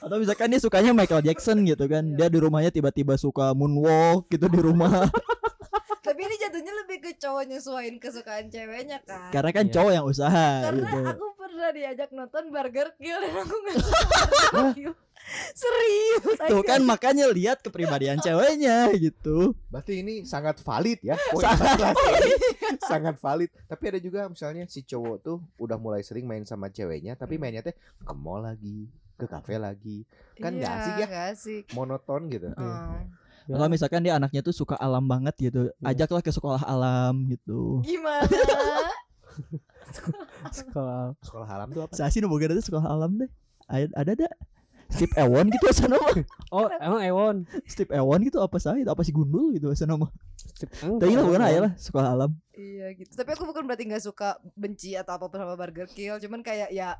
Atau 0.00 0.16
misalkan 0.16 0.48
dia 0.48 0.60
sukanya 0.60 0.92
Michael 0.92 1.20
Jackson 1.22 1.60
gitu 1.62 1.84
kan. 1.84 2.04
Dia 2.10 2.28
di 2.28 2.36
rumahnya 2.36 2.68
tiba-tiba 2.68 3.16
suka 3.16 3.52
moonwalk 3.52 4.28
gitu 4.28 4.48
di 4.48 4.60
rumah. 4.60 5.08
Tapi 6.14 6.30
ini 6.30 6.38
jatuhnya 6.38 6.72
lebih 6.78 6.98
ke 7.02 7.10
cowok 7.18 7.42
nyesuaiin 7.50 7.98
kesukaan 7.98 8.46
ceweknya 8.46 9.02
kan. 9.02 9.34
Karena 9.34 9.50
kan 9.50 9.66
Iya. 9.66 9.74
cowok 9.74 9.92
yang 9.92 10.06
usaha 10.06 10.46
Karena 10.62 10.86
gitu. 10.86 10.98
aku 11.10 11.26
pernah 11.34 11.68
diajak 11.74 12.10
nonton 12.14 12.42
Burger 12.54 12.88
Kill 12.94 13.18
dan 13.18 13.34
aku 13.34 13.54
nggak. 13.58 13.74
Serius. 15.58 16.38
Tuh 16.38 16.62
kan 16.62 16.86
makanya 16.86 17.26
lihat 17.26 17.66
kepribadian 17.66 18.22
ceweknya 18.22 18.94
gitu. 18.94 19.58
Berarti 19.66 20.06
ini 20.06 20.22
sangat 20.22 20.62
valid 20.62 21.02
ya. 21.02 21.18
Sangat 21.34 21.82
14 21.82 21.98
ini. 21.98 22.30
sangat 22.94 23.16
valid. 23.18 23.50
Tapi 23.66 23.84
ada 23.90 23.98
juga 23.98 24.30
misalnya 24.30 24.70
si 24.70 24.86
cowok 24.86 25.16
tuh 25.18 25.42
udah 25.58 25.74
mulai 25.74 26.06
sering 26.06 26.30
main 26.30 26.46
sama 26.46 26.70
ceweknya, 26.70 27.18
tapi 27.18 27.42
mainnya 27.42 27.66
teh 27.66 27.74
ke 27.74 28.14
mall 28.14 28.46
lagi, 28.46 28.86
ke 29.16 29.26
kafe 29.26 29.58
lagi, 29.58 30.06
kan 30.36 30.54
nggak 30.54 30.62
Iya, 30.62 30.78
asik 30.78 30.94
ya? 30.94 31.06
nggak 31.10 31.26
asik. 31.32 31.64
monoton 31.74 32.22
gitu. 32.28 32.54
Oh. 32.54 33.02
Ya. 33.44 33.60
Kalau 33.60 33.68
misalkan 33.68 34.00
dia 34.00 34.16
anaknya 34.16 34.40
tuh 34.40 34.56
suka 34.56 34.72
alam 34.80 35.04
banget 35.04 35.34
gitu, 35.36 35.68
Iya. 35.84 35.92
ajaklah 35.92 36.24
ke 36.24 36.32
sekolah 36.32 36.64
alam 36.64 37.28
gitu. 37.28 37.84
Gimana? 37.84 38.24
Sekolah. 40.54 41.12
Sekolah 41.20 41.48
alam 41.48 41.68
tuh 41.70 41.82
apa? 41.84 41.92
Saya 41.92 42.08
sih 42.08 42.22
nunggu 42.22 42.40
ada 42.40 42.56
sekolah 42.56 42.86
alam 42.86 43.20
deh. 43.20 43.30
Ada 43.68 43.86
ada 43.94 44.10
ada. 44.16 44.28
Steve 44.92 45.10
Ewon 45.16 45.48
gitu 45.48 45.64
asal 45.66 45.88
nama. 45.90 46.06
Oh, 46.52 46.68
emang 46.78 47.00
Ewon. 47.02 47.36
Steve 47.64 47.90
Ewon 47.90 48.20
gitu 48.28 48.38
apa 48.38 48.60
sih? 48.60 48.84
Apa 48.84 49.00
sih 49.02 49.10
gundul 49.16 49.50
gitu 49.56 49.72
asal 49.72 49.88
nama. 49.90 50.06
Tapi 51.00 51.12
lah 51.16 51.24
bukan 51.24 51.42
aja 51.42 51.60
lah 51.66 51.72
sekolah 51.74 52.08
alam. 52.14 52.30
iya 52.54 52.92
gitu. 52.94 53.10
Tapi 53.16 53.34
aku 53.34 53.44
bukan 53.48 53.64
berarti 53.66 53.90
nggak 53.90 54.04
suka 54.04 54.38
benci 54.54 54.94
atau 54.94 55.18
apa 55.18 55.26
sama 55.34 55.58
Burger 55.58 55.88
Kill, 55.90 56.20
cuman 56.22 56.44
kayak 56.44 56.70
ya 56.70 56.94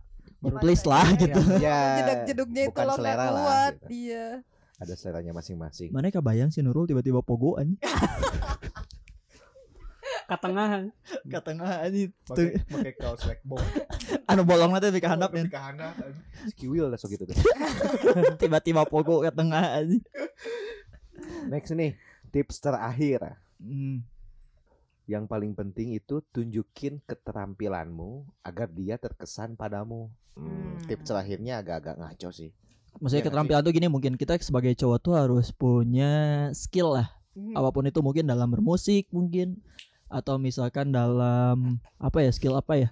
please 0.59 0.82
ya, 0.82 0.90
lah 0.90 1.07
ya, 1.07 1.18
gitu. 1.20 1.40
Ya, 1.62 1.78
jeduk-jeduknya 2.03 2.62
itu 2.66 2.70
bukan 2.74 2.84
loh 2.88 2.97
nggak 2.99 3.14
selera 3.14 3.26
lah, 3.30 3.32
kuat. 3.38 3.72
gitu. 3.78 3.92
Iya. 3.95 4.26
Ada 4.77 4.95
seleranya 4.95 5.31
masing-masing. 5.31 5.91
Mana 5.91 6.09
kebayang 6.09 6.49
sih 6.49 6.61
Nurul 6.61 6.85
tiba-tiba 6.85 7.20
pogoan 7.20 7.79
Katengahan. 10.25 10.89
ke 11.22 11.37
tengah 11.39 11.85
aja 11.85 12.01
Pakai 12.64 12.95
kaos 12.97 13.20
backbone. 13.22 13.61
anu 14.31 14.43
bolong 14.43 14.72
nanti 14.72 14.89
di 14.89 14.97
kehandap 14.97 15.31
ya 15.31 15.45
Ke 15.45 15.61
handap. 15.61 15.93
Skiwil 16.49 16.89
lah 16.89 16.97
so 16.97 17.07
gitu 17.07 17.22
tuh. 17.22 17.37
tiba-tiba 18.41 18.83
pogo 18.85 19.20
ke 19.20 19.29
tengah 19.29 19.79
aja 19.79 19.99
Next 21.45 21.70
nih, 21.70 21.93
tips 22.31 22.57
terakhir. 22.59 23.37
hmm. 23.61 24.01
Yang 25.05 25.25
paling 25.29 25.53
penting 25.53 25.93
itu 25.93 26.25
tunjukin 26.27 27.05
keterampilanmu 27.05 28.25
agar 28.41 28.66
dia 28.66 28.97
terkesan 28.97 29.55
padamu. 29.55 30.09
Hmm, 30.35 30.75
Hmm. 30.75 30.89
Tips 30.91 31.07
terakhirnya 31.07 31.61
agak-agak 31.61 31.95
ngaco 31.95 32.29
sih. 32.29 32.51
Maksudnya 32.97 33.09
Iya 33.16 33.20
nggak 33.20 33.26
keterampilan 33.30 33.62
tuh 33.62 33.72
gini 33.72 33.86
mungkin 33.86 34.12
kita 34.14 34.38
sebagai 34.38 34.72
cowok 34.74 34.99
tuh 35.01 35.14
harus 35.14 35.51
punya 35.51 36.12
skill 36.53 36.95
lah 36.95 37.09
Hmm. 37.32 37.51
apa 37.53 37.66
pun 37.68 37.82
itu 37.82 37.99
mungkin 37.99 38.24
dalam 38.24 38.47
bermusik 38.47 39.11
mungkin 39.11 39.59
atau 40.07 40.36
misalkan 40.36 40.88
dalam 40.88 41.76
apa 41.97 42.18
ya 42.20 42.30
skill 42.30 42.55
apa 42.55 42.78
ya 42.78 42.88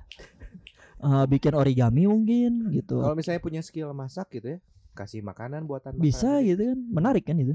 Eh, 0.98 1.26
bikin 1.26 1.50
origami 1.52 2.06
mungkin 2.06 2.70
gitu 2.70 2.94
Kalau 2.96 3.14
misalnya 3.14 3.38
punya 3.38 3.58
skill 3.58 3.90
masak 3.90 4.30
gitu 4.32 4.54
ya, 4.54 4.58
kasih 4.92 5.18
makanan 5.20 5.62
buatan 5.62 5.94
bisa 5.96 6.26
makanan. 6.28 6.46
gitu 6.46 6.62
kan 6.64 6.78
menarik 6.78 7.24
kan 7.24 7.34
itu 7.36 7.54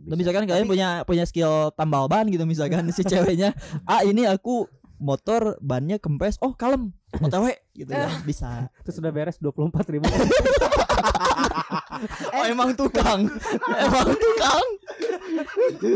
Dan 0.00 0.02
bisa. 0.04 0.14
misalkan 0.16 0.42
kalian 0.44 0.62
Tapi- 0.62 0.72
punya 0.72 0.88
punya 1.04 1.24
skill 1.24 1.52
tambal 1.72 2.06
ban 2.06 2.26
gitu 2.26 2.42
misalkan 2.42 2.82
si 2.88 3.02
ceweknya 3.04 3.54
ah 3.84 4.02
ini 4.02 4.26
aku 4.26 4.66
motor 5.02 5.58
bannya 5.58 5.98
kempes 5.98 6.38
oh 6.38 6.54
kalem 6.54 6.94
OTW 7.12 7.52
gitu 7.74 7.90
ya 7.92 8.08
bisa 8.28 8.70
Itu 8.86 8.94
sudah 8.94 9.10
beres 9.12 9.36
24 9.42 9.92
ribu. 9.92 10.06
oh 12.32 12.44
emang 12.46 12.72
tukang 12.72 13.28
emang 13.84 14.08
tukang 14.16 14.66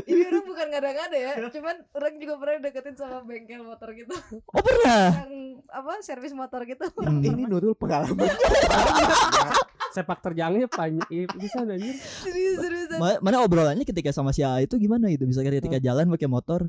Ini 0.06 0.22
orang 0.32 0.44
bukan 0.48 0.66
ngada-ngada 0.72 1.16
ya, 1.16 1.32
cuman 1.52 1.76
orang 1.92 2.14
juga 2.16 2.34
pernah 2.40 2.58
deketin 2.64 2.94
sama 2.96 3.20
bengkel 3.22 3.62
motor 3.62 3.92
gitu, 3.92 4.14
oh 4.32 4.62
pernah 4.64 5.28
yang 5.28 5.60
apa 5.68 6.00
servis 6.00 6.32
motor 6.32 6.64
gitu. 6.64 6.88
Hmm. 6.96 7.20
ini 7.20 7.44
Nurul 7.44 7.76
pengalaman. 7.76 8.24
Sepak 9.92 10.24
terjangnya 10.24 10.66
banyak. 10.72 11.04
Iya, 11.12 11.24
bisa 11.36 11.62
anjir. 11.62 11.94
serius 12.00 12.56
serius. 12.64 12.88
Ma- 12.96 13.20
mana 13.20 13.44
obrolannya 13.44 13.84
ketika 13.84 14.08
sama 14.10 14.32
si 14.32 14.40
A 14.40 14.64
itu 14.64 14.80
gimana 14.80 15.12
gitu 15.12 15.28
misalkan 15.28 15.52
ketika 15.60 15.78
jalan 15.80 16.08
pakai 16.08 16.28
motor 16.28 16.60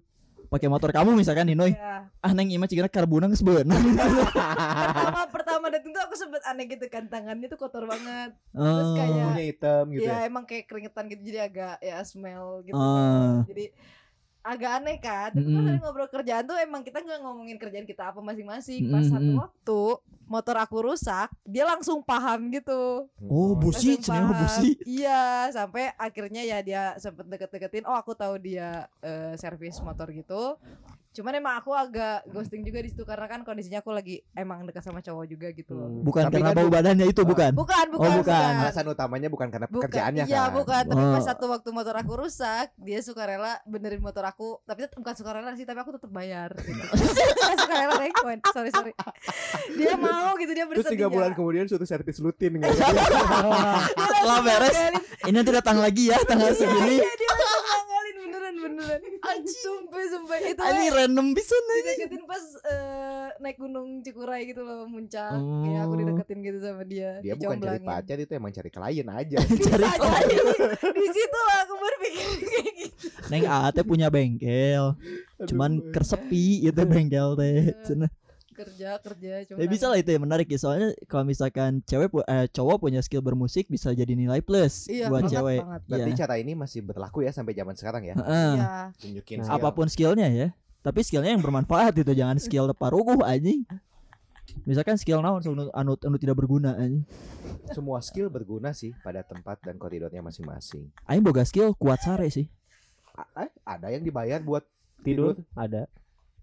pakai 0.48 0.68
motor 0.68 0.90
kamu 0.90 1.14
misalkan 1.14 1.46
nih 1.46 1.54
Noy 1.54 1.72
Ya. 1.72 2.08
ah 2.20 2.32
neng 2.32 2.48
ima 2.48 2.66
geus 2.66 3.44
beunang 3.44 3.80
Pertama 4.98 5.24
pertama 5.28 5.66
datang 5.68 5.92
tuh 5.92 6.02
aku 6.02 6.16
sempet 6.16 6.42
aneh 6.44 6.66
gitu 6.66 6.86
kan 6.88 7.06
tangannya 7.06 7.48
tuh 7.48 7.58
kotor 7.58 7.84
banget. 7.84 8.32
Terus 8.50 8.88
Oh. 8.88 8.96
kayak 8.96 9.36
hitam 9.38 9.84
gitu 9.92 10.04
ya 10.04 10.24
ya. 10.24 10.26
emang 10.26 10.44
kayak 10.44 10.66
keringetan 10.66 11.06
gitu 11.08 11.22
jadi 11.24 11.40
agak 11.46 11.76
ya 11.80 11.98
smell 12.02 12.64
gitu. 12.64 12.76
Kan. 12.76 13.44
Jadi 13.46 13.66
agak 14.48 14.72
aneh 14.80 14.98
kan. 14.98 15.30
Tapi 15.36 15.44
Mm-mm. 15.44 15.66
lagi 15.68 15.80
ngobrol 15.84 16.08
kerjaan 16.08 16.44
tuh 16.48 16.56
emang 16.56 16.82
kita 16.88 17.04
nggak 17.04 17.20
ngomongin 17.20 17.58
kerjaan 17.60 17.84
kita 17.84 18.16
apa 18.16 18.20
masing-masing. 18.24 18.88
Pas 18.88 19.04
satu 19.04 19.28
Mm-mm. 19.28 19.44
waktu 19.44 19.82
motor 20.28 20.56
aku 20.60 20.78
rusak, 20.92 21.32
dia 21.44 21.64
langsung 21.68 22.04
paham 22.04 22.52
gitu. 22.52 23.08
oh 23.28 23.52
busi 23.56 24.00
cenah 24.00 24.32
paham. 24.32 24.40
busi 24.44 24.76
Iya, 24.84 25.52
sampai 25.52 25.92
akhirnya 25.96 26.44
ya 26.44 26.58
dia 26.64 26.84
sempet 27.00 27.28
deket-deketin. 27.28 27.84
Oh, 27.88 27.96
aku 27.96 28.16
tahu 28.16 28.40
dia 28.40 28.88
eh, 29.04 29.36
servis 29.36 29.80
motor 29.84 30.12
gitu. 30.12 30.56
Cuman 31.10 31.34
emang 31.36 31.56
aku 31.56 31.72
agak 31.72 32.26
ghosting 32.28 32.62
juga 32.62 32.80
di 32.80 32.90
situ 32.90 33.02
karena 33.02 33.26
kan 33.26 33.42
kondisinya 33.42 33.80
aku 33.80 33.90
lagi 33.90 34.20
emang 34.32 34.64
dekat 34.64 34.82
sama 34.82 35.00
cowok 35.00 35.26
juga 35.26 35.48
gitu 35.52 35.74
loh 35.74 35.88
Hmm. 35.88 36.04
Bukan 36.04 36.24
Tapi 36.24 36.34
karena 36.36 36.50
kan 36.50 36.58
bau 36.58 36.70
badannya 36.70 37.06
itu 37.06 37.22
bukan. 37.22 37.52
bukan 37.54 37.86
bukan 37.90 38.08
Oh, 38.08 38.18
bukan. 38.20 38.52
Alasan 38.60 38.86
utamanya 38.88 39.28
bukan 39.28 39.48
karena 39.48 39.66
Bukan, 39.66 39.82
pekerjaannya 39.82 40.24
iya 40.26 40.44
kan. 40.44 40.54
bukan 40.54 40.84
tapi 40.86 41.00
Oh. 41.00 41.14
pas 41.14 41.24
satu 41.24 41.46
waktu 41.48 41.70
motor 41.70 41.96
aku 41.96 42.14
rusak 42.18 42.68
dia 42.78 43.00
suka 43.00 43.24
rela 43.24 43.58
benerin 43.64 44.00
motor 44.00 44.24
aku 44.24 44.60
tapi 44.62 44.84
tetep, 44.84 44.96
bukan 44.96 45.14
suka 45.14 45.32
rela 45.32 45.52
sih 45.54 45.64
tapi 45.64 45.80
aku 45.80 45.92
tetap 45.94 46.10
bayar 46.10 46.52
gitu. 46.56 46.76
Bukan 46.76 47.56
suka 47.64 47.76
rela 47.78 47.96
rekomen 47.98 48.38
sorry 48.48 48.70
sorry 48.70 48.92
dia 49.74 49.96
mau 49.96 50.36
gitu 50.36 50.52
dia 50.52 50.66
Terus 50.66 50.76
bersedia 50.82 50.94
tiga 50.94 51.08
bulan 51.08 51.32
kemudian 51.34 51.66
suatu 51.66 51.84
servis 51.84 52.18
rutin 52.18 52.52
gitu. 52.58 52.68
Setelah 52.68 54.40
beres, 54.42 54.76
ini 55.24 55.34
nanti 55.34 55.52
datang 55.52 55.78
lagi 55.78 56.04
ya 56.06 56.18
tanggal 56.22 56.52
segini. 56.52 56.98
Iya 56.98 57.12
dia 57.14 57.32
beneran 58.56 59.00
beneran. 59.04 59.42
Sumpah 59.44 60.04
sumpah. 60.08 60.38
Itu 60.40 60.62
we, 60.64 60.88
random 60.94 61.28
bisa 61.36 61.56
nih. 61.56 61.80
dideketin 61.84 62.24
pas 62.24 62.44
eh, 62.64 63.28
naik 63.44 63.58
gunung 63.60 64.00
Cikuray 64.04 64.48
gitu 64.48 64.62
loh 64.64 64.88
muncak. 64.88 65.36
Oh. 65.36 65.64
kayak 65.68 65.82
aku 65.84 65.94
dideketin 66.00 66.40
gitu 66.46 66.58
sama 66.64 66.84
dia. 66.88 67.20
Dia 67.20 67.34
bukan 67.36 67.58
cari 67.60 67.80
pacar 67.84 68.18
itu 68.18 68.32
emang 68.32 68.52
cari 68.56 68.70
klien 68.72 69.08
aja. 69.08 69.38
Cari 69.68 69.84
jadi. 69.84 70.36
di 70.96 71.08
situ 71.12 71.40
lah 71.44 71.58
aku 71.68 71.74
berpikir 71.76 72.28
kayak 72.48 72.72
gitu. 72.80 73.06
Neng 73.28 73.44
Ate 73.44 73.82
punya 73.84 74.08
bengkel, 74.08 74.96
cuman 75.44 75.92
kersepi 75.92 76.64
itu 76.64 76.82
bengkel 76.88 77.36
teh. 77.36 77.76
Kerja 78.58 78.98
kerja 78.98 79.32
cuma 79.46 79.58
Ya 79.58 79.68
bisa 79.70 79.86
lah 79.86 79.96
itu 79.96 80.10
ya 80.10 80.18
menarik 80.18 80.50
ya 80.50 80.58
soalnya 80.58 80.90
kalau 81.06 81.24
misalkan 81.24 81.80
cewek 81.84 82.10
pu- 82.10 82.26
eh, 82.26 82.50
cowok 82.50 82.82
punya 82.82 83.00
skill 83.00 83.22
bermusik 83.22 83.66
bisa 83.68 83.94
jadi 83.94 84.10
nilai 84.12 84.42
plus 84.42 84.90
Iya, 84.90 85.08
buat 85.08 85.24
banget, 85.24 85.32
cewek. 85.32 85.60
banget. 85.62 85.82
Berarti 85.86 86.10
Iya. 86.10 86.18
cara 86.18 86.34
ini 86.36 86.52
masih 86.54 86.80
berlaku 86.82 87.22
ya 87.22 87.30
sampai 87.30 87.54
zaman 87.54 87.74
sekarang 87.74 88.02
ya. 88.04 88.16
Heeh. 88.16 88.52
Iya. 88.52 88.68
Tunjukin 88.98 89.36
Nah, 89.38 89.46
skill. 89.46 89.56
Apa 89.56 89.70
pun 89.72 89.86
skillnya 89.86 90.28
ya. 90.28 90.48
Tapi 90.80 91.00
skillnya 91.02 91.32
yang 91.32 91.44
bermanfaat 91.44 91.94
itu 91.96 92.12
jangan 92.12 92.38
skill 92.38 92.66
paruguh 92.74 93.22
anjing. 93.22 93.62
Misalkan 94.64 94.96
skill 94.96 95.20
naon 95.20 95.38
anu, 95.40 95.70
anu 95.72 95.94
anu 95.96 96.18
tidak 96.18 96.34
berguna 96.36 96.74
anjing. 96.74 97.06
Semua 97.70 98.00
skill 98.00 98.28
berguna 98.28 98.72
sih 98.72 98.90
pada 98.98 99.22
tempat 99.22 99.62
dan 99.62 99.76
koridornya 99.76 100.20
masing-masing. 100.20 100.90
Aing 101.06 101.22
boga 101.22 101.44
skill 101.44 101.76
kuat 101.76 102.00
sare 102.00 102.26
sih. 102.28 102.50
A- 103.14 103.44
eh, 103.44 103.52
ada 103.62 103.88
yang 103.88 104.02
dibayar 104.02 104.40
buat 104.40 104.66
tidur 105.00 105.38
ada 105.54 105.86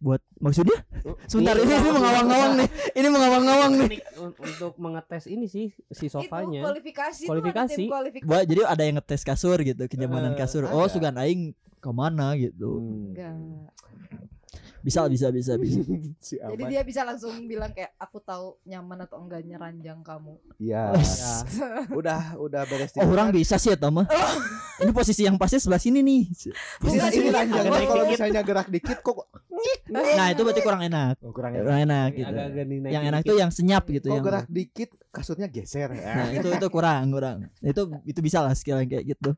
Buat 0.02 0.20
maksudnya? 0.36 0.78
Oh, 1.06 1.16
Sebentar 1.24 1.54
ini, 1.56 1.70
ini 1.70 1.90
mengawang-awang 1.90 2.52
nih. 2.60 2.68
Ini 2.92 3.08
mengawang-awang 3.08 3.72
nih. 3.78 3.88
Untuk 4.20 4.72
mengetes 4.76 5.24
ini 5.26 5.46
sih 5.46 5.72
si 5.90 6.06
Itu 6.06 6.20
sofanya 6.20 6.60
kualifikasi, 6.66 7.24
Kualifikasi. 7.24 7.82
Ada 7.82 7.92
kualifikasi. 7.92 8.28
Buat 8.28 8.44
jadi 8.44 8.60
ada 8.66 8.82
yang 8.84 8.96
ngetes 9.00 9.22
kasur 9.24 9.56
gitu, 9.60 9.82
kenyamanan 9.88 10.34
Eh, 10.34 10.38
kasur. 10.38 10.68
Oh, 10.68 10.84
ada. 10.84 10.92
sugan 10.92 11.16
aing 11.16 11.52
ke 11.78 11.90
mana 11.90 12.36
gitu. 12.36 12.80
Hmm. 12.80 13.12
Enggak. 13.12 13.34
Bisa 14.84 15.08
bisa 15.08 15.32
bisa 15.32 15.56
bisa. 15.56 15.80
si 16.26 16.36
Jadi 16.36 16.62
dia 16.68 16.84
bisa 16.84 17.08
langsung 17.08 17.48
bilang 17.48 17.72
kayak 17.72 17.96
aku 17.96 18.20
tahu 18.20 18.60
nyaman 18.68 19.08
atau 19.08 19.16
enggaknya 19.16 19.56
ranjang 19.56 20.04
kamu. 20.04 20.36
Iya. 20.60 20.92
ya. 20.92 21.32
Udah 21.98 22.36
udah 22.36 22.62
beres 22.68 22.92
Oh, 23.00 23.08
orang 23.08 23.32
bisa 23.32 23.56
sih 23.56 23.72
ya 23.72 23.80
Tama. 23.80 24.04
Ini 24.84 24.90
posisi 24.92 25.24
yang 25.24 25.40
pasnya 25.40 25.56
sebelah 25.56 25.80
sini 25.80 26.04
nih. 26.04 26.28
Ini, 26.28 26.50
Bukan 26.82 27.10
ini 27.14 27.30
ranjang 27.30 27.62
Agak 27.62 27.86
kalau 27.86 28.04
dikit. 28.04 28.12
misalnya 28.12 28.42
gerak 28.42 28.68
dikit 28.68 28.98
kok 29.00 29.16
Nah, 29.86 30.26
itu 30.28 30.42
berarti 30.42 30.60
kurang 30.60 30.82
enak. 30.82 31.14
oh, 31.22 31.30
kurang 31.30 31.54
enak. 31.54 31.62
Kurang 31.64 31.80
enak 31.86 32.08
gitu. 32.10 32.26
agak-agak 32.26 32.66
dinaik 32.66 32.92
Yang 32.92 33.04
enak 33.06 33.20
dikit. 33.22 33.30
tuh 33.30 33.36
yang 33.38 33.50
senyap 33.54 33.84
gitu 33.86 34.06
Kok 34.06 34.14
yang 34.18 34.24
gerak 34.26 34.46
dikit 34.50 34.90
kasurnya 35.08 35.46
geser. 35.48 35.90
Nah, 35.94 36.28
itu 36.28 36.48
itu 36.50 36.66
kurang, 36.68 37.04
kurang. 37.08 37.36
Itu 37.62 37.82
itu 38.02 38.20
bisa 38.20 38.42
lah 38.42 38.52
skill 38.52 38.82
yang 38.82 38.90
kayak 38.90 39.14
gitu. 39.14 39.30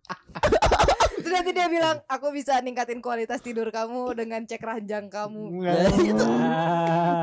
Terus 1.16 1.32
nanti 1.32 1.50
dia 1.56 1.66
bilang 1.72 1.96
aku 2.04 2.28
bisa 2.32 2.60
ningkatin 2.60 3.00
kualitas 3.00 3.40
tidur 3.40 3.72
kamu 3.72 4.12
dengan 4.12 4.44
cek 4.44 4.60
ranjang 4.60 5.08
kamu. 5.08 5.64
Ya, 5.64 5.88
itu 5.96 6.26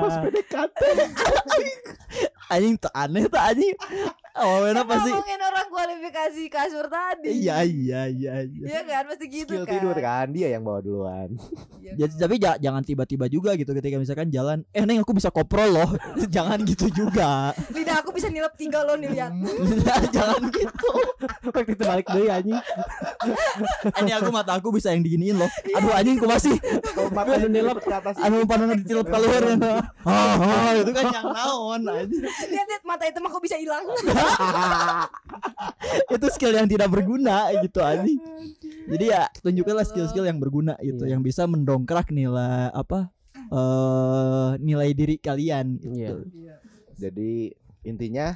Pas 0.02 0.16
PDKT 0.20 0.80
anjing 2.54 2.76
tuh 2.78 2.92
aneh 2.94 3.24
tuh 3.30 3.42
anjing. 3.42 3.78
Awalnya 4.34 4.82
Kan 4.82 4.90
pasti 4.90 5.10
ngomongin 5.10 5.40
orang 5.40 5.68
kualifikasi 5.70 6.44
kasur 6.48 6.86
tadi. 6.88 7.30
iya 7.32 7.62
iya 7.62 8.02
iya 8.06 8.34
iya. 8.42 8.66
Iya 8.66 8.82
kan 8.82 9.06
pasti 9.06 9.26
gitu 9.28 9.46
skill 9.48 9.62
kan. 9.62 9.72
tidur 9.72 9.94
kan 9.96 10.26
dia 10.28 10.48
yang 10.50 10.62
bawa 10.62 10.82
duluan. 10.82 11.38
Iya 11.78 11.94
Jadi 11.96 12.10
kan? 12.10 12.20
tapi 12.20 12.36
ja- 12.38 12.58
jangan 12.60 12.82
tiba-tiba 12.82 13.26
juga 13.28 13.54
gitu 13.54 13.70
ketika 13.72 13.96
misalkan 13.96 14.28
jalan 14.28 14.66
eh 14.68 14.82
neng 14.82 14.98
aku 15.00 15.14
bisa 15.14 15.30
koprol 15.30 15.70
loh. 15.72 15.90
jangan 16.36 16.58
gitu 16.62 16.90
juga. 16.90 17.54
lidah 17.70 18.02
aku 18.02 18.10
bisa 18.10 18.26
nilep 18.28 18.50
tiga 18.54 18.82
loh 18.82 18.96
nih 18.96 19.14
lihat. 19.14 19.38
jangan 20.10 20.42
gitu. 20.50 20.90
waktu 21.46 21.72
itu 21.72 21.84
balik 21.84 22.08
deh 22.10 22.26
anjing 22.28 22.58
Ini 23.96 24.12
aku 24.16 24.30
mata 24.30 24.58
aku 24.58 24.74
bisa 24.74 24.90
yang 24.90 25.02
diginiin 25.02 25.38
loh. 25.38 25.50
Aduh 25.72 25.94
anjing 25.94 26.18
ku 26.18 26.26
masih 26.26 26.58
mata 27.08 27.38
lu 27.38 27.48
nilep 27.48 27.78
ke 27.78 27.92
atas 27.92 28.18
anu 28.18 28.42
pandangan 28.44 28.82
ditilup 28.82 29.06
keluar 29.06 29.42
ya. 29.44 29.56
Ah, 30.04 30.36
ah, 30.36 30.72
itu 30.76 30.92
kan 30.92 31.06
yang 31.08 31.28
naon 31.28 31.82
anjing. 31.86 32.24
Lihat 32.26 32.66
lihat 32.66 32.84
mata 32.84 33.06
hitam 33.06 33.24
aku 33.24 33.38
bisa 33.40 33.56
hilang. 33.56 33.86
itu 36.16 36.28
skill 36.34 36.54
yang 36.56 36.68
tidak 36.70 36.90
berguna 36.90 37.52
gitu 37.60 37.80
anjing. 37.84 38.20
Jadi 38.84 39.06
ya 39.08 39.32
tunjukkanlah 39.40 39.88
skill-skill 39.88 40.28
yang 40.28 40.40
berguna 40.44 40.76
gitu, 40.84 41.08
Iya. 41.08 41.16
yang 41.16 41.22
bisa 41.24 41.48
mendongkrak 41.48 42.12
nilai 42.12 42.68
apa 42.72 43.12
eh 43.54 44.52
nilai 44.60 44.90
diri 44.92 45.16
kalian 45.20 45.80
gitu. 45.80 46.28
Iya. 46.36 46.56
Jadi 46.98 47.54
intinya 47.84 48.36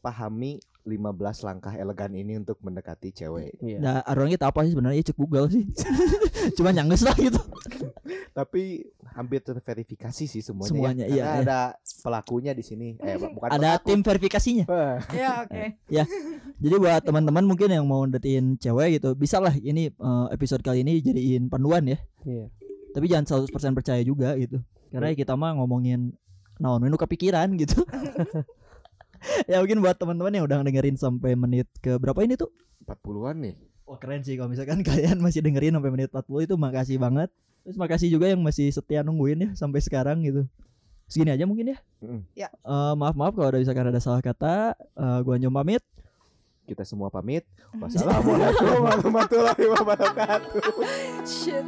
pahami 0.00 0.60
15 0.88 1.44
langkah 1.44 1.76
elegan 1.76 2.08
ini 2.16 2.40
untuk 2.40 2.56
mendekati 2.64 3.12
cewek. 3.12 3.60
Iya. 3.60 3.78
Nah, 3.78 3.96
orangnya 4.08 4.40
tahu 4.40 4.48
apa 4.48 4.60
sih 4.64 4.72
sebenarnya 4.72 5.04
cek 5.04 5.18
Google 5.20 5.46
sih. 5.52 5.68
Cuma 6.56 6.72
nyangges 6.72 7.04
lah 7.04 7.12
gitu. 7.12 7.36
Tapi 8.32 8.88
hampir 9.12 9.44
terverifikasi 9.44 10.24
sih 10.24 10.40
semuanya. 10.40 10.72
Semuanya, 10.72 11.04
ya. 11.04 11.12
iya, 11.12 11.24
Karena 11.28 11.36
iya. 11.36 11.44
ada 11.44 11.60
pelakunya 12.00 12.52
di 12.56 12.64
sini. 12.64 12.96
Eh 13.04 13.20
bu- 13.20 13.32
bukan 13.36 13.48
Ada 13.52 13.76
pelaku. 13.76 13.86
tim 13.92 14.00
verifikasinya. 14.00 14.64
Wah, 14.64 14.96
ya 15.20 15.44
oke. 15.44 15.64
Jadi 16.58 16.74
buat 16.80 17.02
teman-teman 17.04 17.44
mungkin 17.44 17.68
yang 17.68 17.84
mau 17.84 18.08
deketin 18.08 18.56
cewek 18.56 18.98
gitu, 18.98 19.12
bisa 19.12 19.38
lah 19.38 19.52
ini 19.54 19.92
eh, 19.92 20.26
episode 20.32 20.64
kali 20.64 20.80
ini 20.80 21.04
jadiin 21.04 21.52
panduan 21.52 21.84
ya. 21.84 22.00
Iya. 22.24 22.48
Tapi 22.96 23.04
jangan 23.04 23.44
100% 23.44 23.76
percaya 23.76 24.00
juga 24.00 24.32
gitu. 24.40 24.64
Karena 24.88 25.12
kita 25.12 25.36
mah 25.36 25.52
ngomongin 25.60 26.16
naon 26.58 26.82
nu 26.82 26.96
kepikiran 26.98 27.52
gitu. 27.54 27.84
ya 29.50 29.58
mungkin 29.60 29.78
buat 29.82 29.96
teman-teman 29.98 30.32
yang 30.34 30.44
udah 30.46 30.62
dengerin 30.62 30.96
sampai 30.96 31.34
menit 31.34 31.68
ke 31.82 31.96
berapa 31.98 32.18
ini 32.24 32.38
tuh? 32.38 32.50
40-an 32.84 33.36
nih. 33.42 33.56
Wah 33.88 33.96
keren 33.96 34.20
sih 34.20 34.36
kalau 34.36 34.52
misalkan 34.52 34.84
kalian 34.88 35.18
masih 35.20 35.40
dengerin 35.40 35.76
sampai 35.76 35.90
menit 35.92 36.12
40 36.12 36.46
itu 36.46 36.54
makasih 36.60 36.96
banget. 37.00 37.30
Terus 37.64 37.76
makasih 37.76 38.08
juga 38.08 38.26
yang 38.30 38.40
masih 38.40 38.68
setia 38.72 39.00
nungguin 39.04 39.44
ya 39.44 39.50
sampai 39.56 39.80
sekarang 39.80 40.24
gitu. 40.24 40.44
Segini 41.08 41.32
aja 41.32 41.48
mungkin 41.48 41.72
ya. 41.72 41.78
Mm. 42.04 42.20
Ya. 42.36 42.48
Eh, 42.52 42.94
maaf 42.96 43.16
maaf 43.16 43.32
kalau 43.32 43.48
ada 43.48 43.60
misalkan 43.60 43.88
ada 43.88 44.00
salah 44.00 44.20
kata. 44.20 44.76
Eh, 44.76 45.18
gua 45.24 45.40
Nyom 45.40 45.52
pamit. 45.52 45.80
Kita 46.68 46.84
semua 46.84 47.08
pamit. 47.08 47.48
Wassalamualaikum 47.72 48.76
warahmatullahi 48.84 49.64
wabarakatuh. 49.72 50.60
Shit. 51.24 51.64